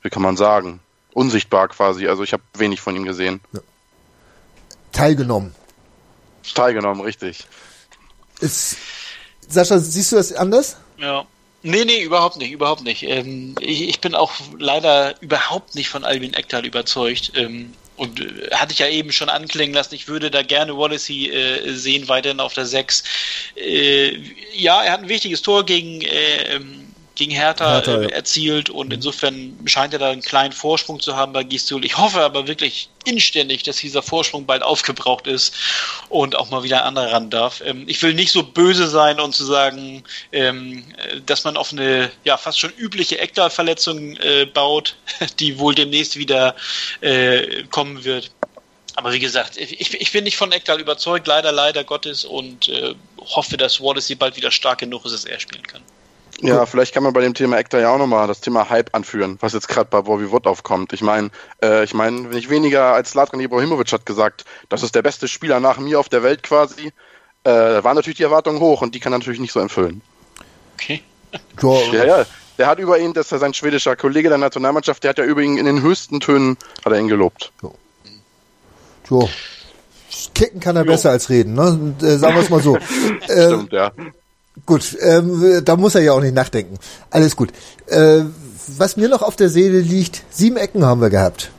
wie 0.03 0.11
kann 0.11 0.23
man 0.23 0.37
sagen, 0.37 0.81
unsichtbar 1.13 1.69
quasi. 1.69 2.09
Also 2.09 2.23
ich 2.23 2.33
habe 2.33 2.43
wenig 2.55 2.81
von 2.81 2.97
ihm 2.97 3.05
gesehen. 3.05 3.41
Ja. 3.53 3.61
Teilgenommen. 4.93 5.55
Teilgenommen, 6.55 7.01
richtig. 7.03 7.47
Ist, 8.41 8.77
Sascha, 9.49 9.79
siehst 9.79 10.13
du 10.13 10.17
das 10.17 10.33
anders? 10.33 10.77
Ja. 10.99 11.25
Nee, 11.65 11.85
nee, 11.85 12.03
überhaupt 12.03 12.39
nicht, 12.39 12.51
überhaupt 12.51 12.83
nicht. 12.83 13.05
Ähm, 13.05 13.55
ich, 13.61 13.89
ich, 13.89 14.01
bin 14.01 14.17
auch 14.17 14.33
leider 14.59 15.15
überhaupt 15.23 15.77
nicht 15.77 15.89
von 15.89 16.05
Albin 16.05 16.35
Ekdal 16.35 16.67
überzeugt. 16.67 17.33
Ähm, 17.37 17.73
und 17.97 18.21
äh, 18.21 18.51
hatte 18.53 18.73
ich 18.73 18.81
ja 18.81 18.89
eben 18.89 19.13
schon 19.13 19.29
anklingen 19.29 19.75
lassen, 19.75 19.95
ich 19.95 20.09
würde 20.09 20.31
da 20.31 20.43
gerne 20.43 20.77
Wallacey 20.77 21.31
äh, 21.31 21.73
sehen, 21.75 22.09
weiterhin 22.09 22.41
auf 22.41 22.55
der 22.55 22.67
6. 22.67 23.05
Äh, 23.55 24.19
ja, 24.55 24.83
er 24.83 24.93
hat 24.93 25.03
ein 25.03 25.09
wichtiges 25.09 25.43
Tor 25.43 25.65
gegen 25.65 26.01
äh, 26.01 26.57
ähm, 26.57 26.82
gegen 27.15 27.33
Hertha, 27.33 27.75
Hertha 27.75 28.03
äh, 28.03 28.13
erzielt 28.13 28.71
und 28.71 28.89
mhm. 28.89 28.95
insofern 28.95 29.59
scheint 29.67 29.93
er 29.93 29.99
da 29.99 30.11
einen 30.11 30.23
kleinen 30.23 30.53
Vorsprung 30.53 31.01
zu 31.01 31.17
haben 31.17 31.33
bei 31.33 31.45
Gistul. 31.45 31.85
Ich 31.85 31.99
hoffe 31.99 32.21
aber 32.21 32.47
wirklich 32.47 32.89
inständig, 33.05 33.63
dass 33.63 33.77
dieser 33.77 34.03
Vorsprung 34.03 34.47
bald 34.47 34.63
aufgebraucht 34.63 35.27
ist 35.27 35.55
und 36.09 36.37
auch 36.37 36.51
mal 36.51 36.63
wieder 36.63 36.83
ein 36.83 36.89
anderer 36.89 37.13
ran 37.13 37.31
darf. 37.31 37.63
Ähm, 37.65 37.85
ich 37.87 38.03
will 38.03 38.15
nicht 38.15 38.33
so 38.33 38.43
böse 38.43 38.89
sein 38.89 39.21
und 39.21 39.35
zu 39.35 39.45
sagen, 39.45 40.05
ähm, 40.33 40.85
dass 41.27 41.45
man 41.45 41.57
auf 41.57 41.73
eine 41.73 42.11
ja 42.25 42.37
fast 42.37 42.59
schon 42.59 42.73
übliche 42.77 43.19
Eckdal-Verletzung 43.19 44.17
äh, 44.17 44.47
baut, 44.47 44.97
die 45.41 45.59
wohl 45.59 45.75
demnächst 45.75 46.17
wieder 46.17 46.55
äh, 47.01 47.65
kommen 47.65 48.05
wird. 48.05 48.31
Aber 48.95 49.13
wie 49.13 49.21
gesagt, 49.21 49.57
ich, 49.57 50.01
ich 50.01 50.13
bin 50.13 50.25
nicht 50.25 50.37
von 50.37 50.53
Eckdal 50.53 50.81
überzeugt, 50.81 51.27
leider, 51.27 51.51
leider 51.51 51.83
Gottes, 51.83 52.25
und 52.25 52.69
äh, 52.69 52.95
hoffe, 53.19 53.57
dass 53.57 53.81
Wallace 53.81 54.07
sie 54.07 54.15
bald 54.15 54.37
wieder 54.37 54.51
stark 54.51 54.81
genug 54.81 55.07
ist, 55.07 55.13
dass 55.13 55.25
er 55.25 55.41
spielen 55.41 55.67
kann. 55.67 55.83
Ja, 56.49 56.67
vielleicht 56.67 56.93
kann 56.93 57.05
man 57.05 57.13
bei 57.13 57.21
dem 57.21 57.35
Thema 57.35 57.57
Ektar 57.59 57.81
ja 57.81 57.95
auch 57.95 57.99
nochmal 57.99 58.27
das 58.27 58.41
Thema 58.41 58.69
Hype 58.69 58.95
anführen, 58.95 59.39
was 59.41 59.53
jetzt 59.53 59.69
gerade 59.69 59.89
bei 59.89 60.03
Bobby 60.03 60.31
Wood 60.33 60.47
aufkommt. 60.49 60.93
Ich 60.93 61.01
meine, 61.01 61.31
äh, 61.63 61.85
ich 61.85 61.95
meine, 61.95 62.23
nicht 62.23 62.51
weniger 62.51 62.95
als 62.95 63.15
Latran 63.15 63.41
Ibrahimovic 63.41 63.93
hat 63.93 64.05
gesagt, 64.05 64.45
das 64.69 64.83
ist 64.83 64.97
der 64.97 65.03
beste 65.03 65.29
Spieler 65.29 65.61
nach 65.61 65.79
mir 65.79 66.01
auf 66.01 66.09
der 66.09 66.25
Welt 66.25 66.43
quasi. 66.43 66.93
Äh, 67.45 67.51
waren 67.51 67.95
natürlich 67.95 68.17
die 68.17 68.25
Erwartungen 68.25 68.61
hoch 68.61 68.83
und 68.83 68.95
die 68.95 69.01
kann 69.01 69.13
er 69.13 69.21
natürlich 69.21 69.41
nicht 69.41 69.53
so 69.53 69.61
erfüllen. 69.61 70.03
Okay. 70.75 71.03
ja, 71.93 72.05
ja. 72.05 72.27
Der 72.59 72.67
hat 72.67 72.79
über 72.81 72.99
ihn, 72.99 73.13
das 73.13 73.31
ist 73.31 73.41
sein 73.41 73.55
schwedischer 73.55 73.95
Kollege 73.97 74.29
der 74.29 74.39
Nationalmannschaft, 74.39 75.05
der 75.05 75.11
hat 75.11 75.19
ja 75.19 75.25
über 75.25 75.43
ihn 75.43 75.59
in 75.59 75.65
den 75.65 75.81
höchsten 75.81 76.21
Tönen 76.21 76.57
hat 76.85 76.93
er 76.93 76.99
ihn 76.99 77.09
gelobt. 77.09 77.53
So. 77.61 77.75
so. 79.09 79.31
Kicken 80.35 80.61
kann 80.61 80.77
er 80.77 80.85
jo. 80.85 80.91
besser 80.91 81.11
als 81.11 81.31
reden, 81.31 81.55
ne? 81.55 81.95
Äh, 82.03 82.17
sagen 82.17 82.35
wir 82.35 82.43
es 82.43 82.51
mal 82.51 82.61
so. 82.61 82.77
Stimmt, 83.25 83.73
äh, 83.73 83.77
ja. 83.77 83.93
Gut, 84.67 84.97
ähm, 85.01 85.63
da 85.65 85.77
muss 85.77 85.95
er 85.95 86.03
ja 86.03 86.13
auch 86.13 86.21
nicht 86.21 86.35
nachdenken. 86.35 86.77
Alles 87.11 87.37
gut. 87.37 87.53
Äh, 87.87 88.23
was 88.77 88.97
mir 88.97 89.09
noch 89.09 89.23
auf 89.23 89.37
der 89.37 89.49
Seele 89.49 89.81
liegt, 89.81 90.23
sieben 90.31 90.57
Ecken 90.57 90.85
haben 90.85 91.01
wir 91.01 91.11
gehabt. 91.11 91.51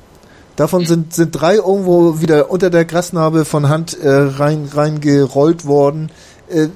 Davon 0.55 0.85
sind, 0.85 1.13
sind 1.13 1.31
drei 1.31 1.55
irgendwo 1.55 2.21
wieder 2.21 2.51
unter 2.51 2.69
der 2.69 2.85
Grasnarbe 2.85 3.45
von 3.45 3.69
Hand 3.69 3.97
äh, 3.99 4.09
rein, 4.09 4.69
rein 4.71 5.01
gerollt 5.01 5.65
worden. 5.65 6.11
Äh, 6.47 6.67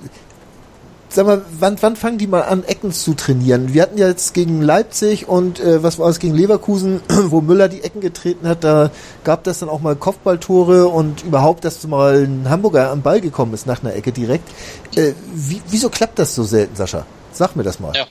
sag 1.10 1.26
mal, 1.26 1.41
wann, 1.60 1.78
wann 1.82 1.95
fangen 1.95 2.18
die 2.18 2.28
mal 2.28 2.41
an, 2.41 2.64
Ecken 2.64 2.91
zu 2.91 3.14
trainieren? 3.14 3.74
Wir 3.74 3.82
hatten 3.84 3.97
ja 3.97 4.08
jetzt 4.08 4.34
gegen 4.34 4.62
Leipzig 4.62 5.28
und 5.28 5.60
äh, 5.60 5.84
was 5.84 5.99
war 5.99 6.10
es 6.10 6.20
gegen 6.20 6.36
Leverkusen, 6.36 7.01
wo 7.26 7.41
Müller 7.41 7.70
die 7.70 7.84
Ecken 7.84 8.01
getreten 8.01 8.47
hat, 8.47 8.64
da 8.64 8.91
gab 9.24 9.43
das 9.43 9.60
dann 9.60 9.70
auch 9.70 9.82
mal 9.82 9.95
Kopfballtore 9.95 10.88
und 10.88 11.24
überhaupt, 11.24 11.66
dass 11.66 11.86
mal 11.88 12.26
ein 12.26 12.49
Hamburger 12.49 12.91
am 12.91 13.01
Ball 13.01 13.22
gekommen 13.22 13.53
ist 13.53 13.68
nach 13.68 13.84
einer 13.84 13.95
Ecke 13.95 14.12
direkt. 14.12 14.49
Äh, 14.95 15.14
wie, 15.34 15.62
wieso 15.70 15.89
klappt 15.89 16.20
das 16.20 16.36
so 16.36 16.43
selten, 16.43 16.76
Sascha? 16.76 17.05
Sag 17.32 17.55
mir 17.55 17.64
das 17.64 17.80
mal. 17.80 17.93
Ja. 17.95 18.05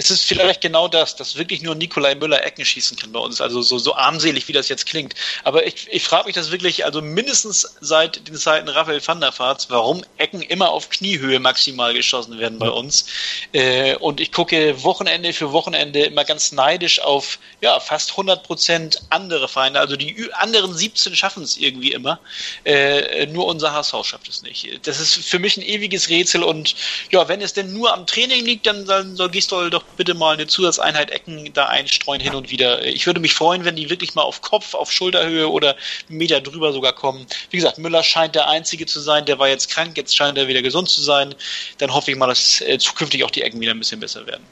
Es 0.00 0.10
ist 0.10 0.22
vielleicht 0.22 0.62
genau 0.62 0.88
das, 0.88 1.14
dass 1.14 1.36
wirklich 1.36 1.60
nur 1.60 1.74
Nikolai 1.74 2.14
Müller 2.14 2.42
Ecken 2.42 2.64
schießen 2.64 2.96
kann 2.96 3.12
bei 3.12 3.20
uns. 3.20 3.38
Also 3.42 3.60
so, 3.60 3.76
so 3.76 3.94
armselig, 3.94 4.48
wie 4.48 4.54
das 4.54 4.70
jetzt 4.70 4.86
klingt. 4.86 5.14
Aber 5.44 5.66
ich, 5.66 5.88
ich 5.90 6.02
frage 6.02 6.24
mich 6.24 6.34
das 6.34 6.50
wirklich, 6.50 6.86
also 6.86 7.02
mindestens 7.02 7.76
seit 7.82 8.26
den 8.26 8.36
Zeiten 8.36 8.70
Raphael 8.70 9.06
van 9.06 9.20
der 9.20 9.38
Vaart, 9.38 9.66
warum 9.68 10.02
Ecken 10.16 10.40
immer 10.40 10.70
auf 10.70 10.88
Kniehöhe 10.88 11.38
maximal 11.38 11.92
geschossen 11.92 12.38
werden 12.38 12.58
bei 12.58 12.70
uns. 12.70 13.04
Äh, 13.52 13.94
und 13.96 14.20
ich 14.20 14.32
gucke 14.32 14.82
Wochenende 14.82 15.34
für 15.34 15.52
Wochenende 15.52 16.04
immer 16.04 16.24
ganz 16.24 16.52
neidisch 16.52 17.00
auf 17.02 17.38
ja, 17.60 17.78
fast 17.78 18.12
100 18.12 18.42
Prozent 18.42 19.02
andere 19.10 19.48
Feinde. 19.48 19.80
Also 19.80 19.96
die 19.96 20.30
anderen 20.32 20.74
17 20.74 21.14
schaffen 21.14 21.42
es 21.42 21.58
irgendwie 21.58 21.92
immer. 21.92 22.18
Äh, 22.64 23.26
nur 23.26 23.44
unser 23.44 23.74
HSV 23.74 23.96
schafft 24.04 24.30
es 24.30 24.40
nicht. 24.40 24.86
Das 24.86 24.98
ist 24.98 25.16
für 25.16 25.38
mich 25.38 25.58
ein 25.58 25.62
ewiges 25.62 26.08
Rätsel. 26.08 26.42
Und 26.42 26.74
ja, 27.10 27.28
wenn 27.28 27.42
es 27.42 27.52
denn 27.52 27.74
nur 27.74 27.92
am 27.92 28.06
Training 28.06 28.46
liegt, 28.46 28.66
dann, 28.66 28.86
dann 28.86 29.14
soll 29.14 29.28
Gistol 29.28 29.68
doch 29.68 29.84
bitte 29.96 30.14
mal 30.14 30.34
eine 30.34 30.46
Zusatzeinheit 30.46 31.10
Ecken 31.10 31.50
da 31.52 31.66
einstreuen 31.66 32.20
hin 32.20 32.34
und 32.34 32.50
wieder. 32.50 32.84
Ich 32.84 33.06
würde 33.06 33.20
mich 33.20 33.34
freuen, 33.34 33.64
wenn 33.64 33.76
die 33.76 33.90
wirklich 33.90 34.14
mal 34.14 34.22
auf 34.22 34.42
Kopf, 34.42 34.74
auf 34.74 34.90
Schulterhöhe 34.90 35.48
oder 35.48 35.76
einen 36.08 36.18
Meter 36.18 36.40
drüber 36.40 36.72
sogar 36.72 36.92
kommen. 36.92 37.26
Wie 37.50 37.56
gesagt, 37.56 37.78
Müller 37.78 38.02
scheint 38.02 38.34
der 38.34 38.48
Einzige 38.48 38.86
zu 38.86 39.00
sein, 39.00 39.26
der 39.26 39.38
war 39.38 39.48
jetzt 39.48 39.70
krank, 39.70 39.96
jetzt 39.96 40.16
scheint 40.16 40.38
er 40.38 40.48
wieder 40.48 40.62
gesund 40.62 40.88
zu 40.88 41.02
sein. 41.02 41.34
Dann 41.78 41.92
hoffe 41.92 42.10
ich 42.10 42.16
mal, 42.16 42.26
dass 42.26 42.60
äh, 42.60 42.78
zukünftig 42.78 43.24
auch 43.24 43.30
die 43.30 43.42
Ecken 43.42 43.60
wieder 43.60 43.72
ein 43.72 43.78
bisschen 43.78 44.00
besser 44.00 44.26
werden. 44.26 44.44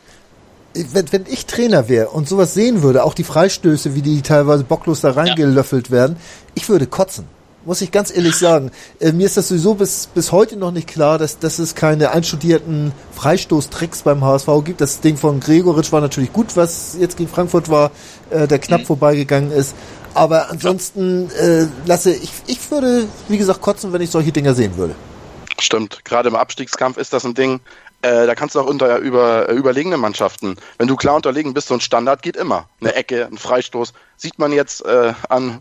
Wenn, 0.74 1.10
wenn 1.12 1.26
ich 1.28 1.46
Trainer 1.46 1.88
wäre 1.88 2.10
und 2.10 2.28
sowas 2.28 2.54
sehen 2.54 2.82
würde, 2.82 3.02
auch 3.02 3.14
die 3.14 3.24
Freistöße, 3.24 3.94
wie 3.94 4.02
die 4.02 4.22
teilweise 4.22 4.64
bocklos 4.64 5.00
da 5.00 5.12
reingelöffelt 5.12 5.88
ja. 5.88 5.92
werden, 5.92 6.16
ich 6.54 6.68
würde 6.68 6.86
kotzen 6.86 7.37
muss 7.68 7.82
ich 7.82 7.92
ganz 7.92 8.10
ehrlich 8.10 8.34
sagen. 8.34 8.70
Äh, 8.98 9.12
mir 9.12 9.26
ist 9.26 9.36
das 9.36 9.48
sowieso 9.48 9.74
bis, 9.74 10.06
bis 10.06 10.32
heute 10.32 10.56
noch 10.56 10.70
nicht 10.70 10.88
klar, 10.88 11.18
dass, 11.18 11.38
dass 11.38 11.58
es 11.58 11.74
keine 11.74 12.12
einstudierten 12.12 12.92
Freistoßtricks 13.14 14.02
beim 14.02 14.24
HSV 14.24 14.48
gibt. 14.64 14.80
Das 14.80 15.00
Ding 15.00 15.18
von 15.18 15.38
Gregoritsch 15.38 15.92
war 15.92 16.00
natürlich 16.00 16.32
gut, 16.32 16.56
was 16.56 16.96
jetzt 16.98 17.18
gegen 17.18 17.28
Frankfurt 17.28 17.68
war, 17.68 17.90
äh, 18.30 18.48
der 18.48 18.58
knapp 18.58 18.80
mhm. 18.80 18.86
vorbeigegangen 18.86 19.52
ist. 19.52 19.76
Aber 20.14 20.48
ansonsten 20.48 21.30
äh, 21.32 21.66
lasse 21.84 22.14
ich, 22.14 22.32
ich 22.46 22.70
würde, 22.70 23.06
wie 23.28 23.36
gesagt, 23.36 23.60
kotzen, 23.60 23.92
wenn 23.92 24.00
ich 24.00 24.08
solche 24.08 24.32
Dinger 24.32 24.54
sehen 24.54 24.78
würde. 24.78 24.94
Stimmt, 25.60 26.06
gerade 26.06 26.30
im 26.30 26.36
Abstiegskampf 26.36 26.96
ist 26.96 27.12
das 27.12 27.26
ein 27.26 27.34
Ding, 27.34 27.60
äh, 28.00 28.26
da 28.26 28.34
kannst 28.34 28.54
du 28.54 28.60
auch 28.60 28.66
unter 28.66 28.96
über, 28.96 29.50
äh, 29.50 29.52
überlegene 29.52 29.98
Mannschaften. 29.98 30.56
Wenn 30.78 30.88
du 30.88 30.96
klar 30.96 31.16
unterlegen 31.16 31.52
bist, 31.52 31.68
so 31.68 31.74
ein 31.74 31.82
Standard 31.82 32.22
geht 32.22 32.36
immer. 32.36 32.66
Eine 32.80 32.94
Ecke, 32.94 33.26
ein 33.26 33.36
Freistoß. 33.36 33.92
Sieht 34.16 34.38
man 34.38 34.52
jetzt 34.52 34.86
äh, 34.86 35.12
an 35.28 35.58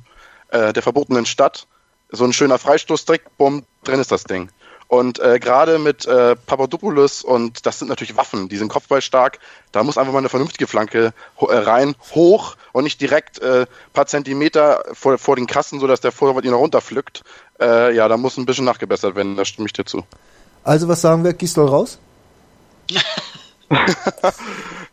äh, 0.51 0.72
der 0.72 0.84
verbotenen 0.84 1.26
Stadt 1.26 1.68
so 2.10 2.24
ein 2.24 2.34
schöner 2.34 2.58
Freistoßtrick, 2.58 3.38
bumm, 3.38 3.64
drin 3.84 3.99
ist 3.99 4.12
das 4.12 4.24
Ding. 4.24 4.49
Und 4.88 5.20
äh, 5.20 5.38
gerade 5.39 5.80
mit 5.80 6.05
äh, 6.05 6.38
Papadopoulos 6.38 7.22
und 7.22 7.66
das 7.66 7.80
sind 7.80 7.89
natürlich 7.89 8.16
Waffen, 8.16 8.47
die 8.47 8.55
sind 8.55 8.70
kopfballstark. 8.70 9.39
Da 9.74 9.84
muss 9.84 9.97
einfach 9.97 10.14
mal 10.14 10.20
eine 10.20 10.30
vernünftige 10.30 10.66
Flanke 10.66 11.14
ho 11.41 11.47
äh, 11.47 11.58
rein, 11.58 11.95
hoch 12.16 12.55
und 12.72 12.86
nicht 12.86 13.01
direkt 13.01 13.39
äh, 13.39 13.66
paar 13.91 14.08
Zentimeter 14.08 14.86
vor, 14.93 15.18
vor 15.18 15.36
den 15.36 15.45
Kassen, 15.45 15.82
sodass 15.82 15.99
der 15.99 16.14
Vorwart 16.14 16.45
ihn 16.45 16.53
runterpflückt. 16.53 17.24
Äh, 17.60 17.95
ja, 17.95 18.08
da 18.08 18.16
muss 18.16 18.38
ein 18.38 18.45
bisschen 18.45 18.64
nachgebessert 18.64 19.16
werden, 19.16 19.36
da 19.36 19.43
stimme 19.43 19.66
ich 19.66 19.74
dir 19.74 19.84
zu. 19.84 20.05
Also 20.64 20.88
was 20.88 21.01
sagen 21.01 21.26
wir, 21.26 21.34
Gisdol 21.34 21.68
raus? 21.68 21.99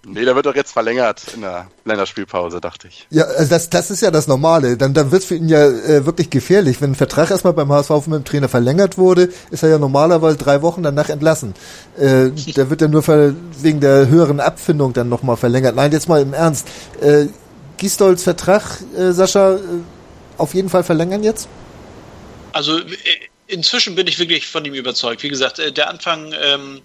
Nee, 0.07 0.25
der 0.25 0.37
wird 0.37 0.45
doch 0.47 0.55
jetzt 0.55 0.72
verlängert 0.72 1.22
in 1.35 1.41
der 1.41 1.68
Länderspielpause, 1.85 2.61
dachte 2.61 2.89
ich. 2.89 3.07
Ja, 3.11 3.25
also 3.25 3.49
das, 3.49 3.70
das 3.70 3.91
ist 3.91 4.03
ja 4.03 4.11
das 4.11 4.29
Normale. 4.29 4.77
Dann, 4.77 4.93
dann 4.93 5.11
wird 5.11 5.22
es 5.22 5.29
für 5.29 5.37
ihn 5.37 5.49
ja 5.49 5.66
äh, 5.66 6.05
wirklich 6.05 6.29
gefährlich. 6.31 6.81
Wenn 6.81 6.93
ein 6.93 6.95
Vertrag 6.95 7.31
erstmal 7.31 7.55
beim 7.55 7.72
HSV 7.72 8.07
mit 8.07 8.18
dem 8.18 8.25
Trainer 8.25 8.49
verlängert 8.49 8.99
wurde, 8.99 9.31
ist 9.51 9.62
er 9.62 9.70
ja 9.70 9.79
normalerweise 9.79 10.37
drei 10.37 10.61
Wochen 10.62 10.83
danach 10.83 11.09
entlassen. 11.09 11.55
Äh, 11.99 12.31
der 12.57 12.68
wird 12.68 12.83
ja 12.83 12.89
nur 12.89 13.03
wegen 13.07 13.81
der 13.81 14.09
höheren 14.09 14.41
Abfindung 14.41 14.93
dann 14.93 15.09
nochmal 15.09 15.37
verlängert. 15.37 15.75
Nein, 15.75 15.93
jetzt 15.93 16.09
mal 16.09 16.20
im 16.20 16.35
Ernst. 16.35 16.68
Äh, 17.01 17.27
Gistolds 17.79 18.22
Vertrag, 18.22 18.62
äh, 18.97 19.12
Sascha, 19.12 19.55
äh, 19.55 19.59
auf 20.37 20.55
jeden 20.55 20.68
Fall 20.68 20.85
verlängern 20.85 21.22
jetzt? 21.22 21.49
Also 22.53 22.79
äh, 22.79 22.85
inzwischen 23.55 23.94
bin 23.94 24.07
ich 24.07 24.18
wirklich 24.18 24.46
von 24.46 24.64
ihm 24.64 24.74
überzeugt. 24.74 25.22
Wie 25.22 25.28
gesagt, 25.28 25.59
äh, 25.59 25.72
der 25.72 25.88
Anfang 25.88 26.34
ähm, 26.38 26.82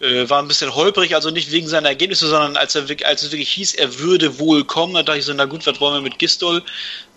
äh, 0.00 0.28
war 0.30 0.40
ein 0.40 0.48
bisschen 0.48 0.74
holprig, 0.74 1.14
also 1.14 1.30
nicht 1.30 1.50
wegen 1.50 1.68
seiner 1.68 1.88
Ergebnisse, 1.88 2.28
sondern 2.28 2.56
als, 2.56 2.74
er, 2.74 2.84
als 3.04 3.22
es 3.22 3.32
wirklich 3.32 3.50
hieß, 3.50 3.74
er 3.74 3.98
würde 3.98 4.38
wohl 4.38 4.64
kommen, 4.64 4.94
da 4.94 5.02
dachte 5.02 5.18
ich 5.18 5.24
so, 5.24 5.34
na 5.34 5.44
gut, 5.44 5.66
was 5.66 5.80
wollen 5.80 5.94
wir 5.94 6.00
mit 6.00 6.18
Gistol? 6.18 6.62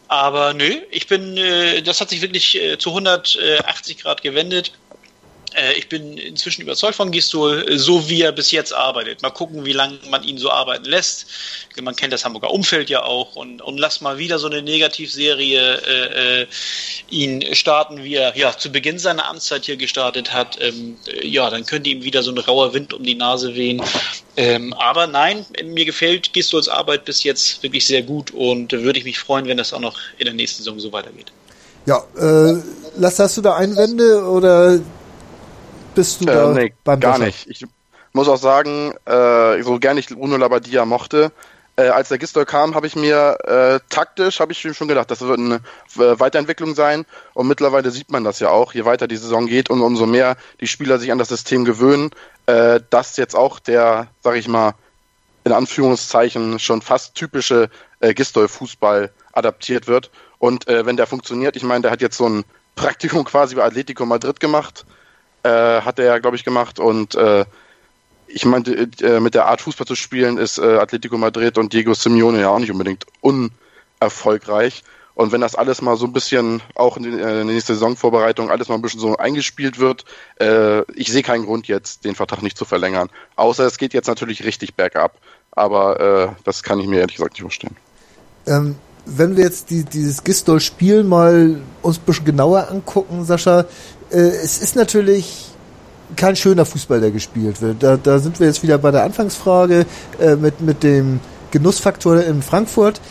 Aber 0.07 0.53
nö, 0.53 0.81
ich 0.91 1.07
bin, 1.07 1.37
äh, 1.37 1.81
das 1.81 2.01
hat 2.01 2.09
sich 2.09 2.21
wirklich 2.21 2.55
äh, 2.61 2.77
zu 2.77 2.89
180 2.89 3.99
Grad 3.99 4.21
gewendet. 4.21 4.71
Äh, 5.55 5.73
ich 5.73 5.89
bin 5.89 6.17
inzwischen 6.17 6.61
überzeugt 6.61 6.95
von 6.95 7.11
Gistol, 7.11 7.65
äh, 7.67 7.77
so 7.77 8.09
wie 8.09 8.21
er 8.21 8.31
bis 8.31 8.51
jetzt 8.51 8.73
arbeitet. 8.73 9.21
Mal 9.21 9.29
gucken, 9.29 9.65
wie 9.65 9.73
lange 9.73 9.99
man 10.09 10.23
ihn 10.23 10.37
so 10.37 10.49
arbeiten 10.49 10.85
lässt. 10.85 11.25
Man 11.81 11.95
kennt 11.95 12.13
das 12.13 12.25
Hamburger 12.25 12.51
Umfeld 12.51 12.89
ja 12.89 13.03
auch 13.03 13.35
und, 13.35 13.61
und 13.61 13.77
lass 13.77 14.01
mal 14.01 14.17
wieder 14.17 14.39
so 14.39 14.47
eine 14.47 14.61
Negativserie 14.61 15.75
äh, 15.75 16.41
äh, 16.41 16.47
ihn 17.09 17.55
starten, 17.55 18.03
wie 18.03 18.15
er 18.15 18.35
ja 18.37 18.57
zu 18.57 18.71
Beginn 18.71 18.99
seiner 18.99 19.29
Amtszeit 19.29 19.65
hier 19.65 19.77
gestartet 19.77 20.33
hat. 20.33 20.57
Ähm, 20.61 20.97
ja, 21.21 21.49
dann 21.49 21.65
könnte 21.65 21.89
ihm 21.89 22.03
wieder 22.03 22.23
so 22.23 22.31
ein 22.31 22.37
rauer 22.37 22.73
Wind 22.73 22.93
um 22.93 23.03
die 23.03 23.15
Nase 23.15 23.55
wehen. 23.55 23.81
Ähm, 24.35 24.73
aber 24.73 25.07
nein, 25.07 25.45
mir 25.63 25.85
gefällt 25.85 26.33
Gistols 26.33 26.67
Arbeit 26.67 27.05
bis 27.05 27.23
jetzt 27.23 27.61
wirklich 27.63 27.85
sehr 27.85 28.01
gut 28.01 28.31
und 28.31 28.71
würde 28.71 28.99
ich 28.99 29.05
mich 29.05 29.19
freuen, 29.19 29.47
wenn 29.47 29.57
das 29.57 29.73
auch 29.73 29.79
noch 29.79 29.99
in 30.17 30.25
der 30.25 30.33
nächsten 30.33 30.63
Saison 30.63 30.79
so 30.79 30.91
weitergeht. 30.91 31.31
Ja, 31.85 32.03
äh, 32.17 32.61
Lass, 32.95 33.17
hast 33.17 33.37
du 33.37 33.41
da 33.41 33.55
Einwände 33.55 34.23
oder 34.23 34.79
bist 35.95 36.21
du 36.21 36.25
äh, 36.25 36.33
da 36.33 36.53
nee, 36.53 36.73
beim 36.83 36.99
gar 36.99 37.13
Besser? 37.13 37.25
nicht. 37.25 37.47
Ich 37.49 37.65
muss 38.13 38.27
auch 38.27 38.37
sagen, 38.37 38.93
äh, 39.05 39.61
so 39.63 39.79
gerne 39.79 39.99
ich 39.99 40.07
Bruno 40.07 40.37
Labbadia 40.37 40.85
mochte, 40.85 41.31
äh, 41.75 41.87
als 41.87 42.09
der 42.09 42.19
Gistol 42.19 42.45
kam, 42.45 42.75
habe 42.75 42.85
ich 42.85 42.95
mir 42.95 43.37
äh, 43.45 43.79
taktisch, 43.89 44.39
habe 44.39 44.51
ich 44.51 44.61
schon 44.61 44.87
gedacht, 44.87 45.09
das 45.09 45.21
wird 45.21 45.39
eine 45.39 45.55
äh, 45.55 46.19
Weiterentwicklung 46.19 46.75
sein. 46.75 47.05
Und 47.33 47.47
mittlerweile 47.47 47.89
sieht 47.89 48.11
man 48.11 48.23
das 48.23 48.39
ja 48.39 48.49
auch, 48.49 48.73
je 48.73 48.85
weiter 48.85 49.07
die 49.07 49.17
Saison 49.17 49.47
geht 49.47 49.69
und 49.69 49.81
umso 49.81 50.05
mehr 50.05 50.37
die 50.61 50.67
Spieler 50.67 50.99
sich 50.99 51.11
an 51.11 51.17
das 51.17 51.29
System 51.29 51.65
gewöhnen, 51.65 52.11
äh, 52.45 52.79
dass 52.91 53.17
jetzt 53.17 53.35
auch 53.35 53.59
der, 53.59 54.07
sag 54.21 54.35
ich 54.35 54.47
mal, 54.47 54.75
in 55.45 55.51
Anführungszeichen 55.51 56.59
schon 56.59 56.81
fast 56.81 57.15
typische 57.15 57.69
äh, 57.99 58.13
Gistol-Fußball 58.13 59.11
adaptiert 59.33 59.87
wird. 59.87 60.11
Und 60.37 60.67
äh, 60.67 60.85
wenn 60.85 60.97
der 60.97 61.07
funktioniert, 61.07 61.55
ich 61.55 61.63
meine, 61.63 61.81
der 61.81 61.91
hat 61.91 62.01
jetzt 62.01 62.17
so 62.17 62.29
ein 62.29 62.45
Praktikum 62.75 63.23
quasi 63.23 63.55
bei 63.55 63.63
Atletico 63.63 64.05
Madrid 64.05 64.39
gemacht, 64.39 64.85
äh, 65.43 65.81
hat 65.81 65.99
er, 65.99 66.19
glaube 66.19 66.35
ich, 66.35 66.43
gemacht. 66.43 66.79
Und 66.79 67.15
äh, 67.15 67.45
ich 68.27 68.45
meinte, 68.45 68.73
äh, 69.01 69.19
mit 69.19 69.35
der 69.35 69.45
Art 69.45 69.61
Fußball 69.61 69.85
zu 69.85 69.95
spielen, 69.95 70.37
ist 70.37 70.57
äh, 70.57 70.77
Atletico 70.77 71.17
Madrid 71.17 71.57
und 71.57 71.73
Diego 71.73 71.93
Simeone 71.93 72.41
ja 72.41 72.49
auch 72.49 72.59
nicht 72.59 72.71
unbedingt 72.71 73.05
unerfolgreich. 73.21 74.83
Und 75.15 75.31
wenn 75.31 75.41
das 75.41 75.55
alles 75.55 75.81
mal 75.81 75.95
so 75.95 76.07
ein 76.07 76.13
bisschen, 76.13 76.61
auch 76.73 76.97
in, 76.97 77.17
der 77.17 77.43
nächsten 77.43 77.73
Saisonvorbereitung, 77.73 78.49
alles 78.49 78.67
mal 78.67 78.75
ein 78.75 78.81
bisschen 78.81 78.99
so 78.99 79.15
eingespielt 79.15 79.77
wird, 79.77 80.05
ich 80.95 81.11
sehe 81.11 81.21
keinen 81.21 81.45
Grund 81.45 81.67
jetzt, 81.67 82.03
den 82.03 82.15
Vertrag 82.15 82.41
nicht 82.41 82.57
zu 82.57 82.65
verlängern. 82.65 83.11
Außer 83.35 83.63
es 83.63 83.77
geht 83.77 83.93
jetzt 83.93 84.07
natürlich 84.07 84.43
richtig 84.43 84.73
bergab. 84.73 85.19
Aber 85.51 86.35
das 86.43 86.63
kann 86.63 86.79
ich 86.79 86.87
mir 86.87 87.01
ehrlich 87.01 87.17
gesagt 87.17 87.33
nicht 87.33 87.43
vorstellen. 87.43 87.77
Ähm, 88.47 88.75
wenn 89.05 89.35
wir 89.35 89.43
jetzt 89.43 89.69
die, 89.69 89.83
dieses 89.83 90.23
Gistol-Spiel 90.23 91.03
mal 91.03 91.61
uns 91.81 91.97
ein 91.97 92.05
bisschen 92.05 92.25
genauer 92.25 92.69
angucken, 92.69 93.25
Sascha, 93.25 93.65
äh, 94.13 94.17
es 94.17 94.59
ist 94.59 94.75
natürlich 94.75 95.47
kein 96.15 96.35
schöner 96.35 96.65
Fußball, 96.65 97.01
der 97.01 97.11
gespielt 97.11 97.61
wird. 97.61 97.81
Da, 97.81 97.97
da 97.97 98.19
sind 98.19 98.39
wir 98.39 98.47
jetzt 98.47 98.63
wieder 98.63 98.77
bei 98.77 98.91
der 98.91 99.03
Anfangsfrage 99.03 99.85
äh, 100.19 100.35
mit, 100.35 100.61
mit 100.61 100.83
dem 100.83 101.19
Genussfaktor 101.51 102.21
in 102.21 102.41
Frankfurt. 102.41 103.01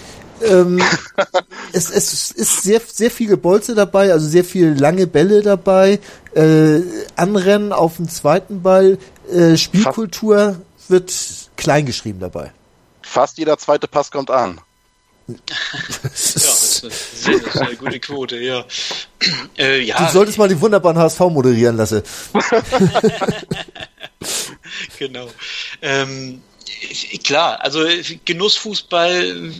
Ähm, 0.42 0.80
es, 1.72 1.90
es 1.90 2.30
ist 2.30 2.62
sehr, 2.62 2.80
sehr 2.86 3.10
viel 3.10 3.28
Gebolze 3.28 3.74
dabei, 3.74 4.12
also 4.12 4.26
sehr 4.26 4.44
viel 4.44 4.74
lange 4.78 5.06
Bälle 5.06 5.42
dabei, 5.42 6.00
äh, 6.34 6.80
Anrennen 7.16 7.72
auf 7.72 7.96
den 7.96 8.08
zweiten 8.08 8.62
Ball, 8.62 8.98
äh, 9.32 9.56
Spielkultur 9.56 10.56
wird 10.88 11.12
kleingeschrieben 11.56 12.20
dabei. 12.20 12.52
Fast 13.02 13.38
jeder 13.38 13.58
zweite 13.58 13.88
Pass 13.88 14.10
kommt 14.10 14.30
an 14.30 14.60
ja, 15.28 15.34
das 16.02 16.36
ist 16.36 16.84
eine 16.84 16.92
sehr, 16.92 17.52
sehr 17.52 17.76
gute 17.76 18.00
Quote, 18.00 18.38
ja. 18.38 18.64
Äh, 19.56 19.82
ja. 19.82 20.06
Du 20.06 20.12
solltest 20.12 20.38
mal 20.38 20.48
die 20.48 20.60
wunderbaren 20.60 20.98
HSV 20.98 21.20
moderieren 21.20 21.76
lassen. 21.76 22.02
genau. 24.98 25.28
Ähm, 25.80 26.42
klar, 27.24 27.60
also 27.62 27.84
Genussfußball, 28.24 29.52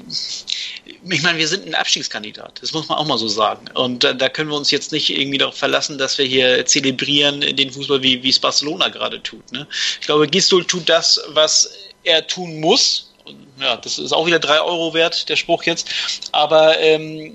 ich 1.11 1.23
meine, 1.23 1.39
wir 1.39 1.49
sind 1.49 1.67
ein 1.67 1.75
Abstiegskandidat, 1.75 2.61
das 2.63 2.73
muss 2.73 2.89
man 2.89 2.99
auch 2.99 3.07
mal 3.07 3.19
so 3.19 3.29
sagen. 3.29 3.67
Und 3.75 4.05
da, 4.05 4.13
da 4.13 4.29
können 4.29 4.51
wir 4.51 4.57
uns 4.57 4.71
jetzt 4.71 4.93
nicht 4.93 5.11
irgendwie 5.11 5.39
darauf 5.39 5.57
verlassen, 5.57 5.99
dass 5.99 6.19
wir 6.19 6.25
hier 6.25 6.65
zelebrieren 6.67 7.41
den 7.41 7.71
Fußball, 7.71 8.03
wie, 8.03 8.23
wie 8.23 8.31
es 8.31 8.39
Barcelona 8.39 8.89
gerade 8.89 9.23
tut. 9.23 9.53
Ne? 9.53 9.67
Ich 10.01 10.07
glaube, 10.07 10.27
Gistol 10.27 10.65
tut 10.65 10.89
das, 10.89 11.21
was 11.29 11.71
er 12.05 12.27
tun 12.27 12.61
muss, 12.61 13.12
ja, 13.61 13.77
das 13.77 13.99
ist 13.99 14.13
auch 14.13 14.27
wieder 14.27 14.39
drei 14.39 14.61
Euro 14.61 14.95
wert, 14.95 15.29
der 15.29 15.37
Spruch 15.37 15.65
jetzt. 15.65 15.89
Aber 16.33 16.79
ähm, 16.79 17.35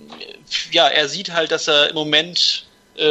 ja, 0.72 0.88
er 0.88 1.07
sieht 1.07 1.32
halt, 1.32 1.51
dass 1.51 1.68
er 1.68 1.89
im 1.89 1.95
Moment 1.95 2.65
äh, 2.97 3.03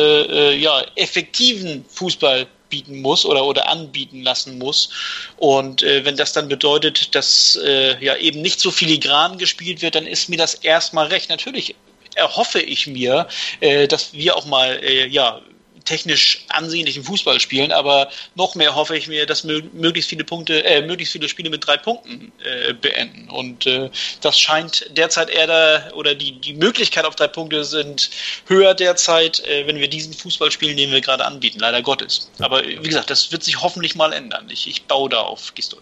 äh, 0.52 0.56
ja, 0.56 0.84
effektiven 0.96 1.84
Fußball 1.88 2.46
bieten 2.68 3.00
muss 3.00 3.24
oder, 3.24 3.44
oder 3.44 3.68
anbieten 3.68 4.22
lassen 4.22 4.58
muss. 4.58 4.90
Und 5.36 5.82
äh, 5.82 6.04
wenn 6.04 6.16
das 6.16 6.32
dann 6.32 6.48
bedeutet, 6.48 7.14
dass 7.14 7.58
äh, 7.64 8.02
ja 8.04 8.16
eben 8.16 8.42
nicht 8.42 8.60
so 8.60 8.70
filigran 8.70 9.38
gespielt 9.38 9.82
wird, 9.82 9.94
dann 9.94 10.06
ist 10.06 10.28
mir 10.28 10.38
das 10.38 10.54
erstmal 10.54 11.06
recht. 11.06 11.30
Natürlich 11.30 11.76
erhoffe 12.14 12.60
ich 12.60 12.86
mir, 12.86 13.28
äh, 13.60 13.86
dass 13.86 14.12
wir 14.12 14.36
auch 14.36 14.46
mal 14.46 14.80
äh, 14.82 15.06
ja 15.06 15.40
technisch 15.86 16.44
ansehnlichen 16.48 17.04
Fußball 17.04 17.40
spielen, 17.40 17.72
aber 17.72 18.08
noch 18.34 18.54
mehr 18.54 18.74
hoffe 18.74 18.96
ich 18.96 19.08
mir, 19.08 19.24
dass 19.24 19.44
möglichst 19.44 20.10
viele 20.10 20.24
Punkte, 20.24 20.64
äh, 20.64 20.82
möglichst 20.82 21.12
viele 21.12 21.28
Spiele 21.28 21.48
mit 21.48 21.66
drei 21.66 21.78
Punkten 21.78 22.32
äh, 22.44 22.74
beenden. 22.74 23.30
Und 23.30 23.66
äh, 23.66 23.90
das 24.20 24.38
scheint 24.38 24.90
derzeit 24.94 25.30
eher 25.30 25.46
da, 25.46 25.92
oder 25.94 26.14
die, 26.14 26.40
die 26.40 26.54
Möglichkeit 26.54 27.06
auf 27.06 27.16
drei 27.16 27.28
Punkte 27.28 27.64
sind 27.64 28.10
höher 28.46 28.74
derzeit, 28.74 29.42
äh, 29.46 29.66
wenn 29.66 29.76
wir 29.76 29.88
diesen 29.88 30.12
Fußball 30.12 30.50
spielen, 30.50 30.76
den 30.76 30.90
wir 30.90 31.00
gerade 31.00 31.24
anbieten, 31.24 31.60
leider 31.60 31.80
Gottes. 31.80 32.30
Aber 32.40 32.62
wie 32.64 32.76
gesagt, 32.76 33.08
das 33.08 33.32
wird 33.32 33.42
sich 33.42 33.62
hoffentlich 33.62 33.94
mal 33.94 34.12
ändern. 34.12 34.48
Ich, 34.50 34.68
ich 34.68 34.84
baue 34.84 35.08
da 35.08 35.20
auf 35.20 35.54
Gistol. 35.54 35.80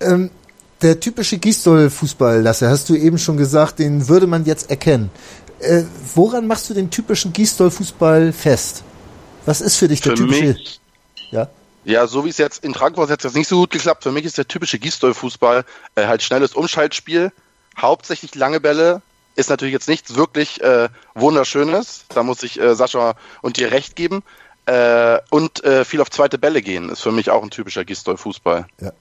Ähm, 0.00 0.30
der 0.80 0.98
typische 0.98 1.38
Gistol-Fußball, 1.38 2.40
Lasse, 2.40 2.68
hast 2.68 2.88
du 2.88 2.94
eben 2.94 3.18
schon 3.18 3.36
gesagt, 3.36 3.78
den 3.78 4.08
würde 4.08 4.26
man 4.26 4.44
jetzt 4.44 4.70
erkennen. 4.70 5.10
Äh, 5.60 5.84
woran 6.14 6.46
machst 6.46 6.68
du 6.70 6.74
den 6.74 6.90
typischen 6.90 7.32
Gistol-Fußball 7.32 8.32
fest? 8.32 8.82
Was 9.46 9.60
ist 9.60 9.76
für 9.76 9.88
dich 9.88 10.00
der 10.00 10.16
für 10.16 10.24
typische? 10.24 10.44
Mich, 10.44 10.80
ja? 11.30 11.48
Ja, 11.84 12.06
so 12.06 12.24
wie 12.24 12.28
es 12.28 12.38
jetzt 12.38 12.64
in 12.64 12.74
Frankfurt 12.74 13.10
hat 13.10 13.24
es 13.24 13.34
nicht 13.34 13.48
so 13.48 13.56
gut 13.56 13.70
geklappt. 13.70 14.04
Für 14.04 14.12
mich 14.12 14.24
ist 14.24 14.38
der 14.38 14.46
typische 14.46 14.78
Gistol-Fußball 14.78 15.64
äh, 15.96 16.06
halt 16.06 16.22
schnelles 16.22 16.54
Umschaltspiel, 16.54 17.32
hauptsächlich 17.76 18.34
lange 18.34 18.60
Bälle. 18.60 19.02
Ist 19.34 19.50
natürlich 19.50 19.72
jetzt 19.72 19.88
nichts 19.88 20.14
wirklich 20.14 20.60
äh, 20.60 20.90
Wunderschönes. 21.14 22.04
Da 22.10 22.22
muss 22.22 22.42
ich 22.42 22.60
äh, 22.60 22.74
Sascha 22.74 23.14
und 23.40 23.56
dir 23.56 23.72
recht 23.72 23.96
geben. 23.96 24.22
Äh, 24.66 25.18
und 25.30 25.64
äh, 25.64 25.84
viel 25.84 26.00
auf 26.00 26.10
zweite 26.10 26.38
Bälle 26.38 26.62
gehen 26.62 26.88
ist 26.88 27.00
für 27.00 27.10
mich 27.10 27.30
auch 27.30 27.42
ein 27.42 27.50
typischer 27.50 27.84
Gistol-Fußball. 27.84 28.66
Ja. 28.80 28.92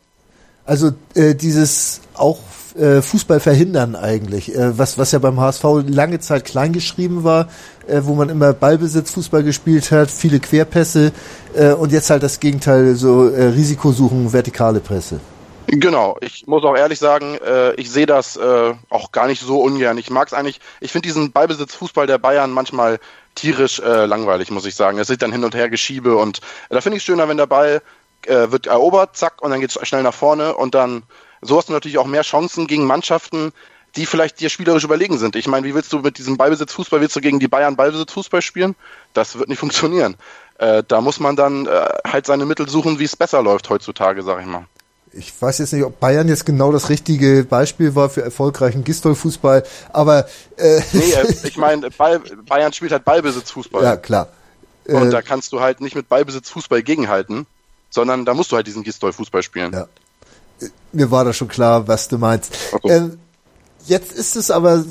Also 0.65 0.93
äh, 1.13 1.35
dieses 1.35 2.01
auch 2.15 2.39
äh, 2.75 3.01
Fußball 3.01 3.39
verhindern 3.39 3.95
eigentlich, 3.95 4.55
äh, 4.55 4.77
was, 4.77 4.97
was 4.97 5.11
ja 5.11 5.19
beim 5.19 5.39
HSV 5.39 5.63
lange 5.87 6.19
Zeit 6.19 6.45
klein 6.45 6.73
geschrieben 6.73 7.23
war, 7.23 7.47
äh, 7.87 8.01
wo 8.03 8.15
man 8.15 8.29
immer 8.29 8.53
Ballbesitz 8.53 9.11
Fußball 9.11 9.43
gespielt 9.43 9.91
hat, 9.91 10.11
viele 10.11 10.39
Querpässe 10.39 11.11
äh, 11.53 11.71
und 11.73 11.91
jetzt 11.91 12.09
halt 12.09 12.23
das 12.23 12.39
Gegenteil, 12.39 12.95
so 12.95 13.29
äh, 13.29 13.45
Risikosuchen, 13.45 14.33
vertikale 14.33 14.79
Presse. 14.79 15.19
Genau, 15.67 16.17
ich 16.19 16.47
muss 16.47 16.63
auch 16.63 16.75
ehrlich 16.75 16.99
sagen, 16.99 17.37
äh, 17.45 17.73
ich 17.75 17.89
sehe 17.91 18.05
das 18.05 18.35
äh, 18.35 18.73
auch 18.89 19.11
gar 19.11 19.27
nicht 19.27 19.41
so 19.41 19.61
ungern. 19.61 19.97
Ich 19.97 20.09
mag 20.09 20.27
es 20.27 20.33
eigentlich, 20.33 20.59
ich 20.81 20.91
finde 20.91 21.07
diesen 21.07 21.31
Ballbesitz-Fußball 21.31 22.07
der 22.07 22.17
Bayern 22.17 22.51
manchmal 22.51 22.99
tierisch 23.35 23.79
äh, 23.79 24.05
langweilig, 24.05 24.51
muss 24.51 24.65
ich 24.65 24.75
sagen. 24.75 24.97
Es 24.97 25.09
ist 25.09 25.21
dann 25.21 25.31
hin 25.31 25.45
und 25.45 25.55
her 25.55 25.69
Geschiebe 25.69 26.17
und 26.17 26.39
äh, 26.69 26.75
da 26.75 26.81
finde 26.81 26.97
ich 26.97 27.03
es 27.03 27.05
schöner, 27.05 27.29
wenn 27.29 27.37
der 27.37 27.45
Ball 27.45 27.81
äh, 28.25 28.51
wird 28.51 28.67
erobert, 28.67 29.15
zack, 29.15 29.41
und 29.41 29.51
dann 29.51 29.61
geht 29.61 29.75
es 29.75 29.87
schnell 29.87 30.03
nach 30.03 30.13
vorne 30.13 30.55
und 30.55 30.75
dann 30.75 31.03
so 31.41 31.57
hast 31.57 31.69
du 31.69 31.73
natürlich 31.73 31.97
auch 31.97 32.07
mehr 32.07 32.21
Chancen 32.21 32.67
gegen 32.67 32.85
Mannschaften, 32.85 33.51
die 33.95 34.05
vielleicht 34.05 34.39
dir 34.39 34.49
spielerisch 34.49 34.83
überlegen 34.83 35.17
sind. 35.17 35.35
Ich 35.35 35.47
meine, 35.47 35.67
wie 35.67 35.75
willst 35.75 35.91
du 35.91 35.99
mit 35.99 36.17
diesem 36.17 36.37
Ballbesitz-Fußball, 36.37 37.01
willst 37.01 37.15
du 37.15 37.21
gegen 37.21 37.39
die 37.39 37.47
Bayern 37.47 37.75
Ballbesitz-Fußball 37.75 38.41
spielen? 38.41 38.75
Das 39.13 39.37
wird 39.37 39.49
nicht 39.49 39.59
funktionieren. 39.59 40.15
Äh, 40.59 40.83
da 40.87 41.01
muss 41.01 41.19
man 41.19 41.35
dann 41.35 41.65
äh, 41.65 41.87
halt 42.07 42.25
seine 42.25 42.45
Mittel 42.45 42.69
suchen, 42.69 42.99
wie 42.99 43.03
es 43.03 43.15
besser 43.15 43.41
läuft 43.41 43.69
heutzutage, 43.69 44.23
sag 44.23 44.41
ich 44.41 44.47
mal. 44.47 44.65
Ich 45.13 45.33
weiß 45.41 45.57
jetzt 45.57 45.73
nicht, 45.73 45.83
ob 45.83 45.99
Bayern 45.99 46.29
jetzt 46.29 46.45
genau 46.45 46.71
das 46.71 46.87
richtige 46.87 47.43
Beispiel 47.43 47.95
war 47.95 48.09
für 48.09 48.21
erfolgreichen 48.21 48.85
Gistol-Fußball, 48.85 49.63
aber 49.91 50.25
äh 50.55 50.81
Nee, 50.93 51.11
äh, 51.11 51.33
ich 51.43 51.57
meine, 51.57 51.89
Bayern 51.89 52.71
spielt 52.71 52.93
halt 52.93 53.03
Ballbesitz-Fußball. 53.03 53.83
Ja, 53.83 53.97
klar. 53.97 54.29
Und 54.85 55.07
äh, 55.07 55.09
da 55.09 55.21
kannst 55.21 55.51
du 55.51 55.59
halt 55.59 55.81
nicht 55.81 55.95
mit 55.95 56.07
Ballbesitz-Fußball 56.07 56.81
gegenhalten, 56.81 57.45
sondern 57.89 58.23
da 58.23 58.33
musst 58.33 58.53
du 58.53 58.55
halt 58.55 58.67
diesen 58.67 58.83
Gistol-Fußball 58.83 59.43
spielen. 59.43 59.73
Ja 59.73 59.87
mir 60.91 61.11
war 61.11 61.25
da 61.25 61.33
schon 61.33 61.47
klar, 61.47 61.87
was 61.87 62.07
du 62.07 62.17
meinst. 62.17 62.53
Ähm, 62.83 63.19
jetzt 63.85 64.11
ist 64.13 64.35
es 64.35 64.51
aber, 64.51 64.83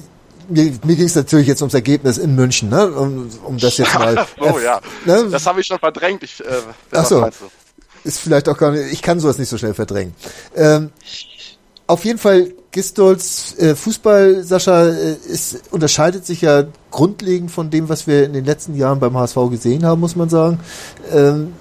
mir, 0.48 0.72
mir 0.84 0.96
ging 0.96 1.06
es 1.06 1.14
natürlich 1.14 1.46
jetzt 1.46 1.62
ums 1.62 1.74
Ergebnis 1.74 2.18
in 2.18 2.34
München, 2.34 2.68
ne? 2.68 2.90
um, 2.92 3.30
um 3.44 3.58
das 3.58 3.76
jetzt 3.78 3.94
mal. 3.94 4.26
oh 4.40 4.58
ja, 4.58 4.80
ne? 5.04 5.28
das 5.30 5.46
habe 5.46 5.60
ich 5.60 5.66
schon 5.66 5.78
verdrängt. 5.78 6.22
Ich, 6.22 6.40
äh, 6.40 6.44
Ach 6.92 7.04
so, 7.04 7.28
ist 8.04 8.20
vielleicht 8.20 8.48
auch 8.48 8.56
gar 8.56 8.72
nicht, 8.72 8.92
ich 8.92 9.02
kann 9.02 9.20
sowas 9.20 9.38
nicht 9.38 9.48
so 9.48 9.58
schnell 9.58 9.74
verdrängen. 9.74 10.14
Ähm, 10.54 10.90
auf 11.86 12.04
jeden 12.04 12.18
Fall, 12.18 12.52
Gistols 12.70 13.58
äh, 13.58 13.74
Fußball, 13.74 14.44
Sascha, 14.44 14.88
äh, 14.88 15.14
ist, 15.26 15.72
unterscheidet 15.72 16.24
sich 16.24 16.40
ja 16.40 16.64
grundlegend 16.90 17.50
von 17.50 17.70
dem, 17.70 17.88
was 17.88 18.06
wir 18.06 18.24
in 18.24 18.32
den 18.32 18.44
letzten 18.44 18.76
Jahren 18.76 19.00
beim 19.00 19.16
HSV 19.16 19.36
gesehen 19.50 19.84
haben, 19.84 20.00
muss 20.00 20.14
man 20.14 20.28
sagen. 20.28 20.60
Ähm, 21.12 21.52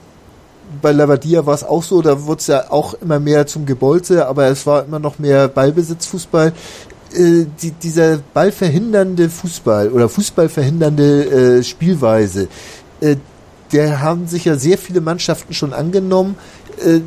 bei 0.81 0.91
Lavadia 0.91 1.45
war 1.45 1.55
es 1.55 1.63
auch 1.63 1.83
so, 1.83 2.01
da 2.01 2.25
wurde 2.25 2.39
es 2.39 2.47
ja 2.47 2.71
auch 2.71 2.93
immer 2.95 3.19
mehr 3.19 3.47
zum 3.47 3.65
Gebolze, 3.65 4.27
aber 4.27 4.47
es 4.47 4.65
war 4.65 4.85
immer 4.85 4.99
noch 4.99 5.19
mehr 5.19 5.47
Ballbesitzfußball. 5.47 6.53
Äh, 7.13 7.45
die, 7.61 7.71
dieser 7.71 8.19
ballverhindernde 8.33 9.29
Fußball 9.29 9.89
oder 9.89 10.09
fußballverhindernde 10.09 11.59
äh, 11.59 11.63
Spielweise, 11.63 12.47
äh, 13.01 13.15
der 13.71 14.01
haben 14.01 14.27
sich 14.27 14.45
ja 14.45 14.55
sehr 14.55 14.77
viele 14.77 15.01
Mannschaften 15.01 15.53
schon 15.53 15.73
angenommen. 15.73 16.35
Äh, 16.83 17.01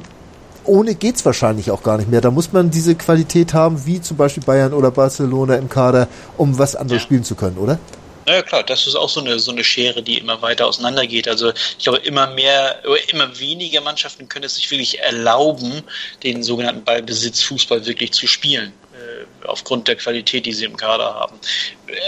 ohne 0.64 0.94
geht's 0.94 1.24
wahrscheinlich 1.24 1.70
auch 1.70 1.82
gar 1.82 1.98
nicht 1.98 2.10
mehr. 2.10 2.20
Da 2.20 2.30
muss 2.30 2.52
man 2.52 2.70
diese 2.70 2.94
Qualität 2.94 3.52
haben, 3.52 3.84
wie 3.84 4.00
zum 4.00 4.16
Beispiel 4.16 4.44
Bayern 4.44 4.72
oder 4.72 4.90
Barcelona 4.90 5.56
im 5.56 5.68
Kader, 5.68 6.08
um 6.36 6.58
was 6.58 6.76
anderes 6.76 7.02
ja. 7.02 7.04
spielen 7.04 7.24
zu 7.24 7.34
können, 7.34 7.58
oder? 7.58 7.78
Naja 8.26 8.42
klar, 8.42 8.62
das 8.62 8.86
ist 8.86 8.94
auch 8.94 9.08
so 9.08 9.20
eine, 9.20 9.38
so 9.38 9.50
eine 9.50 9.64
Schere, 9.64 10.02
die 10.02 10.18
immer 10.18 10.40
weiter 10.42 10.66
auseinandergeht. 10.66 11.26
Also 11.28 11.50
ich 11.50 11.84
glaube, 11.84 11.98
immer 11.98 12.26
mehr, 12.28 12.82
immer 13.08 13.38
weniger 13.38 13.80
Mannschaften 13.80 14.28
können 14.28 14.44
es 14.44 14.54
sich 14.54 14.70
wirklich 14.70 15.00
erlauben, 15.00 15.82
den 16.22 16.42
sogenannten 16.42 16.84
Ballbesitz-Fußball 16.84 17.84
wirklich 17.86 18.12
zu 18.12 18.26
spielen. 18.26 18.72
Äh, 18.92 19.46
aufgrund 19.46 19.88
der 19.88 19.96
Qualität, 19.96 20.46
die 20.46 20.52
sie 20.52 20.64
im 20.64 20.76
Kader 20.76 21.14
haben. 21.14 21.38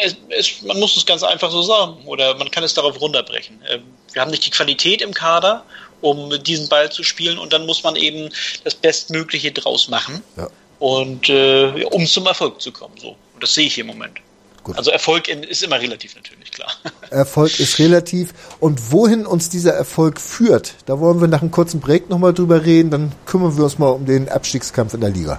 Es, 0.02 0.16
es, 0.28 0.62
man 0.62 0.78
muss 0.78 0.96
es 0.96 1.04
ganz 1.04 1.22
einfach 1.22 1.50
so 1.50 1.62
sagen, 1.62 1.96
oder 2.06 2.34
man 2.36 2.50
kann 2.50 2.62
es 2.62 2.74
darauf 2.74 3.00
runterbrechen. 3.00 3.60
Äh, 3.62 3.78
wir 4.12 4.22
haben 4.22 4.30
nicht 4.30 4.46
die 4.46 4.50
Qualität 4.50 5.02
im 5.02 5.12
Kader, 5.12 5.64
um 6.00 6.42
diesen 6.42 6.68
Ball 6.68 6.92
zu 6.92 7.02
spielen, 7.02 7.38
und 7.38 7.52
dann 7.52 7.66
muss 7.66 7.82
man 7.82 7.96
eben 7.96 8.28
das 8.62 8.74
Bestmögliche 8.74 9.50
draus 9.50 9.88
machen. 9.88 10.22
Ja. 10.36 10.48
Und 10.78 11.28
äh, 11.28 11.84
um 11.90 12.06
zum 12.06 12.26
Erfolg 12.26 12.60
zu 12.60 12.70
kommen. 12.70 12.96
So. 12.98 13.16
Und 13.34 13.42
das 13.42 13.54
sehe 13.54 13.66
ich 13.66 13.74
hier 13.74 13.82
im 13.82 13.88
Moment. 13.88 14.18
Gut. 14.64 14.78
Also 14.78 14.90
Erfolg 14.90 15.28
ist 15.28 15.62
immer 15.62 15.78
relativ 15.78 16.16
natürlich, 16.16 16.50
klar. 16.50 16.70
Erfolg 17.10 17.60
ist 17.60 17.78
relativ. 17.78 18.32
Und 18.60 18.90
wohin 18.92 19.26
uns 19.26 19.50
dieser 19.50 19.74
Erfolg 19.74 20.18
führt, 20.20 20.74
da 20.86 20.98
wollen 20.98 21.20
wir 21.20 21.28
nach 21.28 21.42
einem 21.42 21.50
kurzen 21.50 21.80
Break 21.80 22.08
nochmal 22.08 22.32
drüber 22.32 22.64
reden. 22.64 22.90
Dann 22.90 23.12
kümmern 23.26 23.56
wir 23.56 23.64
uns 23.64 23.78
mal 23.78 23.90
um 23.90 24.06
den 24.06 24.28
Abstiegskampf 24.28 24.94
in 24.94 25.02
der 25.02 25.10
Liga. 25.10 25.38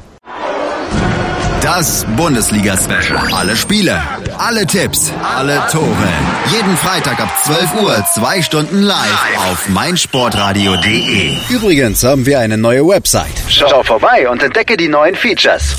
Das 1.62 2.06
Bundesliga-Special. 2.16 3.34
Alle 3.34 3.56
Spiele, 3.56 4.00
alle 4.38 4.68
Tipps, 4.68 5.12
alle 5.24 5.64
Tore. 5.72 6.14
Jeden 6.56 6.78
Freitag 6.78 7.20
ab 7.20 7.36
12 7.44 7.82
Uhr, 7.82 8.06
zwei 8.14 8.44
Stunden 8.44 8.84
live 8.84 9.38
auf 9.50 9.68
meinsportradio.de. 9.70 11.36
Übrigens 11.50 12.04
haben 12.04 12.28
wir 12.28 12.40
eine 12.40 12.60
neue 12.60 12.88
Website. 12.88 13.34
Schau 13.48 13.82
vorbei 13.82 14.30
und 14.30 14.44
entdecke 14.44 14.78
die 14.78 14.88
neuen 14.88 15.16
Features. 15.16 15.76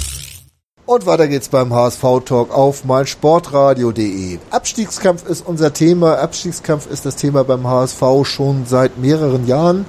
Und 0.86 1.04
weiter 1.04 1.26
geht's 1.26 1.48
beim 1.48 1.74
HSV-Talk 1.74 2.54
auf 2.54 2.84
meinsportradio.de. 2.84 4.38
Abstiegskampf 4.50 5.26
ist 5.26 5.44
unser 5.44 5.72
Thema. 5.72 6.18
Abstiegskampf 6.18 6.86
ist 6.86 7.04
das 7.04 7.16
Thema 7.16 7.42
beim 7.42 7.66
HSV 7.66 8.00
schon 8.22 8.66
seit 8.66 8.96
mehreren 8.96 9.48
Jahren. 9.48 9.86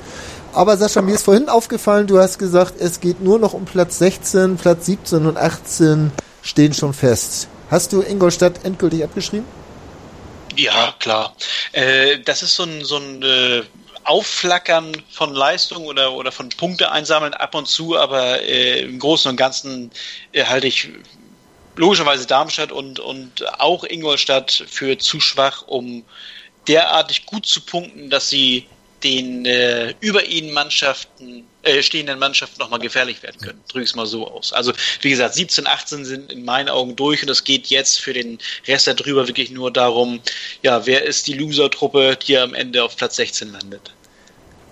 Aber 0.54 0.76
Sascha, 0.76 1.04
mir 1.04 1.14
ist 1.14 1.22
vorhin 1.22 1.50
aufgefallen, 1.50 2.08
du 2.08 2.18
hast 2.18 2.40
gesagt, 2.40 2.74
es 2.80 3.00
geht 3.00 3.22
nur 3.22 3.38
noch 3.38 3.54
um 3.54 3.66
Platz 3.66 4.00
16, 4.00 4.58
Platz 4.58 4.88
17 4.88 5.28
und 5.28 5.38
18 5.38 6.12
stehen 6.42 6.74
schon 6.74 6.96
fest. 6.96 7.48
Hast 7.70 7.94
du 7.94 8.02
Ingolstadt 8.02 8.66
endgültig 8.66 9.04
abgeschrieben? 9.04 9.46
Ja, 10.56 10.96
klar. 10.98 11.36
Äh, 11.74 12.22
das 12.26 12.42
ist 12.42 12.56
so 12.56 12.64
ein, 12.64 12.84
so 12.84 12.98
ein 12.98 13.22
äh, 13.22 13.62
Aufflackern 14.08 15.04
von 15.12 15.34
Leistung 15.34 15.86
oder, 15.86 16.14
oder 16.14 16.32
von 16.32 16.50
Punkte 16.50 16.92
einsammeln 16.92 17.34
ab 17.34 17.54
und 17.56 17.68
zu, 17.68 17.98
aber 17.98 18.42
äh, 18.42 18.82
im 18.82 19.00
Großen 19.00 19.30
und 19.30 19.36
Ganzen 19.36 19.92
äh, 20.32 20.46
halte 20.46 20.68
ich 20.68 20.90
logischerweise 21.76 22.26
Darmstadt 22.26 22.72
und, 22.72 23.00
und 23.00 23.60
auch 23.60 23.84
Ingolstadt 23.84 24.64
für 24.68 24.98
zu 24.98 25.20
schwach, 25.20 25.64
um 25.68 26.06
derartig 26.68 27.26
gut 27.26 27.46
zu 27.46 27.62
punkten, 27.62 28.10
dass 28.10 28.30
sie 28.30 28.68
den 29.04 29.46
äh, 29.46 29.94
über 30.00 30.26
ihnen 30.26 30.54
Mannschaften, 30.54 31.46
äh, 31.64 31.84
stehenden 31.84 32.18
Mannschaften 32.18 32.60
nochmal 32.60 32.80
gefährlich 32.80 33.22
werden 33.22 33.40
können. 33.40 33.62
Drücke 33.68 33.84
ich 33.84 33.92
es 33.92 33.96
mal 33.96 34.08
so 34.08 34.28
aus. 34.28 34.54
Also 34.54 34.74
wie 35.02 35.12
gesagt, 35.12 35.36
17, 35.36 35.68
18 35.68 36.06
sind 36.06 36.32
in 36.32 36.46
meinen 36.46 36.70
Augen 36.70 36.96
durch 36.96 37.22
und 37.22 37.30
es 37.30 37.44
geht 37.44 37.68
jetzt 37.68 38.00
für 38.00 38.14
den 38.14 38.40
Rest 38.68 38.88
darüber 38.88 39.28
wirklich 39.28 39.52
nur 39.52 39.72
darum, 39.72 40.20
ja, 40.64 40.86
wer 40.86 41.04
ist 41.04 41.28
die 41.28 41.34
Loser-Truppe, 41.34 42.18
die 42.26 42.38
am 42.38 42.54
Ende 42.56 42.84
auf 42.84 42.96
Platz 42.96 43.18
16 43.18 43.52
landet. 43.52 43.92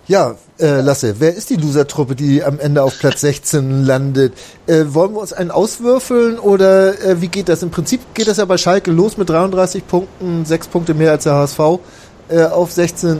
Ja, 0.08 0.36
äh, 0.60 0.82
Lasse, 0.82 1.20
wer 1.20 1.34
ist 1.34 1.50
die 1.50 1.56
Loser-Truppe, 1.56 2.16
die 2.16 2.44
am 2.44 2.60
Ende 2.60 2.84
auf 2.84 3.00
Platz 3.00 3.22
16 3.22 3.84
landet? 3.86 4.34
Äh, 4.68 4.84
wollen 4.90 5.14
wir 5.14 5.20
uns 5.20 5.34
einen 5.34 5.50
auswürfeln 5.50 6.38
oder 6.38 7.00
äh, 7.04 7.22
wie 7.22 7.28
geht 7.28 7.50
das? 7.50 7.64
Im 7.64 7.72
Prinzip 7.72 8.14
geht 8.14 8.28
das 8.28 8.38
ja 8.38 8.46
bei 8.46 8.58
Schalke 8.58 8.92
los 8.92 9.18
mit 9.18 9.32
33 9.32 9.88
Punkten, 9.88 10.46
sechs 10.46 10.68
Punkte 10.68 10.94
mehr 10.94 11.10
als 11.10 11.24
der 11.24 11.34
HSV 11.34 11.60
äh, 12.30 12.44
auf 12.44 12.72
16. 12.72 13.20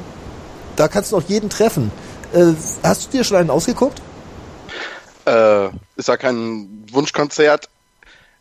Da 0.76 0.88
kannst 0.88 1.12
du 1.12 1.18
auch 1.18 1.24
jeden 1.24 1.50
treffen. 1.50 1.92
Äh, 2.34 2.54
hast 2.84 3.08
du 3.08 3.18
dir 3.18 3.24
schon 3.24 3.38
einen 3.38 3.50
ausgeguckt? 3.50 4.00
Äh, 5.26 5.70
ist 5.96 6.08
ja 6.08 6.18
kein 6.18 6.86
Wunschkonzert. 6.92 7.68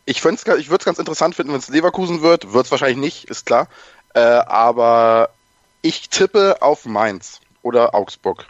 Ich, 0.04 0.18
ich 0.18 0.24
würde 0.24 0.76
es 0.80 0.84
ganz 0.84 0.98
interessant 0.98 1.34
finden, 1.34 1.52
wenn 1.52 1.60
es 1.60 1.68
Leverkusen 1.68 2.20
wird. 2.20 2.52
Wird 2.52 2.66
es 2.66 2.70
wahrscheinlich 2.70 2.98
nicht, 2.98 3.30
ist 3.30 3.46
klar. 3.46 3.68
Äh, 4.12 4.20
aber 4.20 5.30
ich 5.80 6.10
tippe 6.10 6.60
auf 6.60 6.84
Mainz 6.84 7.40
oder 7.64 7.94
Augsburg. 7.94 8.46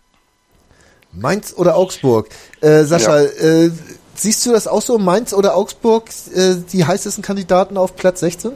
Mainz 1.13 1.55
oder 1.57 1.77
Augsburg? 1.77 2.29
Äh, 2.61 2.85
Sascha, 2.85 3.21
ja. 3.21 3.29
äh, 3.29 3.71
siehst 4.15 4.45
du 4.45 4.53
das 4.53 4.67
auch 4.67 4.83
so? 4.83 4.99
Mainz 4.99 5.33
oder 5.33 5.57
Augsburg, 5.57 6.11
äh, 6.35 6.57
die 6.73 6.85
heißesten 6.85 7.23
Kandidaten 7.23 7.77
auf 7.77 7.97
Platz 7.97 8.21
16? 8.21 8.53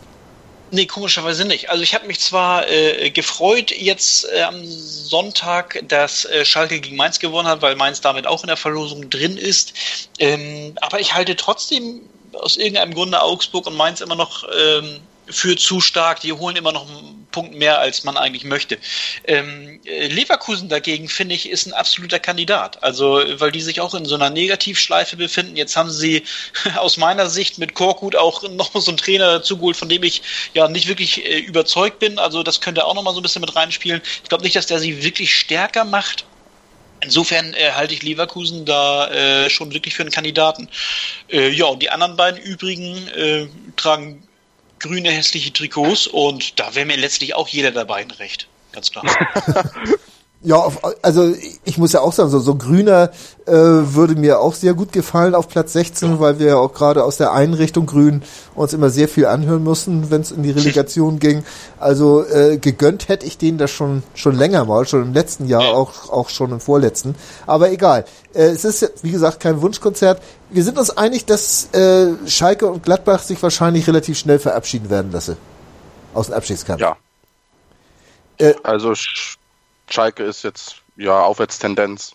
Nee, 0.71 0.87
komischerweise 0.87 1.47
nicht. 1.47 1.71
Also 1.71 1.83
ich 1.83 1.95
habe 1.95 2.07
mich 2.07 2.21
zwar 2.21 2.69
äh, 2.69 3.11
gefreut 3.11 3.71
jetzt 3.71 4.27
äh, 4.31 4.43
am 4.43 4.63
Sonntag, 4.67 5.83
dass 5.89 6.27
äh, 6.27 6.45
Schalke 6.45 6.81
gegen 6.81 6.97
Mainz 6.97 7.19
gewonnen 7.21 7.49
hat, 7.49 7.63
weil 7.63 7.75
Mainz 7.75 8.03
damit 8.03 8.27
auch 8.27 8.43
in 8.43 8.49
der 8.49 8.59
Verlosung 8.59 9.09
drin 9.09 9.39
ist. 9.39 9.73
Ähm, 10.19 10.75
aber 10.83 11.01
ich 11.01 11.15
halte 11.15 11.37
trotzdem 11.37 12.03
aus 12.35 12.59
irgendeinem 12.59 12.93
Grunde 12.93 13.23
Augsburg 13.23 13.67
und 13.67 13.77
Mainz 13.77 14.03
immer 14.03 14.17
noch 14.17 14.45
ähm, 14.45 15.01
für 15.31 15.57
zu 15.57 15.81
stark. 15.81 16.20
Die 16.20 16.33
holen 16.33 16.57
immer 16.57 16.72
noch 16.72 16.89
einen 16.89 17.26
Punkt 17.31 17.55
mehr, 17.55 17.79
als 17.79 18.05
man 18.05 18.16
eigentlich 18.16 18.45
möchte. 18.45 18.79
Ähm, 19.24 19.81
Leverkusen 19.85 20.68
dagegen, 20.68 21.09
finde 21.09 21.35
ich, 21.35 21.49
ist 21.49 21.66
ein 21.66 21.72
absoluter 21.72 22.18
Kandidat. 22.18 22.83
Also, 22.83 23.22
weil 23.35 23.53
die 23.53 23.61
sich 23.61 23.81
auch 23.81 23.95
in 23.95 24.05
so 24.05 24.14
einer 24.14 24.31
Negativschleife 24.31 25.16
befinden. 25.16 25.57
Jetzt 25.57 25.76
haben 25.76 25.91
sie 25.91 26.24
aus 26.76 26.97
meiner 26.97 27.29
Sicht 27.29 27.59
mit 27.59 27.74
Korkut 27.74 28.16
auch 28.16 28.49
noch 28.51 28.74
so 28.74 28.91
einen 28.91 28.99
Trainer 28.99 29.33
dazu 29.33 29.57
geholt, 29.57 29.76
von 29.76 29.89
dem 29.89 30.03
ich 30.03 30.22
ja 30.55 30.68
nicht 30.68 30.89
wirklich 30.89 31.24
äh, 31.24 31.39
überzeugt 31.39 31.99
bin. 31.99 32.18
Also, 32.18 32.43
das 32.43 32.61
könnte 32.61 32.85
auch 32.85 32.95
noch 32.95 33.03
mal 33.03 33.12
so 33.12 33.20
ein 33.20 33.22
bisschen 33.22 33.41
mit 33.41 33.55
reinspielen. 33.55 34.03
Ich 34.22 34.29
glaube 34.29 34.45
nicht, 34.45 34.57
dass 34.57 34.66
der 34.66 34.79
sie 34.79 35.03
wirklich 35.03 35.35
stärker 35.35 35.85
macht. 35.85 36.24
Insofern 37.01 37.55
äh, 37.55 37.72
halte 37.72 37.95
ich 37.95 38.03
Leverkusen 38.03 38.64
da 38.64 39.09
äh, 39.09 39.51
schon 39.51 39.72
wirklich 39.72 39.95
für 39.95 40.03
einen 40.03 40.11
Kandidaten. 40.11 40.68
Äh, 41.31 41.51
ja, 41.51 41.66
und 41.66 41.81
die 41.81 41.91
anderen 41.91 42.16
beiden 42.16 42.41
übrigen 42.41 43.09
äh, 43.09 43.47
tragen 43.76 44.28
grüne 44.79 45.11
hässliche 45.11 45.53
Trikots 45.53 46.07
und 46.07 46.59
da 46.59 46.74
wäre 46.74 46.87
mir 46.87 46.97
letztlich 46.97 47.35
auch 47.35 47.49
jeder 47.49 47.70
dabei 47.70 47.97
ein 47.97 48.11
Recht. 48.11 48.49
Ganz 48.72 48.91
klar. 48.91 49.05
Ja, 50.41 50.68
also 51.03 51.34
ich 51.64 51.78
muss 51.78 51.93
ja 51.93 52.01
auch 52.01 52.12
sagen, 52.12 52.30
so, 52.30 52.39
so 52.39 52.55
grüner 52.55 53.11
äh, 53.47 53.53
würde 53.53 54.14
mir 54.14 54.39
auch 54.39 54.55
sehr 54.55 54.72
gut 54.74 54.93
gefallen 54.93 55.34
auf 55.34 55.49
Platz 55.49 55.72
16, 55.72 56.11
ja. 56.11 56.20
weil 56.20 56.39
wir 56.39 56.47
ja 56.47 56.57
auch 56.57 56.72
gerade 56.72 57.03
aus 57.03 57.16
der 57.16 57.32
Einrichtung 57.32 57.86
Grün 57.86 58.22
uns 58.55 58.72
immer 58.72 58.89
sehr 58.89 59.09
viel 59.09 59.26
anhören 59.26 59.64
mussten, 59.64 60.12
wenn 60.12 60.20
es 60.20 60.30
in 60.30 60.45
die 60.45 60.53
Relegation 60.53 61.18
ging. 61.18 61.45
Also 61.80 62.24
äh, 62.24 62.57
gegönnt 62.57 63.09
hätte 63.09 63.26
ich 63.26 63.36
denen 63.36 63.59
das 63.59 63.72
schon 63.72 64.05
schon 64.14 64.36
länger 64.36 64.64
mal, 64.64 64.86
schon 64.86 65.03
im 65.03 65.12
letzten 65.12 65.49
Jahr, 65.49 65.74
auch 65.74 66.09
auch 66.11 66.28
schon 66.28 66.53
im 66.53 66.61
vorletzten. 66.61 67.16
Aber 67.47 67.72
egal. 67.72 68.05
Äh, 68.32 68.51
es 68.51 68.64
ist 68.64 68.93
wie 69.03 69.11
gesagt 69.11 69.41
kein 69.41 69.61
Wunschkonzert. 69.61 70.22
Wir 70.51 70.62
sind 70.62 70.78
uns 70.78 70.91
einig, 70.91 71.24
dass 71.24 71.68
äh, 71.74 72.14
Schalke 72.26 72.68
und 72.68 72.84
Gladbach 72.84 73.24
sich 73.24 73.43
wahrscheinlich 73.43 73.89
relativ 73.89 74.16
schnell 74.16 74.39
verabschieden 74.39 74.89
werden 74.89 75.11
lassen 75.11 75.36
aus 76.14 76.26
dem 76.26 76.36
Abstiegskampf. 76.36 76.80
Ja. 76.80 76.97
Äh, 78.39 78.55
also 78.62 78.95
Schalke 79.89 80.24
ist 80.24 80.45
jetzt 80.45 80.76
ja 80.97 81.20
Aufwärtstendenz. 81.22 82.12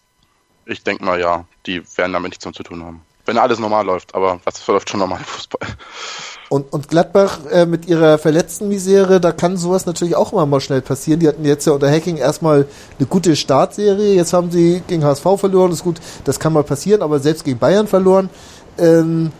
Ich 0.65 0.83
denke 0.83 1.03
mal, 1.03 1.19
ja, 1.19 1.45
die 1.65 1.83
werden 1.97 2.13
damit 2.13 2.31
nichts 2.31 2.45
mehr 2.45 2.53
zu 2.53 2.63
tun 2.63 2.83
haben. 2.83 3.01
Wenn 3.25 3.37
alles 3.37 3.59
normal 3.59 3.85
läuft, 3.85 4.15
aber 4.15 4.39
was 4.43 4.59
verläuft 4.59 4.89
schon 4.89 4.99
normal 4.99 5.19
im 5.19 5.25
Fußball. 5.25 5.67
Und, 6.49 6.71
und 6.73 6.89
Gladbach 6.89 7.39
äh, 7.49 7.65
mit 7.65 7.87
ihrer 7.87 8.17
verletzten 8.17 8.67
Misere, 8.67 9.21
da 9.21 9.31
kann 9.31 9.55
sowas 9.57 9.85
natürlich 9.85 10.15
auch 10.15 10.33
immer 10.33 10.45
mal 10.45 10.59
schnell 10.59 10.81
passieren. 10.81 11.19
Die 11.19 11.27
hatten 11.27 11.45
jetzt 11.45 11.65
ja 11.65 11.73
unter 11.73 11.89
Hacking 11.89 12.17
erstmal 12.17 12.67
eine 12.99 13.07
gute 13.07 13.35
Startserie. 13.35 14.13
Jetzt 14.13 14.33
haben 14.33 14.51
sie 14.51 14.83
gegen 14.87 15.03
HSV 15.05 15.23
verloren. 15.37 15.69
Das 15.69 15.79
ist 15.79 15.83
gut, 15.83 15.99
das 16.25 16.39
kann 16.39 16.53
mal 16.53 16.63
passieren, 16.63 17.01
aber 17.01 17.19
selbst 17.19 17.45
gegen 17.45 17.59
Bayern 17.59 17.87
verloren. 17.87 18.29
Ähm, 18.77 19.31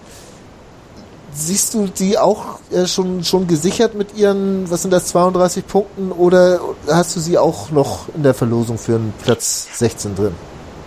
siehst 1.34 1.74
du 1.74 1.88
die 1.88 2.18
auch 2.18 2.60
äh, 2.72 2.88
schon, 2.88 3.24
schon 3.24 3.48
gesichert 3.48 3.96
mit 3.96 4.16
ihren, 4.16 4.70
was 4.70 4.82
sind 4.82 4.92
das, 4.92 5.08
32 5.08 5.68
Punkten 5.68 6.12
oder 6.12 6.60
hast 6.88 7.16
du 7.16 7.20
sie 7.20 7.38
auch 7.38 7.72
noch 7.72 8.08
in 8.16 8.24
der 8.24 8.34
Verlosung 8.34 8.78
für 8.78 8.96
einen 8.96 9.14
Platz 9.24 9.68
16 9.80 10.16
drin? 10.16 10.36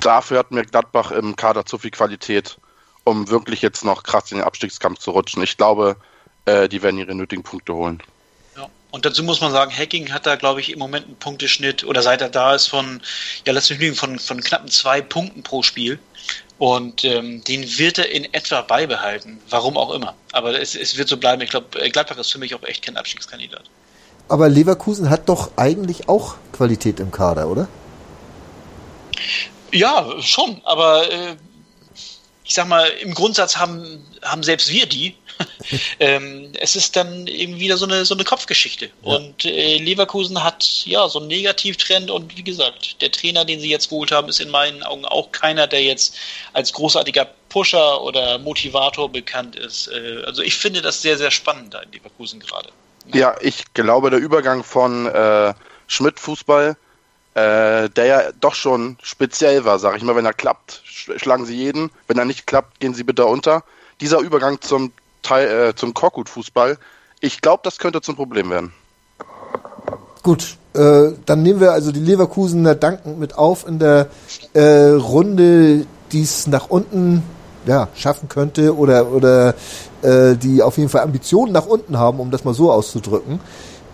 Dafür 0.01 0.38
hat 0.38 0.51
mir 0.51 0.64
Gladbach 0.64 1.11
im 1.11 1.36
Kader 1.36 1.64
zu 1.64 1.78
viel 1.78 1.90
Qualität, 1.90 2.59
um 3.05 3.28
wirklich 3.28 3.62
jetzt 3.62 3.84
noch 3.84 4.03
krass 4.03 4.30
in 4.30 4.38
den 4.38 4.47
Abstiegskampf 4.47 4.99
zu 4.99 5.11
rutschen. 5.11 5.42
Ich 5.42 5.57
glaube, 5.57 5.97
äh, 6.44 6.68
die 6.68 6.82
werden 6.82 6.99
ihre 6.99 7.14
nötigen 7.14 7.42
Punkte 7.42 7.74
holen. 7.74 8.03
Ja. 8.57 8.68
Und 8.90 9.05
dazu 9.05 9.22
muss 9.22 9.40
man 9.40 9.53
sagen, 9.53 9.72
Hacking 9.76 10.12
hat 10.12 10.26
da, 10.26 10.36
glaube 10.36 10.61
ich, 10.61 10.72
im 10.72 10.78
Moment 10.78 11.07
einen 11.07 11.16
Punkteschnitt 11.16 11.84
oder 11.84 12.03
seit 12.03 12.20
er 12.20 12.28
da 12.28 12.55
ist 12.55 12.68
von, 12.68 13.01
ja, 13.47 13.53
lass 13.53 13.68
mich 13.70 13.78
lügen, 13.78 13.97
von, 13.97 14.18
von 14.18 14.40
knappen 14.40 14.68
zwei 14.68 15.01
Punkten 15.01 15.42
pro 15.42 15.62
Spiel. 15.62 15.99
Und 16.59 17.04
ähm, 17.04 17.44
den 17.44 17.62
wird 17.78 17.98
er 17.98 18.11
in 18.11 18.32
etwa 18.32 18.62
beibehalten, 18.62 19.40
warum 19.50 19.76
auch 19.76 19.92
immer. 19.92 20.14
Aber 20.32 20.59
es, 20.59 20.74
es 20.74 20.96
wird 20.96 21.09
so 21.09 21.18
bleiben. 21.18 21.42
Ich 21.42 21.50
glaube, 21.50 21.78
äh, 21.78 21.90
Gladbach 21.90 22.16
ist 22.16 22.32
für 22.32 22.38
mich 22.38 22.54
auch 22.54 22.62
echt 22.62 22.82
kein 22.82 22.96
Abstiegskandidat. 22.96 23.64
Aber 24.28 24.48
Leverkusen 24.48 25.11
hat 25.11 25.28
doch 25.28 25.50
eigentlich 25.57 26.09
auch 26.09 26.36
Qualität 26.52 26.98
im 26.98 27.11
Kader, 27.11 27.48
oder? 27.48 27.68
Ja, 29.70 30.20
schon. 30.20 30.61
Aber 30.64 31.11
äh, 31.11 31.36
ich 32.44 32.54
sag 32.54 32.68
mal, 32.68 32.86
im 33.02 33.12
Grundsatz 33.12 33.57
haben, 33.57 34.04
haben 34.22 34.42
selbst 34.42 34.70
wir 34.70 34.86
die. 34.86 35.16
ähm, 36.01 36.53
es 36.61 36.76
ist 36.76 36.97
dann 36.97 37.26
eben 37.26 37.59
wieder 37.59 37.76
so 37.76 37.87
eine, 37.87 38.05
so 38.05 38.14
eine 38.14 38.24
Kopfgeschichte. 38.24 38.87
Ja. 38.87 39.16
Und 39.16 39.45
äh, 39.45 39.78
Leverkusen 39.78 40.43
hat 40.43 40.82
ja 40.84 41.09
so 41.09 41.18
einen 41.18 41.28
Negativtrend 41.28 42.11
und 42.11 42.37
wie 42.37 42.43
gesagt, 42.45 43.01
der 43.03 43.11
Trainer, 43.11 43.45
den 43.45 43.61
sie 43.61 43.70
jetzt 43.70 43.89
geholt 43.89 44.12
haben, 44.12 44.28
ist 44.28 44.41
in 44.41 44.51
meinen 44.51 44.82
Augen 44.82 45.05
auch 45.05 45.32
keiner, 45.32 45.66
der 45.66 45.82
jetzt 45.82 46.16
als 46.53 46.72
großartiger 46.72 47.28
Pusher 47.49 48.03
oder 48.03 48.39
Motivator 48.39 49.11
bekannt 49.11 49.57
ist. 49.57 49.89
Äh, 49.89 50.22
also 50.26 50.43
ich 50.43 50.57
finde 50.57 50.82
das 50.82 51.03
sehr, 51.03 51.16
sehr 51.16 51.30
spannend 51.30 51.74
da 51.74 51.80
in 51.80 51.93
Leverkusen 51.93 52.41
gerade. 52.41 52.70
Ja, 53.12 53.37
ich 53.41 53.72
glaube, 53.74 54.11
der 54.11 54.18
Übergang 54.18 54.64
von 54.64 55.07
äh, 55.07 55.55
Schmidt-Fußball 55.87 56.76
äh, 57.37 57.91
der 57.91 58.07
ja 58.07 58.32
doch 58.41 58.55
schon 58.55 58.97
speziell 59.03 59.66
war, 59.66 59.78
sag 59.78 59.95
ich 59.97 60.03
mal. 60.03 60.16
Wenn 60.16 60.24
er 60.24 60.32
klappt, 60.32 60.80
schlagen 60.84 61.45
sie 61.45 61.55
jeden. 61.55 61.91
Wenn 62.09 62.16
er 62.16 62.24
nicht 62.24 62.47
klappt, 62.47 62.80
gehen 62.80 62.95
sie 62.95 63.05
bitte 63.05 63.26
unter. 63.26 63.62
Dieser 64.01 64.20
Übergang 64.20 64.62
zum, 64.62 64.91
Teil, 65.27 65.49
äh, 65.49 65.74
zum 65.74 65.93
Korkut-Fußball, 65.93 66.79
ich 67.20 67.41
glaube, 67.41 67.61
das 67.64 67.79
könnte 67.79 68.01
zum 68.01 68.14
Problem 68.16 68.51
werden. 68.51 68.72
Gut, 70.22 70.57
äh, 70.74 71.12
dann 71.24 71.43
nehmen 71.43 71.61
wir 71.61 71.72
also 71.72 71.93
die 71.93 72.01
Leverkusener 72.01 72.74
dankend 72.74 73.18
mit 73.18 73.37
auf 73.37 73.66
in 73.66 73.79
der 73.79 74.09
äh, 74.53 74.91
Runde, 74.91 75.87
die 76.12 76.22
es 76.22 76.47
nach 76.47 76.68
unten 76.68 77.22
ja, 77.66 77.89
schaffen 77.95 78.29
könnte 78.29 78.77
oder, 78.77 79.11
oder 79.12 79.55
äh, 80.03 80.37
die 80.37 80.62
auf 80.62 80.79
jeden 80.79 80.89
Fall 80.89 81.03
Ambitionen 81.03 81.53
nach 81.53 81.66
unten 81.66 81.99
haben, 81.99 82.20
um 82.20 82.31
das 82.31 82.45
mal 82.45 82.55
so 82.55 82.70
auszudrücken. 82.70 83.41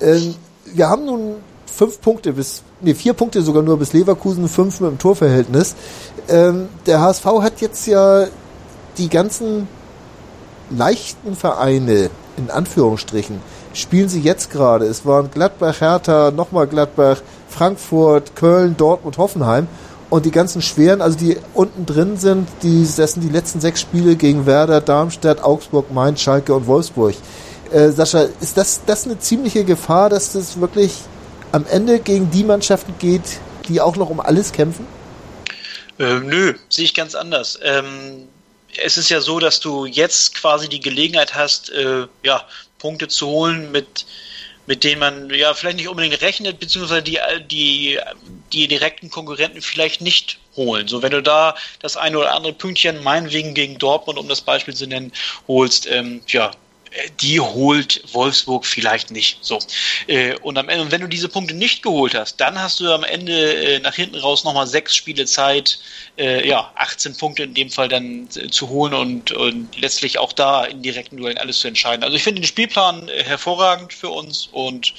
Ähm, 0.00 0.34
wir 0.66 0.88
haben 0.88 1.06
nun 1.06 1.36
fünf 1.66 2.00
Punkte 2.00 2.34
bis, 2.34 2.62
nee, 2.80 2.94
vier 2.94 3.14
Punkte 3.14 3.42
sogar 3.42 3.62
nur 3.62 3.78
bis 3.78 3.92
Leverkusen, 3.92 4.48
fünf 4.48 4.80
mit 4.80 4.90
dem 4.90 4.98
Torverhältnis. 4.98 5.74
Ähm, 6.28 6.68
der 6.86 7.00
HSV 7.00 7.24
hat 7.40 7.60
jetzt 7.60 7.86
ja 7.86 8.26
die 8.98 9.08
ganzen 9.08 9.68
leichten 10.76 11.36
Vereine, 11.36 12.10
in 12.36 12.50
Anführungsstrichen, 12.50 13.40
spielen 13.74 14.08
sie 14.08 14.20
jetzt 14.20 14.50
gerade. 14.50 14.86
Es 14.86 15.06
waren 15.06 15.30
Gladbach, 15.30 15.80
Hertha, 15.80 16.30
nochmal 16.30 16.66
Gladbach, 16.66 17.22
Frankfurt, 17.48 18.36
Köln, 18.36 18.76
Dortmund, 18.76 19.18
Hoffenheim. 19.18 19.68
Und 20.10 20.26
die 20.26 20.30
ganzen 20.30 20.60
schweren, 20.60 21.00
also 21.00 21.16
die 21.16 21.38
unten 21.54 21.86
drin 21.86 22.18
sind, 22.18 22.46
die, 22.62 22.86
das 22.96 23.12
sind 23.12 23.22
die 23.22 23.30
letzten 23.30 23.60
sechs 23.60 23.80
Spiele 23.80 24.14
gegen 24.14 24.44
Werder, 24.44 24.82
Darmstadt, 24.82 25.42
Augsburg, 25.42 25.90
Mainz, 25.90 26.20
Schalke 26.20 26.54
und 26.54 26.66
Wolfsburg. 26.66 27.14
Äh, 27.72 27.88
Sascha, 27.90 28.26
ist 28.40 28.58
das, 28.58 28.82
das 28.84 29.06
eine 29.06 29.18
ziemliche 29.18 29.64
Gefahr, 29.64 30.10
dass 30.10 30.32
das 30.32 30.60
wirklich 30.60 30.98
am 31.50 31.64
Ende 31.70 31.98
gegen 31.98 32.30
die 32.30 32.44
Mannschaften 32.44 32.94
geht, 32.98 33.22
die 33.68 33.80
auch 33.80 33.96
noch 33.96 34.10
um 34.10 34.20
alles 34.20 34.52
kämpfen? 34.52 34.86
Ähm, 35.98 36.26
nö, 36.26 36.54
sehe 36.68 36.84
ich 36.84 36.94
ganz 36.94 37.14
anders. 37.14 37.58
Ähm, 37.62 38.28
es 38.76 38.96
ist 38.96 39.10
ja 39.10 39.20
so, 39.20 39.38
dass 39.38 39.60
du 39.60 39.86
jetzt 39.86 40.34
quasi 40.34 40.68
die 40.68 40.80
Gelegenheit 40.80 41.34
hast, 41.34 41.70
äh, 41.70 42.06
ja, 42.22 42.46
Punkte 42.78 43.08
zu 43.08 43.26
holen, 43.26 43.70
mit, 43.70 44.06
mit 44.66 44.84
denen 44.84 45.00
man 45.00 45.30
ja 45.30 45.54
vielleicht 45.54 45.76
nicht 45.76 45.88
unbedingt 45.88 46.20
rechnet, 46.20 46.58
beziehungsweise 46.58 47.02
die, 47.02 47.18
die, 47.50 47.98
die 48.52 48.68
direkten 48.68 49.10
Konkurrenten 49.10 49.62
vielleicht 49.62 50.00
nicht 50.00 50.38
holen. 50.56 50.88
So, 50.88 51.02
wenn 51.02 51.12
du 51.12 51.22
da 51.22 51.54
das 51.80 51.96
eine 51.96 52.18
oder 52.18 52.34
andere 52.34 52.52
Pünktchen, 52.52 53.02
meinetwegen 53.02 53.54
gegen 53.54 53.78
Dortmund, 53.78 54.18
um 54.18 54.28
das 54.28 54.40
Beispiel 54.40 54.74
zu 54.74 54.86
nennen, 54.86 55.12
holst, 55.48 55.86
ähm, 55.86 56.22
ja, 56.28 56.50
die 57.20 57.40
holt 57.40 58.02
Wolfsburg 58.12 58.66
vielleicht 58.66 59.10
nicht. 59.10 59.38
So. 59.40 59.58
Äh, 60.06 60.34
und 60.38 60.58
am 60.58 60.68
Ende, 60.68 60.90
wenn 60.90 61.00
du 61.00 61.08
diese 61.08 61.28
Punkte 61.28 61.54
nicht 61.54 61.82
geholt 61.82 62.14
hast, 62.14 62.36
dann 62.36 62.60
hast 62.60 62.80
du 62.80 62.92
am 62.92 63.04
Ende 63.04 63.54
äh, 63.54 63.78
nach 63.80 63.94
hinten 63.94 64.16
raus 64.16 64.44
nochmal 64.44 64.66
sechs 64.66 64.94
Spiele 64.94 65.24
Zeit, 65.24 65.78
äh, 66.18 66.46
ja, 66.46 66.70
18 66.76 67.16
Punkte 67.16 67.44
in 67.44 67.54
dem 67.54 67.70
Fall 67.70 67.88
dann 67.88 68.28
zu 68.30 68.68
holen 68.68 68.94
und, 68.94 69.32
und 69.32 69.80
letztlich 69.80 70.18
auch 70.18 70.32
da 70.32 70.64
in 70.64 70.82
direkten 70.82 71.16
Duellen 71.16 71.38
alles 71.38 71.60
zu 71.60 71.68
entscheiden. 71.68 72.04
Also 72.04 72.16
ich 72.16 72.22
finde 72.22 72.40
den 72.40 72.46
Spielplan 72.46 73.08
hervorragend 73.08 73.92
für 73.92 74.10
uns 74.10 74.48
und 74.52 74.92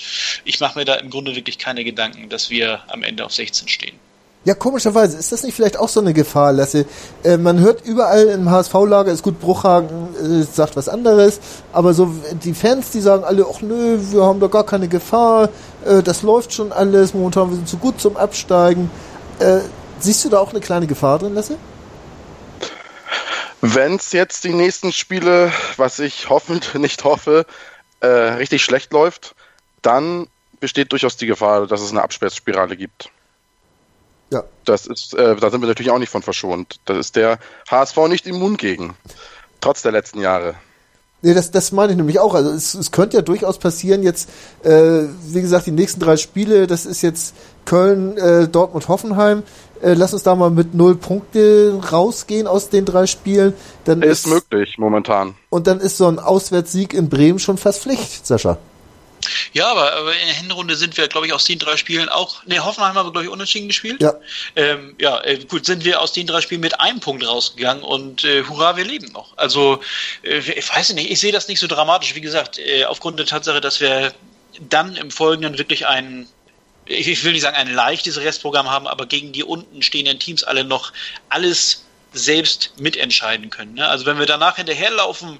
ich 0.46 0.60
mache 0.60 0.80
mir 0.80 0.86
da 0.86 0.96
im 0.96 1.10
Grunde 1.10 1.36
wirklich 1.36 1.58
keine 1.60 1.84
Gedanken, 1.84 2.30
dass 2.30 2.50
wir 2.50 2.84
am 2.88 3.04
Ende 3.04 3.26
auf 3.26 3.34
16 3.34 3.68
stehen. 3.68 4.00
Ja, 4.46 4.54
komischerweise 4.56 5.18
ist 5.18 5.32
das 5.32 5.44
nicht 5.44 5.56
vielleicht 5.56 5.78
auch 5.78 5.88
so 5.88 6.02
eine 6.02 6.14
Gefahr, 6.14 6.52
Lasse? 6.52 6.86
Äh, 7.24 7.38
man 7.38 7.60
hört 7.60 7.86
überall 7.86 8.26
im 8.26 8.50
HSV-Lager, 8.50 9.10
ist 9.10 9.24
gut, 9.24 9.40
Bruchhagen 9.40 9.90
äh, 10.16 10.44
sagt 10.44 10.76
was 10.76 10.90
anderes, 10.90 11.40
aber 11.72 11.94
so 11.94 12.14
die 12.44 12.54
Fans, 12.54 12.92
die 12.92 13.00
sagen 13.00 13.24
alle, 13.24 13.46
ach 13.50 13.62
nö, 13.62 13.98
wir 14.12 14.24
haben 14.26 14.42
da 14.42 14.48
gar 14.48 14.66
keine 14.66 14.90
Gefahr, 14.90 15.48
äh, 15.86 16.04
das 16.04 16.24
läuft 16.24 16.52
schon 16.52 16.74
alles, 16.74 17.14
momentan 17.14 17.50
wir 17.52 17.56
sind 17.56 17.70
zu 17.70 17.78
gut 17.78 18.02
zum 18.02 18.18
Absteigen. 18.18 18.92
Äh, 19.40 19.60
siehst 20.00 20.26
du 20.26 20.30
da 20.30 20.40
auch 20.40 20.50
eine 20.50 20.60
kleine 20.60 20.88
Gefahr 20.88 21.20
drin, 21.20 21.36
Lasse? 21.36 21.56
Wenn 23.62 23.96
es 23.96 24.12
jetzt 24.12 24.44
die 24.44 24.54
nächsten 24.54 24.92
Spiele, 24.92 25.54
was 25.78 26.00
ich 26.00 26.30
hoffend 26.30 26.76
nicht 26.78 27.06
hoffe, 27.06 27.46
äh, 28.02 28.08
richtig 28.08 28.62
schlecht 28.62 28.92
läuft, 28.92 29.36
dann 29.82 30.28
besteht 30.60 30.92
durchaus 30.92 31.16
die 31.16 31.28
Gefahr, 31.28 31.66
dass 31.66 31.80
es 31.80 31.92
eine 31.92 32.04
Absperrspirale 32.04 32.76
gibt. 32.76 33.10
Ja. 34.34 34.44
Das 34.66 34.88
ist, 34.88 35.14
äh, 35.14 35.36
da 35.36 35.52
sind 35.52 35.62
wir 35.62 35.68
natürlich 35.68 35.92
auch 35.92 36.00
nicht 36.00 36.10
von 36.10 36.24
verschont. 36.24 36.80
Da 36.86 36.98
ist 36.98 37.16
der 37.16 37.38
HSV 37.70 37.98
nicht 38.10 38.26
immun 38.26 38.58
gegen. 38.58 38.96
Trotz 39.62 39.84
der 39.84 39.92
letzten 39.92 40.20
Jahre. 40.20 40.56
Nee, 41.22 41.34
das, 41.34 41.52
das 41.52 41.72
meine 41.72 41.92
ich 41.94 41.98
nämlich 41.98 42.20
auch. 42.20 42.34
Also 42.34 42.50
es, 42.50 42.74
es 42.74 42.92
könnte 42.92 43.16
ja 43.16 43.22
durchaus 43.22 43.60
passieren, 43.60 44.02
jetzt, 44.04 44.30
äh, 44.64 45.04
wie 45.28 45.42
gesagt, 45.42 45.68
die 45.68 45.72
nächsten 45.72 46.00
drei 46.00 46.18
Spiele, 46.18 46.68
das 46.68 46.86
ist 46.86 47.02
jetzt 47.02 47.36
Köln, 47.64 48.18
äh, 48.18 48.48
Dortmund, 48.48 48.88
Hoffenheim. 48.88 49.44
Äh, 49.82 49.94
lass 49.94 50.14
uns 50.14 50.24
da 50.24 50.36
mal 50.36 50.50
mit 50.50 50.74
null 50.74 50.96
Punkte 50.96 51.80
rausgehen 51.92 52.48
aus 52.48 52.70
den 52.70 52.86
drei 52.86 53.06
Spielen. 53.06 53.54
Dann 53.86 54.02
ist, 54.02 54.26
ist 54.26 54.28
möglich 54.28 54.78
momentan. 54.80 55.36
Und 55.50 55.68
dann 55.68 55.80
ist 55.80 55.98
so 55.98 56.08
ein 56.08 56.18
Auswärtssieg 56.18 56.94
in 56.94 57.08
Bremen 57.08 57.40
schon 57.40 57.58
fast 57.58 57.84
Pflicht, 57.84 58.26
Sascha. 58.26 58.58
Ja, 59.54 59.68
aber, 59.68 59.94
aber 59.94 60.14
in 60.14 60.28
der 60.28 60.36
Hinrunde 60.36 60.76
sind 60.76 60.98
wir, 60.98 61.08
glaube 61.08 61.28
ich, 61.28 61.34
aus 61.34 61.46
den 61.46 61.60
drei 61.60 61.78
Spielen 61.78 62.10
auch. 62.10 62.46
Ne, 62.46 62.64
Hoffenheim 62.64 62.96
haben 62.96 63.08
wir, 63.08 63.12
glaube 63.12 63.26
ich, 63.26 63.32
unentschieden 63.32 63.68
gespielt. 63.68 64.02
Ja. 64.02 64.14
Ähm, 64.56 64.96
ja, 65.00 65.24
äh, 65.24 65.38
gut, 65.46 65.66
sind 65.66 65.86
wir 65.86 66.02
aus 66.02 66.14
den 66.14 66.28
drei 66.28 66.42
Spielen 66.42 66.62
mit 66.62 66.80
einem 66.80 67.00
Punkt 67.00 67.26
rausgegangen 67.26 67.84
und 67.84 68.24
äh, 68.24 68.44
hurra, 68.44 68.78
wir 68.78 68.86
leben 68.86 69.12
noch. 69.12 69.38
Also, 69.38 69.82
äh, 70.24 70.38
ich 70.38 70.70
weiß 70.70 70.94
nicht, 70.94 71.12
ich 71.12 71.20
sehe 71.20 71.32
das 71.32 71.48
nicht 71.48 71.60
so 71.60 71.68
dramatisch. 71.68 72.16
Wie 72.16 72.22
gesagt, 72.22 72.60
äh, 72.60 72.86
aufgrund 72.86 73.20
der 73.20 73.26
Tatsache, 73.26 73.62
dass 73.62 73.80
wir 73.80 74.14
dann 74.60 74.96
im 74.96 75.12
Folgenden 75.12 75.58
wirklich 75.58 75.88
ein 75.88 76.28
ich 76.86 77.24
will 77.24 77.32
nicht 77.32 77.44
sagen 77.44 77.56
ein 77.56 77.74
leichtes 77.74 78.20
Restprogramm 78.20 78.70
haben, 78.70 78.88
aber 78.88 79.06
gegen 79.06 79.32
die 79.32 79.44
unten 79.44 79.82
stehenden 79.82 80.20
Teams 80.20 80.44
alle 80.44 80.66
noch 80.66 80.92
alles 81.30 81.83
selbst 82.14 82.74
mitentscheiden 82.78 83.50
können. 83.50 83.74
Ne? 83.74 83.88
Also 83.88 84.06
wenn 84.06 84.20
wir 84.20 84.26
danach 84.26 84.56
hinterherlaufen 84.56 85.40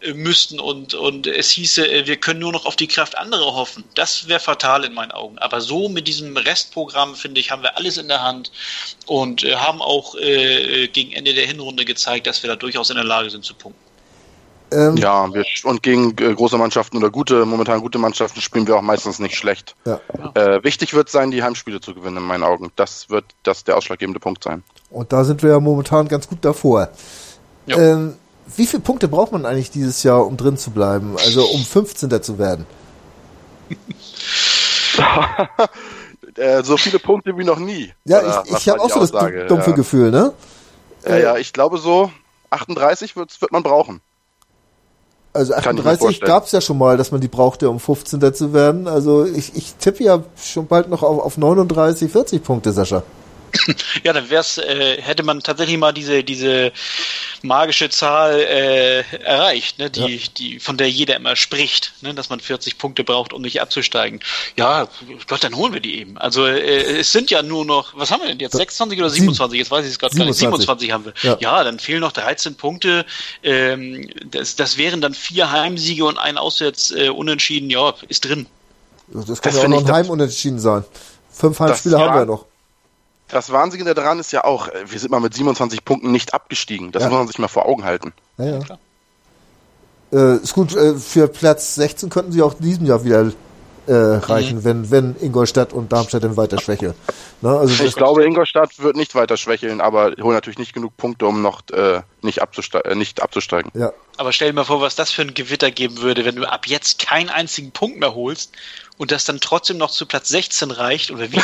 äh, 0.00 0.12
müssten 0.12 0.58
und, 0.58 0.94
und 0.94 1.26
es 1.26 1.50
hieße, 1.50 1.86
äh, 1.86 2.06
wir 2.06 2.16
können 2.16 2.40
nur 2.40 2.52
noch 2.52 2.66
auf 2.66 2.76
die 2.76 2.88
Kraft 2.88 3.16
anderer 3.16 3.54
hoffen, 3.54 3.84
das 3.94 4.28
wäre 4.28 4.40
fatal 4.40 4.84
in 4.84 4.94
meinen 4.94 5.12
Augen. 5.12 5.38
Aber 5.38 5.60
so 5.60 5.88
mit 5.88 6.08
diesem 6.08 6.36
Restprogramm, 6.36 7.14
finde 7.14 7.40
ich, 7.40 7.50
haben 7.50 7.62
wir 7.62 7.76
alles 7.76 7.98
in 7.98 8.08
der 8.08 8.22
Hand 8.22 8.50
und 9.06 9.44
äh, 9.44 9.56
haben 9.56 9.82
auch 9.82 10.14
gegen 10.14 11.12
Ende 11.12 11.34
der 11.34 11.46
Hinrunde 11.46 11.84
gezeigt, 11.84 12.26
dass 12.26 12.42
wir 12.42 12.48
da 12.48 12.56
durchaus 12.56 12.90
in 12.90 12.96
der 12.96 13.04
Lage 13.04 13.30
sind 13.30 13.44
zu 13.44 13.54
punkten. 13.54 13.93
Ähm, 14.70 14.96
ja, 14.96 15.32
wir, 15.32 15.44
und 15.64 15.82
gegen 15.82 16.10
äh, 16.18 16.34
große 16.34 16.56
Mannschaften 16.58 16.96
oder 16.96 17.10
gute, 17.10 17.44
momentan 17.44 17.80
gute 17.80 17.98
Mannschaften 17.98 18.40
spielen 18.40 18.66
wir 18.66 18.76
auch 18.76 18.82
meistens 18.82 19.18
nicht 19.18 19.36
schlecht. 19.36 19.76
Ja. 19.84 20.00
Äh, 20.34 20.64
wichtig 20.64 20.94
wird 20.94 21.10
sein, 21.10 21.30
die 21.30 21.42
Heimspiele 21.42 21.80
zu 21.80 21.94
gewinnen, 21.94 22.16
in 22.16 22.22
meinen 22.24 22.42
Augen. 22.42 22.72
Das 22.76 23.10
wird 23.10 23.24
das 23.42 23.64
der 23.64 23.76
ausschlaggebende 23.76 24.20
Punkt 24.20 24.42
sein. 24.42 24.62
Und 24.90 25.12
da 25.12 25.24
sind 25.24 25.42
wir 25.42 25.50
ja 25.50 25.60
momentan 25.60 26.08
ganz 26.08 26.28
gut 26.28 26.44
davor. 26.44 26.88
Ähm, 27.68 28.16
wie 28.56 28.66
viele 28.66 28.82
Punkte 28.82 29.08
braucht 29.08 29.32
man 29.32 29.46
eigentlich 29.46 29.70
dieses 29.70 30.02
Jahr, 30.02 30.26
um 30.26 30.36
drin 30.36 30.56
zu 30.56 30.70
bleiben? 30.70 31.16
Also 31.18 31.44
um 31.46 31.64
15. 31.64 32.22
zu 32.22 32.38
werden? 32.38 32.66
äh, 36.36 36.62
so 36.62 36.76
viele 36.76 36.98
Punkte 36.98 37.36
wie 37.38 37.44
noch 37.44 37.58
nie. 37.58 37.92
Ja, 38.04 38.42
ich, 38.44 38.52
ich 38.52 38.68
habe 38.68 38.80
auch 38.80 38.90
so 38.90 39.00
das 39.00 39.10
dumpfe 39.10 39.70
ja. 39.70 39.76
Gefühl, 39.76 40.10
ne? 40.10 40.32
Ja, 41.06 41.16
ja, 41.16 41.36
ich 41.36 41.52
glaube 41.52 41.78
so 41.78 42.10
38 42.50 43.16
wird, 43.16 43.40
wird 43.40 43.52
man 43.52 43.62
brauchen. 43.62 44.00
Also 45.34 45.52
38 45.54 46.20
gab 46.20 46.46
es 46.46 46.52
ja 46.52 46.60
schon 46.60 46.78
mal, 46.78 46.96
dass 46.96 47.10
man 47.10 47.20
die 47.20 47.28
brauchte, 47.28 47.68
um 47.68 47.80
15. 47.80 48.32
zu 48.32 48.52
werden. 48.52 48.86
Also 48.86 49.26
ich, 49.26 49.56
ich 49.56 49.74
tippe 49.74 50.04
ja 50.04 50.22
schon 50.40 50.68
bald 50.68 50.88
noch 50.88 51.02
auf, 51.02 51.18
auf 51.18 51.36
39, 51.36 52.10
40 52.10 52.42
Punkte, 52.42 52.72
Sascha. 52.72 53.02
Ja, 54.02 54.12
dann 54.12 54.30
wär's, 54.30 54.58
äh, 54.58 55.00
hätte 55.00 55.22
man 55.22 55.40
tatsächlich 55.40 55.78
mal 55.78 55.92
diese, 55.92 56.24
diese 56.24 56.72
magische 57.42 57.88
Zahl 57.90 58.40
äh, 58.40 59.00
erreicht, 59.18 59.78
ne, 59.78 59.90
die, 59.90 60.16
ja. 60.16 60.22
die, 60.36 60.60
von 60.60 60.76
der 60.76 60.90
jeder 60.90 61.16
immer 61.16 61.36
spricht, 61.36 61.92
ne, 62.02 62.14
dass 62.14 62.30
man 62.30 62.40
40 62.40 62.78
Punkte 62.78 63.04
braucht, 63.04 63.32
um 63.32 63.42
nicht 63.42 63.60
abzusteigen. 63.60 64.20
Ja, 64.56 64.88
Gott, 65.28 65.44
dann 65.44 65.56
holen 65.56 65.72
wir 65.72 65.80
die 65.80 66.00
eben. 66.00 66.18
Also 66.18 66.46
äh, 66.46 66.98
es 66.98 67.12
sind 67.12 67.30
ja 67.30 67.42
nur 67.42 67.64
noch, 67.64 67.96
was 67.96 68.10
haben 68.10 68.22
wir 68.22 68.28
denn 68.28 68.40
jetzt? 68.40 68.56
26 68.56 68.98
oder 68.98 69.10
27? 69.10 69.58
Jetzt 69.58 69.70
weiß 69.70 69.84
ich 69.84 69.92
es 69.92 69.98
gerade 69.98 70.16
gar 70.16 70.24
nicht. 70.24 70.38
27 70.38 70.90
haben 70.90 71.04
wir. 71.06 71.14
Ja. 71.22 71.36
ja. 71.40 71.64
dann 71.64 71.78
fehlen 71.78 72.00
noch 72.00 72.12
13 72.12 72.56
Punkte. 72.56 73.06
Ähm, 73.42 74.08
das, 74.30 74.56
das 74.56 74.76
wären 74.76 75.00
dann 75.00 75.14
vier 75.14 75.50
Heimsiege 75.50 76.04
und 76.04 76.18
ein 76.18 76.38
Auswärts 76.38 76.90
äh, 76.90 77.08
unentschieden. 77.08 77.70
Ja, 77.70 77.94
ist 78.08 78.24
drin. 78.24 78.46
Das 79.08 79.40
kann 79.40 79.52
das 79.52 79.62
ja 79.62 79.68
auch 79.68 79.68
noch 79.68 79.86
ein 79.86 79.92
Heimunentschieden 79.92 80.58
sein. 80.58 80.84
Fünf 81.30 81.60
Heimspiele 81.60 81.98
haben 81.98 82.14
wir 82.14 82.26
noch 82.26 82.46
das 83.28 83.50
Wahnsinnige 83.50 83.94
daran 83.94 84.18
ist 84.18 84.32
ja 84.32 84.44
auch, 84.44 84.68
äh, 84.68 84.84
wir 84.86 84.98
sind 84.98 85.10
mal 85.10 85.20
mit 85.20 85.34
27 85.34 85.84
Punkten 85.84 86.12
nicht 86.12 86.34
abgestiegen. 86.34 86.92
Das 86.92 87.02
ja. 87.02 87.08
muss 87.08 87.18
man 87.18 87.26
sich 87.26 87.38
mal 87.38 87.48
vor 87.48 87.66
Augen 87.66 87.84
halten. 87.84 88.12
Ja, 88.38 88.44
ja. 88.44 88.78
Äh, 90.12 90.36
ist 90.36 90.54
gut, 90.54 90.74
äh, 90.74 90.94
für 90.94 91.28
Platz 91.28 91.74
16 91.74 92.10
könnten 92.10 92.32
sie 92.32 92.42
auch 92.42 92.54
in 92.58 92.64
diesem 92.64 92.86
Jahr 92.86 93.04
wieder 93.04 93.32
äh, 93.86 93.92
reichen, 93.92 94.58
mhm. 94.58 94.64
wenn, 94.64 94.90
wenn 94.90 95.16
Ingolstadt 95.20 95.72
und 95.72 95.92
Darmstadt 95.92 96.24
dann 96.24 96.36
weiter 96.36 96.60
schwächeln. 96.60 96.94
Ne? 97.42 97.50
Also 97.50 97.84
ich 97.84 97.94
glaube, 97.94 98.24
Ingolstadt 98.24 98.78
wird 98.78 98.96
nicht 98.96 99.14
weiter 99.14 99.36
schwächeln, 99.36 99.80
aber 99.80 100.14
holen 100.22 100.34
natürlich 100.34 100.58
nicht 100.58 100.72
genug 100.72 100.96
Punkte, 100.96 101.26
um 101.26 101.42
noch 101.42 101.62
äh, 101.72 102.00
nicht, 102.22 102.40
abzuste 102.40 102.84
äh, 102.84 102.94
nicht 102.94 103.22
abzusteigen. 103.22 103.70
Ja. 103.74 103.92
Aber 104.16 104.32
stell 104.32 104.48
dir 104.48 104.54
mal 104.54 104.64
vor, 104.64 104.80
was 104.80 104.96
das 104.96 105.10
für 105.10 105.22
ein 105.22 105.34
Gewitter 105.34 105.70
geben 105.70 105.98
würde, 106.00 106.24
wenn 106.24 106.36
du 106.36 106.44
ab 106.44 106.66
jetzt 106.66 106.98
keinen 106.98 107.28
einzigen 107.28 107.72
Punkt 107.72 107.98
mehr 107.98 108.14
holst 108.14 108.52
und 108.96 109.10
das 109.10 109.24
dann 109.24 109.40
trotzdem 109.40 109.76
noch 109.76 109.90
zu 109.90 110.06
Platz 110.06 110.28
16 110.28 110.70
reicht 110.70 111.10
oder 111.10 111.30
wie? 111.30 111.40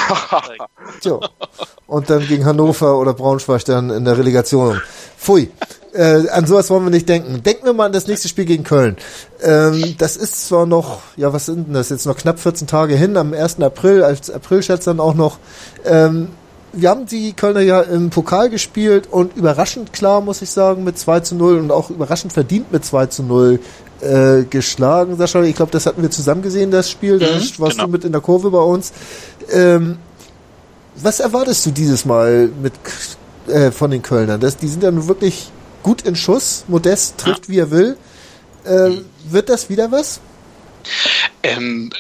so. 1.01 1.20
Und 1.86 2.09
dann 2.09 2.24
gegen 2.28 2.44
Hannover 2.44 2.98
oder 2.98 3.14
Braunschweig 3.14 3.64
dann 3.64 3.90
in 3.90 4.05
der 4.05 4.16
Relegation. 4.16 4.80
Pfui. 5.18 5.51
Äh, 5.92 6.28
an 6.28 6.46
sowas 6.46 6.70
wollen 6.70 6.84
wir 6.84 6.90
nicht 6.90 7.09
denken. 7.09 7.42
Denken 7.42 7.64
wir 7.64 7.72
mal 7.72 7.86
an 7.86 7.92
das 7.92 8.07
nächste 8.07 8.28
Spiel 8.28 8.44
gegen 8.44 8.62
Köln. 8.62 8.96
Ähm, 9.42 9.96
das 9.98 10.16
ist 10.16 10.46
zwar 10.46 10.66
noch, 10.66 11.01
ja, 11.16 11.32
was 11.32 11.46
sind 11.46 11.66
denn 11.66 11.74
das 11.74 11.88
jetzt 11.88 12.07
noch 12.07 12.16
knapp 12.16 12.38
14 12.38 12.68
Tage 12.68 12.94
hin, 12.94 13.16
am 13.16 13.34
1. 13.34 13.61
April, 13.61 14.05
als 14.05 14.30
Aprilschätz 14.30 14.84
dann 14.84 15.01
auch 15.01 15.14
noch. 15.14 15.38
Ähm, 15.84 16.28
wir 16.72 16.90
haben 16.90 17.07
die 17.07 17.32
Kölner 17.32 17.61
ja 17.61 17.80
im 17.80 18.11
Pokal 18.11 18.48
gespielt 18.48 19.09
und 19.11 19.36
überraschend 19.36 19.92
klar, 19.92 20.20
muss 20.20 20.42
ich 20.42 20.51
sagen, 20.51 20.84
mit 20.84 20.96
2 20.96 21.20
zu 21.20 21.34
0 21.34 21.59
und 21.59 21.72
auch 21.72 21.90
überraschend 21.90 22.32
verdient 22.32 22.70
mit 22.70 22.84
2 22.84 23.07
zu 23.07 23.24
0 23.24 23.59
äh, 24.01 24.44
geschlagen, 24.44 25.16
Sascha. 25.16 25.42
Ich 25.42 25.57
glaube, 25.57 25.72
das 25.72 25.86
hatten 25.86 26.03
wir 26.03 26.11
zusammen 26.11 26.42
gesehen, 26.42 26.70
das 26.70 26.90
Spiel. 26.90 27.18
Da 27.18 27.26
mhm, 27.26 27.51
warst 27.59 27.76
genau. 27.76 27.86
du 27.86 27.92
mit 27.92 28.05
in 28.05 28.12
der 28.12 28.20
Kurve 28.20 28.51
bei 28.51 28.59
uns. 28.59 28.92
Ähm, 29.51 29.98
was 30.96 31.20
erwartest 31.20 31.66
du 31.66 31.70
dieses 31.70 32.05
Mal 32.05 32.51
mit 32.62 32.72
äh, 33.46 33.70
von 33.70 33.90
den 33.90 34.03
Kölnern? 34.03 34.40
Das, 34.40 34.57
die 34.57 34.68
sind 34.68 34.82
ja 34.82 34.90
nun 34.90 35.09
wirklich 35.09 35.51
gut 35.82 36.03
in 36.03 36.16
Schuss. 36.16 36.64
Modest 36.68 37.18
trifft, 37.18 37.46
ja. 37.46 37.53
wie 37.53 37.59
er 37.59 37.70
will. 37.70 37.96
Äh, 38.64 38.88
mhm. 38.88 39.05
Wird 39.28 39.48
das 39.48 39.68
wieder 39.68 39.90
was? 39.90 40.20
Ähm, 41.42 41.90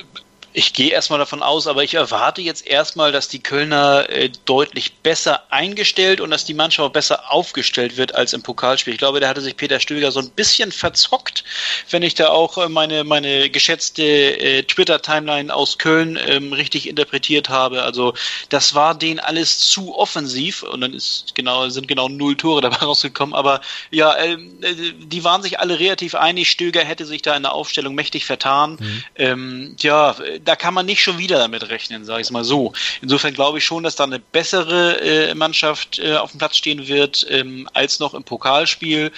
ich 0.52 0.72
gehe 0.72 0.90
erstmal 0.90 1.18
davon 1.18 1.42
aus, 1.42 1.66
aber 1.66 1.84
ich 1.84 1.94
erwarte 1.94 2.42
jetzt 2.42 2.66
erstmal, 2.66 3.12
dass 3.12 3.28
die 3.28 3.42
Kölner 3.42 4.08
äh, 4.10 4.30
deutlich 4.46 4.94
besser 4.94 5.44
eingestellt 5.50 6.20
und 6.20 6.30
dass 6.30 6.44
die 6.44 6.54
Mannschaft 6.54 6.88
auch 6.88 6.92
besser 6.92 7.30
aufgestellt 7.30 7.96
wird 7.96 8.14
als 8.14 8.32
im 8.32 8.42
Pokalspiel. 8.42 8.94
Ich 8.94 8.98
glaube, 8.98 9.20
da 9.20 9.28
hatte 9.28 9.40
sich 9.42 9.56
Peter 9.56 9.78
Stöger 9.78 10.10
so 10.10 10.18
ein 10.20 10.30
bisschen 10.30 10.72
verzockt, 10.72 11.44
wenn 11.90 12.02
ich 12.02 12.14
da 12.16 12.28
auch 12.30 12.58
äh, 12.58 12.68
meine, 12.68 13.04
meine 13.04 13.48
geschätzte 13.50 14.02
äh, 14.02 14.62
Twitter-Timeline 14.64 15.54
aus 15.54 15.78
Köln 15.78 16.18
ähm, 16.26 16.52
richtig 16.52 16.88
interpretiert 16.88 17.48
habe. 17.48 17.82
Also 17.84 18.14
das 18.48 18.74
war 18.74 18.96
denen 18.96 19.20
alles 19.20 19.60
zu 19.60 19.96
offensiv 19.96 20.64
und 20.64 20.80
dann 20.80 20.94
ist 20.94 21.34
genau, 21.36 21.68
sind 21.68 21.86
genau 21.86 22.08
null 22.08 22.36
Tore 22.36 22.60
dabei 22.62 22.78
rausgekommen. 22.78 23.36
Aber 23.36 23.60
ja, 23.90 24.16
ähm, 24.18 24.58
äh, 24.62 24.74
die 24.98 25.22
waren 25.22 25.42
sich 25.42 25.60
alle 25.60 25.78
relativ 25.78 26.16
einig. 26.16 26.50
Stöger 26.50 26.82
hätte 26.82 27.06
sich 27.06 27.22
da 27.22 27.36
in 27.36 27.44
der 27.44 27.52
Aufstellung 27.52 27.94
mächtig 27.94 28.24
vertan. 28.24 28.78
Mhm. 28.80 29.04
Ähm, 29.14 29.76
ja, 29.78 30.16
da 30.44 30.56
kann 30.56 30.74
man 30.74 30.86
nicht 30.86 31.02
schon 31.02 31.18
wieder 31.18 31.38
damit 31.38 31.68
rechnen, 31.68 32.04
sage 32.04 32.20
ich 32.20 32.26
es 32.26 32.30
mal 32.30 32.44
so. 32.44 32.72
Insofern 33.02 33.34
glaube 33.34 33.58
ich 33.58 33.64
schon, 33.64 33.82
dass 33.82 33.96
da 33.96 34.04
eine 34.04 34.18
bessere 34.18 35.00
äh, 35.00 35.34
Mannschaft 35.34 35.98
äh, 35.98 36.16
auf 36.16 36.30
dem 36.32 36.38
Platz 36.38 36.56
stehen 36.56 36.88
wird 36.88 37.26
ähm, 37.30 37.68
als 37.72 38.00
noch 38.00 38.14
im 38.14 38.24
Pokalspiel 38.24 39.12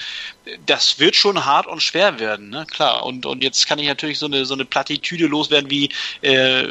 das 0.67 0.99
wird 0.99 1.15
schon 1.15 1.45
hart 1.45 1.67
und 1.67 1.83
schwer 1.83 2.19
werden, 2.19 2.51
ne? 2.51 2.67
Klar. 2.69 3.05
Und, 3.05 3.27
und 3.27 3.45
jetzt 3.45 3.67
kann 3.67 3.79
ich 3.79 3.87
natürlich 3.87 4.19
so 4.19 4.27
eine, 4.27 4.45
so 4.45 4.55
eine 4.55 4.65
Plattitüde 4.65 5.27
loswerden 5.27 5.71
wie, 5.71 5.91
äh, 6.23 6.65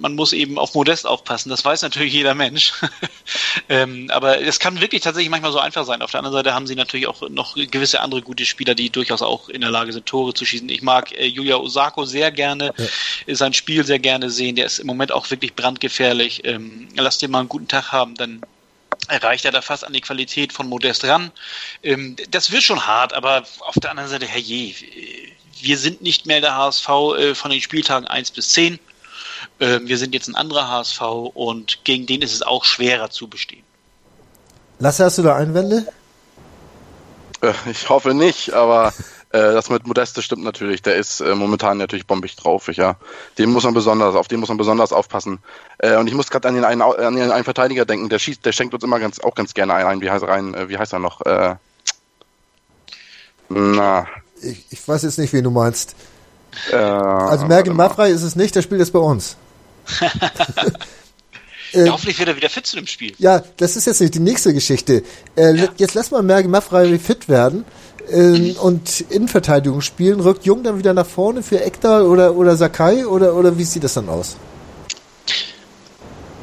man 0.00 0.14
muss 0.14 0.32
eben 0.32 0.58
auf 0.58 0.74
Modest 0.74 1.06
aufpassen. 1.06 1.50
Das 1.50 1.64
weiß 1.64 1.82
natürlich 1.82 2.12
jeder 2.12 2.34
Mensch. 2.34 2.72
ähm, 3.68 4.10
aber 4.10 4.40
es 4.40 4.58
kann 4.58 4.80
wirklich 4.80 5.02
tatsächlich 5.02 5.30
manchmal 5.30 5.52
so 5.52 5.58
einfach 5.58 5.84
sein. 5.84 6.00
Auf 6.00 6.10
der 6.10 6.20
anderen 6.20 6.36
Seite 6.36 6.54
haben 6.54 6.66
sie 6.66 6.74
natürlich 6.74 7.06
auch 7.06 7.28
noch 7.28 7.54
gewisse 7.54 8.00
andere 8.00 8.22
gute 8.22 8.46
Spieler, 8.46 8.74
die 8.74 8.90
durchaus 8.90 9.20
auch 9.20 9.48
in 9.48 9.60
der 9.60 9.70
Lage 9.70 9.92
sind, 9.92 10.06
Tore 10.06 10.32
zu 10.32 10.44
schießen. 10.44 10.68
Ich 10.70 10.82
mag 10.82 11.12
äh, 11.12 11.26
Julia 11.26 11.56
Osako 11.56 12.06
sehr 12.06 12.30
gerne, 12.30 12.72
ja. 13.26 13.34
sein 13.34 13.52
Spiel 13.52 13.84
sehr 13.84 13.98
gerne 13.98 14.30
sehen. 14.30 14.56
Der 14.56 14.66
ist 14.66 14.78
im 14.78 14.86
Moment 14.86 15.12
auch 15.12 15.30
wirklich 15.30 15.54
brandgefährlich. 15.54 16.42
Ähm, 16.44 16.88
lass 16.96 17.18
den 17.18 17.30
mal 17.30 17.40
einen 17.40 17.48
guten 17.48 17.68
Tag 17.68 17.92
haben, 17.92 18.14
dann 18.14 18.40
erreicht 19.08 19.44
er 19.44 19.52
da 19.52 19.62
fast 19.62 19.84
an 19.84 19.92
die 19.92 20.00
Qualität 20.00 20.52
von 20.52 20.68
Modest 20.68 21.04
ran. 21.04 21.32
Ähm, 21.82 22.16
das 22.30 22.50
wird 22.50 22.62
schon 22.62 22.86
hart, 22.86 23.12
aber 23.12 23.44
auf 23.60 23.74
der 23.76 23.90
anderen 23.90 24.08
Seite, 24.10 24.26
herrje, 24.26 24.74
wir 25.60 25.78
sind 25.78 26.02
nicht 26.02 26.26
mehr 26.26 26.40
der 26.40 26.56
HSV 26.56 26.88
äh, 26.88 27.34
von 27.34 27.50
den 27.50 27.60
Spieltagen 27.60 28.06
1 28.06 28.30
bis 28.30 28.50
10. 28.50 28.78
Äh, 29.58 29.80
wir 29.82 29.98
sind 29.98 30.14
jetzt 30.14 30.28
ein 30.28 30.34
anderer 30.34 30.68
HSV 30.68 31.00
und 31.34 31.84
gegen 31.84 32.06
den 32.06 32.22
ist 32.22 32.34
es 32.34 32.42
auch 32.42 32.64
schwerer 32.64 33.10
zu 33.10 33.28
bestehen. 33.28 33.64
Lasse, 34.78 35.04
hast 35.04 35.18
du 35.18 35.22
da 35.22 35.36
Einwände? 35.36 35.86
Äh, 37.40 37.52
ich 37.70 37.88
hoffe 37.88 38.14
nicht, 38.14 38.52
aber 38.52 38.92
das 39.30 39.68
mit 39.68 39.86
Modeste 39.86 40.22
stimmt 40.22 40.42
natürlich. 40.42 40.82
Der 40.82 40.96
ist 40.96 41.20
äh, 41.20 41.34
momentan 41.34 41.78
natürlich 41.78 42.06
bombig 42.06 42.36
drauf. 42.36 42.68
Ja, 42.72 42.96
dem 43.36 43.50
muss 43.50 43.64
man 43.64 43.74
besonders, 43.74 44.14
auf 44.14 44.28
den 44.28 44.40
muss 44.40 44.48
man 44.48 44.56
besonders 44.56 44.92
aufpassen. 44.92 45.40
Äh, 45.78 45.96
und 45.96 46.06
ich 46.06 46.14
muss 46.14 46.30
gerade 46.30 46.48
an 46.48 46.54
den 46.54 46.64
einen, 46.64 46.80
an 46.80 47.14
den 47.14 47.30
einen 47.30 47.44
Verteidiger 47.44 47.84
denken. 47.84 48.08
Der 48.08 48.18
schießt, 48.18 48.44
der 48.44 48.52
schenkt 48.52 48.74
uns 48.74 48.84
immer 48.84 48.98
ganz, 48.98 49.20
auch 49.20 49.34
ganz 49.34 49.52
gerne 49.54 49.74
ein. 49.74 50.00
Wie 50.00 50.10
heißt 50.10 50.22
er 50.22 50.28
rein? 50.30 50.54
Äh, 50.54 50.68
wie 50.68 50.78
heißt 50.78 50.92
er 50.92 50.98
noch? 50.98 51.20
Äh, 51.22 51.56
na. 53.50 54.06
Ich, 54.40 54.64
ich 54.70 54.86
weiß 54.88 55.02
jetzt 55.02 55.18
nicht, 55.18 55.32
wen 55.32 55.44
du 55.44 55.50
meinst. 55.50 55.94
Äh, 56.70 56.76
also 56.76 57.46
Mergen 57.46 57.76
Maffrey 57.76 58.12
ist 58.12 58.22
es 58.22 58.36
nicht, 58.36 58.54
der 58.54 58.62
spielt 58.62 58.80
jetzt 58.80 58.92
bei 58.92 58.98
uns. 58.98 59.36
Äh, 61.74 61.84
ja, 61.84 61.92
hoffentlich 61.92 62.18
wird 62.18 62.30
er 62.30 62.36
wieder 62.36 62.48
fit 62.48 62.66
zu 62.66 62.76
dem 62.76 62.86
Spiel. 62.86 63.14
Ja, 63.18 63.42
das 63.58 63.76
ist 63.76 63.84
jetzt 63.84 64.00
nicht 64.00 64.14
die 64.14 64.20
nächste 64.20 64.54
Geschichte. 64.54 65.02
Äh, 65.36 65.54
ja. 65.54 65.68
Jetzt 65.76 65.92
lass 65.92 66.10
mal 66.10 66.22
Mergen 66.22 66.50
Maffrey 66.50 66.98
fit 66.98 67.28
werden 67.28 67.66
äh, 68.10 68.54
und 68.60 69.00
Innenverteidigung 69.00 69.80
spielen. 69.80 70.20
Rückt 70.20 70.44
Jung 70.44 70.62
dann 70.62 70.78
wieder 70.78 70.94
nach 70.94 71.06
vorne 71.06 71.42
für 71.42 71.60
Ekta 71.60 72.02
oder, 72.02 72.34
oder 72.34 72.56
Sakai 72.56 73.06
oder, 73.06 73.34
oder 73.34 73.56
wie 73.58 73.64
sieht 73.64 73.84
das 73.84 73.94
dann 73.94 74.08
aus? 74.08 74.36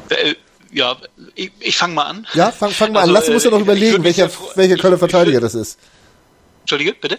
Äh, 0.08 0.34
ja, 0.72 0.96
ich, 1.34 1.52
ich 1.60 1.76
fange 1.76 1.94
mal 1.94 2.04
an. 2.04 2.26
Ja, 2.34 2.50
fang, 2.50 2.70
fang 2.70 2.92
mal 2.92 3.00
also, 3.00 3.10
an. 3.10 3.14
Lass 3.14 3.28
uns 3.28 3.44
ja 3.44 3.50
noch 3.50 3.60
überlegen, 3.60 4.04
welcher, 4.04 4.28
welcher 4.54 4.76
Kölner 4.76 4.98
Verteidiger 4.98 5.40
das 5.40 5.54
ist. 5.54 5.78
Entschuldige, 6.62 6.94
bitte? 6.94 7.18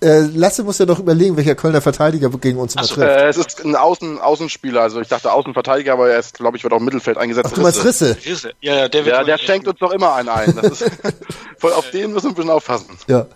Äh, 0.00 0.20
Lasse 0.32 0.62
muss 0.62 0.78
ja 0.78 0.86
noch 0.86 1.00
überlegen, 1.00 1.36
welcher 1.36 1.56
Kölner 1.56 1.80
Verteidiger 1.80 2.30
gegen 2.30 2.58
uns 2.58 2.74
immer 2.74 2.84
so, 2.84 2.94
trifft. 2.94 3.08
Äh, 3.08 3.28
es 3.28 3.36
ist 3.36 3.64
ein 3.64 3.74
Außen, 3.74 4.20
Außenspieler, 4.20 4.80
also 4.80 5.00
ich 5.00 5.08
dachte 5.08 5.32
Außenverteidiger, 5.32 5.92
aber 5.92 6.10
er 6.10 6.20
ist, 6.20 6.34
glaube 6.34 6.56
ich, 6.56 6.62
wird 6.62 6.72
auch 6.72 6.78
im 6.78 6.84
Mittelfeld 6.84 7.18
eingesetzt. 7.18 7.48
Ach, 7.50 7.54
du 7.54 7.62
meinst 7.62 7.84
Risse? 7.84 8.16
Risse. 8.24 8.52
Ja, 8.60 8.76
ja, 8.76 8.88
der, 8.88 9.04
wird 9.04 9.16
ja, 9.16 9.24
der 9.24 9.38
schenkt 9.38 9.66
uns 9.66 9.80
doch 9.80 9.90
immer 9.90 10.14
einen 10.14 10.28
ein. 10.28 10.56
Ist, 10.58 10.84
voll 11.58 11.72
auf 11.72 11.90
den 11.90 12.12
müssen 12.12 12.26
wir 12.26 12.30
ein 12.30 12.34
bisschen 12.36 12.50
aufpassen. 12.50 12.96
Ja. 13.08 13.18
ja. 13.18 13.26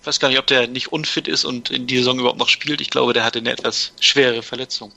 Ich 0.00 0.06
weiß 0.06 0.18
gar 0.18 0.28
nicht, 0.28 0.38
ob 0.38 0.46
der 0.46 0.66
nicht 0.66 0.92
unfit 0.92 1.28
ist 1.28 1.44
und 1.44 1.68
in 1.68 1.86
die 1.86 1.98
Saison 1.98 2.18
überhaupt 2.18 2.38
noch 2.38 2.48
spielt. 2.48 2.80
Ich 2.80 2.88
glaube, 2.88 3.12
der 3.12 3.22
hatte 3.22 3.40
eine 3.40 3.50
etwas 3.50 3.92
schwere 4.00 4.42
Verletzung. 4.42 4.92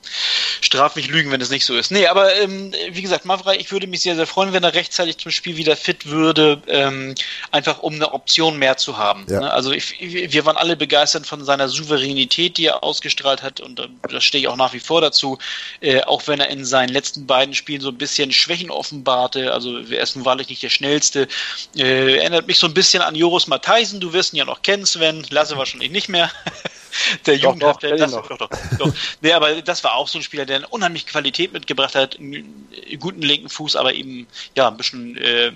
Straf 0.62 0.96
mich 0.96 1.08
lügen, 1.08 1.30
wenn 1.30 1.42
es 1.42 1.50
nicht 1.50 1.66
so 1.66 1.76
ist. 1.76 1.90
Nee, 1.90 2.06
aber 2.06 2.34
ähm, 2.36 2.72
wie 2.90 3.02
gesagt, 3.02 3.26
Mavrei, 3.26 3.56
ich 3.56 3.70
würde 3.70 3.86
mich 3.86 4.00
sehr, 4.00 4.16
sehr 4.16 4.26
freuen, 4.26 4.54
wenn 4.54 4.64
er 4.64 4.72
rechtzeitig 4.72 5.18
zum 5.18 5.30
Spiel 5.30 5.58
wieder 5.58 5.76
fit 5.76 6.06
würde, 6.06 6.62
ähm, 6.68 7.14
einfach 7.50 7.80
um 7.80 7.94
eine 7.94 8.14
Option 8.14 8.58
mehr 8.58 8.78
zu 8.78 8.96
haben. 8.96 9.26
Ja. 9.28 9.40
Ne? 9.40 9.52
Also 9.52 9.72
ich, 9.72 10.00
wir 10.00 10.46
waren 10.46 10.56
alle 10.56 10.74
begeistert 10.74 11.26
von 11.26 11.44
seiner 11.44 11.68
Souveränität, 11.68 12.56
die 12.56 12.66
er 12.66 12.82
ausgestrahlt 12.82 13.42
hat 13.42 13.60
und 13.60 13.80
äh, 13.80 13.88
da 14.08 14.22
stehe 14.22 14.40
ich 14.40 14.48
auch 14.48 14.56
nach 14.56 14.72
wie 14.72 14.80
vor 14.80 15.02
dazu. 15.02 15.36
Äh, 15.82 16.00
auch 16.04 16.26
wenn 16.28 16.40
er 16.40 16.48
in 16.48 16.64
seinen 16.64 16.88
letzten 16.88 17.26
beiden 17.26 17.54
Spielen 17.54 17.82
so 17.82 17.90
ein 17.90 17.98
bisschen 17.98 18.32
Schwächen 18.32 18.70
offenbarte, 18.70 19.52
also 19.52 19.80
er 19.80 20.02
ist 20.02 20.16
nun 20.16 20.24
wahrlich 20.24 20.48
nicht 20.48 20.62
der 20.62 20.70
schnellste. 20.70 21.28
Äh, 21.76 22.16
erinnert 22.16 22.46
mich 22.46 22.58
so 22.58 22.66
ein 22.66 22.74
bisschen 22.74 23.02
an 23.02 23.14
Joris 23.14 23.48
Matheisen, 23.48 24.00
du 24.00 24.14
wirst 24.14 24.32
ihn 24.32 24.38
ja 24.38 24.46
noch 24.46 24.62
kennen 24.62 24.86
Sven, 24.94 25.24
Lasse 25.30 25.56
wahrscheinlich 25.56 25.90
nicht 25.90 26.08
mehr. 26.08 26.30
der 27.26 27.36
Jugendhafte, 27.36 27.96
das, 27.96 28.12
doch, 28.12 28.28
doch, 28.28 28.48
doch. 28.78 28.92
Nee, 29.20 29.32
aber 29.32 29.62
das 29.62 29.82
war 29.84 29.94
auch 29.94 30.08
so 30.08 30.18
ein 30.18 30.22
Spieler, 30.22 30.46
der 30.46 30.56
eine 30.56 30.68
unheimliche 30.68 31.06
Qualität 31.06 31.52
mitgebracht 31.52 31.94
hat, 31.94 32.18
einen 32.18 32.68
guten 32.98 33.22
linken 33.22 33.48
Fuß, 33.48 33.76
aber 33.76 33.94
eben 33.94 34.26
ja 34.54 34.68
ein 34.68 34.76
bisschen 34.76 35.16
äh, 35.16 35.52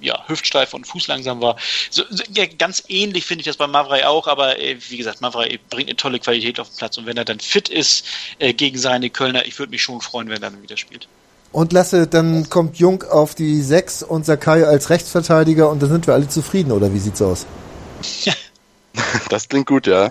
ja, 0.00 0.24
hüftsteif 0.26 0.74
und 0.74 0.86
fußlangsam 0.86 1.40
war. 1.40 1.56
So, 1.90 2.02
so, 2.10 2.22
ja, 2.32 2.44
ganz 2.46 2.84
ähnlich 2.88 3.24
finde 3.24 3.42
ich 3.42 3.46
das 3.46 3.56
bei 3.56 3.66
Mavrei 3.66 4.06
auch, 4.06 4.26
aber 4.26 4.58
äh, 4.58 4.76
wie 4.88 4.96
gesagt, 4.96 5.20
Mavrei 5.20 5.58
bringt 5.70 5.88
eine 5.88 5.96
tolle 5.96 6.18
Qualität 6.18 6.60
auf 6.60 6.68
den 6.68 6.76
Platz 6.76 6.98
und 6.98 7.06
wenn 7.06 7.16
er 7.16 7.24
dann 7.24 7.40
fit 7.40 7.68
ist 7.68 8.04
äh, 8.38 8.52
gegen 8.52 8.78
seine 8.78 9.10
Kölner, 9.10 9.46
ich 9.46 9.58
würde 9.58 9.70
mich 9.70 9.82
schon 9.82 10.00
freuen, 10.00 10.28
wenn 10.28 10.42
er 10.42 10.50
dann 10.50 10.62
wieder 10.62 10.76
spielt. 10.76 11.08
Und 11.52 11.72
Lasse, 11.72 12.08
dann 12.08 12.50
kommt 12.50 12.78
Jung 12.78 13.04
auf 13.04 13.36
die 13.36 13.62
6 13.62 14.02
und 14.02 14.26
Sakai 14.26 14.66
als 14.66 14.90
Rechtsverteidiger 14.90 15.70
und 15.70 15.80
dann 15.80 15.88
sind 15.88 16.06
wir 16.08 16.14
alle 16.14 16.28
zufrieden, 16.28 16.72
oder 16.72 16.92
wie 16.92 16.98
sieht's 16.98 17.22
aus? 17.22 17.46
Das 19.28 19.48
klingt 19.48 19.66
gut, 19.66 19.86
ja. 19.86 20.10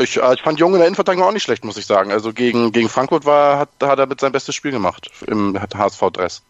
Ich, 0.00 0.16
äh, 0.16 0.34
ich 0.34 0.42
fand 0.42 0.58
Jung 0.58 0.72
in 0.72 0.78
der 0.78 0.86
Innenverteidigung 0.86 1.26
auch 1.26 1.32
nicht 1.32 1.42
schlecht, 1.42 1.64
muss 1.64 1.76
ich 1.76 1.86
sagen. 1.86 2.12
Also 2.12 2.32
gegen, 2.32 2.72
gegen 2.72 2.88
Frankfurt 2.88 3.24
war, 3.24 3.58
hat, 3.58 3.70
hat 3.82 3.98
er 3.98 4.06
mit 4.06 4.20
sein 4.20 4.32
bestes 4.32 4.54
Spiel 4.54 4.70
gemacht 4.70 5.10
im 5.26 5.58
HSV-Dress. 5.58 6.42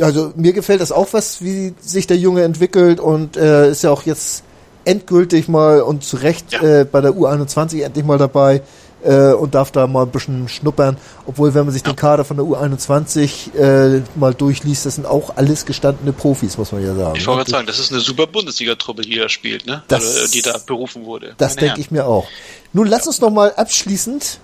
Also 0.00 0.32
mir 0.36 0.52
gefällt 0.52 0.80
das 0.80 0.92
auch, 0.92 1.12
was 1.12 1.42
wie 1.42 1.74
sich 1.80 2.06
der 2.06 2.18
Junge 2.18 2.42
entwickelt 2.42 3.00
und 3.00 3.36
äh, 3.36 3.70
ist 3.70 3.82
ja 3.82 3.90
auch 3.90 4.02
jetzt 4.02 4.42
endgültig 4.84 5.48
mal 5.48 5.80
und 5.80 6.04
zu 6.04 6.16
Recht 6.16 6.52
ja. 6.52 6.80
äh, 6.80 6.84
bei 6.84 7.00
der 7.00 7.12
U21 7.12 7.82
endlich 7.82 8.04
mal 8.04 8.18
dabei 8.18 8.62
äh, 9.04 9.32
und 9.32 9.54
darf 9.54 9.70
da 9.70 9.86
mal 9.86 10.02
ein 10.02 10.10
bisschen 10.10 10.48
schnuppern. 10.48 10.96
Obwohl, 11.26 11.54
wenn 11.54 11.64
man 11.64 11.72
sich 11.72 11.82
den 11.82 11.96
Kader 11.96 12.24
von 12.24 12.36
der 12.36 12.46
U21 12.46 13.54
äh, 13.54 14.02
mal 14.14 14.34
durchliest, 14.34 14.86
das 14.86 14.96
sind 14.96 15.06
auch 15.06 15.36
alles 15.36 15.66
gestandene 15.66 16.12
Profis, 16.12 16.58
muss 16.58 16.72
man 16.72 16.82
ja 16.82 16.94
sagen. 16.94 17.16
Ich 17.16 17.26
wollte 17.26 17.38
gerade 17.38 17.50
sagen, 17.50 17.66
das 17.66 17.78
ist 17.78 17.92
eine 17.92 18.00
super 18.00 18.26
Bundesliga-Truppe, 18.26 19.02
die 19.02 19.16
da 19.16 19.28
spielt, 19.28 19.66
ne? 19.66 19.82
Das, 19.88 20.16
Oder, 20.16 20.28
die 20.28 20.42
da 20.42 20.58
berufen 20.64 21.04
wurde. 21.04 21.34
Das 21.38 21.56
denke 21.56 21.80
ich 21.80 21.90
mir 21.90 22.06
auch. 22.06 22.26
Nun, 22.72 22.86
lass 22.86 23.06
uns 23.06 23.20
noch 23.20 23.30
mal 23.30 23.52
abschließend 23.54 24.40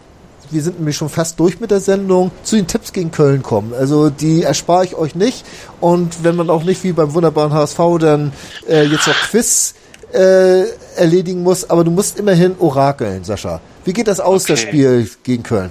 wir 0.53 0.63
sind 0.63 0.79
nämlich 0.79 0.97
schon 0.97 1.09
fast 1.09 1.41
durch 1.41 1.61
mit 1.61 1.71
der 1.71 1.81
Sendung, 1.81 2.31
zu 2.43 2.57
den 2.57 2.67
Tipps 2.67 2.93
gegen 2.93 3.11
Köln 3.11 3.43
kommen. 3.43 3.73
Also 3.73 4.11
die 4.11 4.43
erspare 4.43 4.85
ich 4.85 4.95
euch 4.95 5.15
nicht. 5.15 5.45
Und 5.81 6.25
wenn 6.25 6.37
man 6.37 6.51
auch 6.51 6.63
nicht 6.63 6.85
wie 6.85 6.93
beim 6.93 7.15
wunderbaren 7.15 7.53
HSV 7.53 7.79
dann 7.99 8.33
äh, 8.69 8.85
jetzt 8.85 9.07
noch 9.07 9.15
Quiz 9.15 9.75
äh, 10.13 10.65
erledigen 10.97 11.43
muss, 11.43 11.69
aber 11.69 11.85
du 11.85 11.91
musst 11.91 12.19
immerhin 12.19 12.57
orakeln, 12.59 13.25
Sascha. 13.25 13.61
Wie 13.85 13.93
geht 13.93 14.09
das 14.09 14.21
aus, 14.21 14.45
okay. 14.45 14.53
das 14.53 14.61
Spiel 14.61 15.11
gegen 15.23 15.43
Köln? 15.43 15.71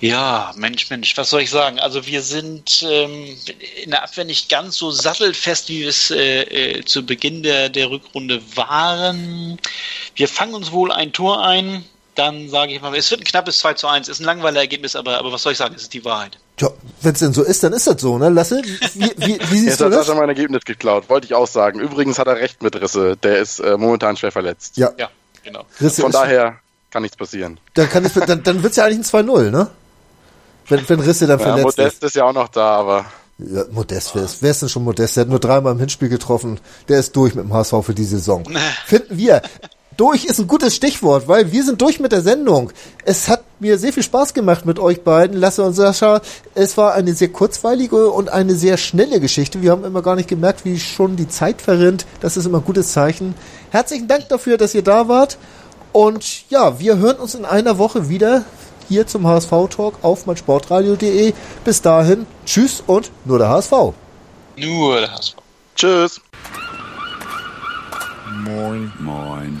Ja, 0.00 0.52
Mensch, 0.56 0.88
Mensch, 0.90 1.16
was 1.16 1.30
soll 1.30 1.40
ich 1.40 1.50
sagen? 1.50 1.80
Also 1.80 2.06
wir 2.06 2.22
sind 2.22 2.86
ähm, 2.88 3.36
in 3.82 3.90
der 3.90 4.04
Abwehr 4.04 4.24
nicht 4.24 4.48
ganz 4.48 4.76
so 4.76 4.92
sattelfest, 4.92 5.68
wie 5.68 5.80
wir 5.80 5.88
es 5.88 6.12
äh, 6.12 6.42
äh, 6.42 6.84
zu 6.84 7.04
Beginn 7.04 7.42
der, 7.42 7.68
der 7.68 7.90
Rückrunde 7.90 8.40
waren. 8.54 9.58
Wir 10.14 10.28
fangen 10.28 10.54
uns 10.54 10.70
wohl 10.70 10.92
ein 10.92 11.12
Tor 11.12 11.44
ein, 11.44 11.84
dann 12.14 12.48
sage 12.48 12.74
ich 12.74 12.80
mal, 12.80 12.94
es 12.94 13.10
wird 13.10 13.22
ein 13.22 13.24
knappes 13.24 13.58
2 13.58 13.74
zu 13.74 13.88
1, 13.88 14.08
ist 14.08 14.20
ein 14.20 14.24
langweiliges 14.24 14.62
Ergebnis, 14.62 14.96
aber, 14.96 15.18
aber 15.18 15.32
was 15.32 15.42
soll 15.42 15.52
ich 15.52 15.58
sagen, 15.58 15.74
es 15.74 15.82
ist 15.82 15.94
die 15.94 16.04
Wahrheit. 16.04 16.38
Ja, 16.60 16.70
wenn 17.02 17.12
es 17.12 17.20
denn 17.20 17.32
so 17.32 17.42
ist, 17.42 17.62
dann 17.62 17.72
ist 17.72 17.86
das 17.86 18.00
so, 18.00 18.18
ne? 18.18 18.30
Lasse, 18.30 18.60
wie, 18.94 19.12
wie, 19.16 19.38
wie 19.38 19.58
siehst 19.58 19.66
Jetzt 19.66 19.80
du 19.80 19.88
das? 19.88 20.00
Jetzt 20.00 20.08
hat 20.08 20.16
mein 20.16 20.28
Ergebnis 20.28 20.64
geklaut, 20.64 21.08
wollte 21.08 21.26
ich 21.26 21.34
auch 21.34 21.46
sagen. 21.46 21.78
Übrigens 21.78 22.18
hat 22.18 22.26
er 22.26 22.36
recht 22.36 22.62
mit 22.62 22.80
Risse, 22.80 23.16
der 23.16 23.38
ist 23.38 23.60
äh, 23.60 23.76
momentan 23.76 24.16
schwer 24.16 24.32
verletzt. 24.32 24.76
Ja, 24.76 24.90
ja 24.98 25.08
genau. 25.44 25.64
Risse 25.80 26.02
Von 26.02 26.12
daher 26.12 26.58
kann 26.90 27.02
nichts 27.02 27.16
passieren. 27.16 27.60
Dann, 27.74 27.88
kann 27.88 28.04
es, 28.04 28.14
dann, 28.14 28.42
dann 28.42 28.62
wird 28.62 28.72
es 28.72 28.76
ja 28.76 28.84
eigentlich 28.84 29.12
ein 29.14 29.26
2-0, 29.26 29.50
ne? 29.50 29.70
Wenn, 30.68 30.88
wenn 30.88 31.00
Risse 31.00 31.26
dann 31.26 31.38
ja, 31.38 31.46
verletzt 31.46 31.78
Modest 31.78 31.96
ist. 31.96 32.04
ist 32.04 32.16
ja 32.16 32.24
auch 32.24 32.32
noch 32.32 32.48
da, 32.48 32.76
aber. 32.76 33.04
Ja, 33.38 33.64
Modest, 33.70 34.14
wer 34.14 34.24
ist, 34.24 34.42
wer 34.42 34.50
ist 34.50 34.62
denn 34.62 34.68
schon 34.68 34.84
Modest? 34.84 35.16
Der 35.16 35.22
hat 35.22 35.28
nur 35.28 35.38
dreimal 35.38 35.72
im 35.72 35.78
Hinspiel 35.78 36.08
getroffen. 36.08 36.58
Der 36.88 36.98
ist 36.98 37.14
durch 37.14 37.34
mit 37.34 37.44
dem 37.44 37.52
HSV 37.52 37.74
für 37.82 37.94
die 37.94 38.04
Saison. 38.04 38.44
Finden 38.84 39.16
wir. 39.16 39.42
Durch 39.98 40.26
ist 40.26 40.38
ein 40.38 40.46
gutes 40.46 40.76
Stichwort, 40.76 41.26
weil 41.26 41.50
wir 41.50 41.64
sind 41.64 41.82
durch 41.82 41.98
mit 41.98 42.12
der 42.12 42.22
Sendung. 42.22 42.70
Es 43.04 43.28
hat 43.28 43.42
mir 43.58 43.78
sehr 43.78 43.92
viel 43.92 44.04
Spaß 44.04 44.32
gemacht 44.32 44.64
mit 44.64 44.78
euch 44.78 45.02
beiden, 45.02 45.36
Lasse 45.36 45.64
und 45.64 45.72
Sascha. 45.72 46.20
Es 46.54 46.76
war 46.76 46.94
eine 46.94 47.14
sehr 47.14 47.30
kurzweilige 47.30 48.08
und 48.10 48.28
eine 48.28 48.54
sehr 48.54 48.76
schnelle 48.76 49.18
Geschichte. 49.18 49.60
Wir 49.60 49.72
haben 49.72 49.82
immer 49.84 50.00
gar 50.00 50.14
nicht 50.14 50.28
gemerkt, 50.28 50.64
wie 50.64 50.78
schon 50.78 51.16
die 51.16 51.26
Zeit 51.26 51.60
verrinnt. 51.60 52.06
Das 52.20 52.36
ist 52.36 52.46
immer 52.46 52.58
ein 52.58 52.64
gutes 52.64 52.92
Zeichen. 52.92 53.34
Herzlichen 53.70 54.06
Dank 54.06 54.28
dafür, 54.28 54.56
dass 54.56 54.72
ihr 54.72 54.84
da 54.84 55.08
wart. 55.08 55.36
Und 55.90 56.48
ja, 56.48 56.78
wir 56.78 56.98
hören 56.98 57.16
uns 57.16 57.34
in 57.34 57.44
einer 57.44 57.78
Woche 57.78 58.08
wieder 58.08 58.44
hier 58.88 59.04
zum 59.08 59.26
HSV-Talk 59.26 59.94
auf 60.02 60.26
meinsportradio.de. 60.26 61.32
Bis 61.64 61.82
dahin, 61.82 62.24
tschüss 62.46 62.84
und 62.86 63.10
nur 63.24 63.38
der 63.38 63.48
HSV. 63.48 63.72
Nur 64.58 65.00
der 65.00 65.12
HSV. 65.12 65.34
Tschüss. 65.74 66.20
Moin. 68.44 68.92
Moin. 69.00 69.60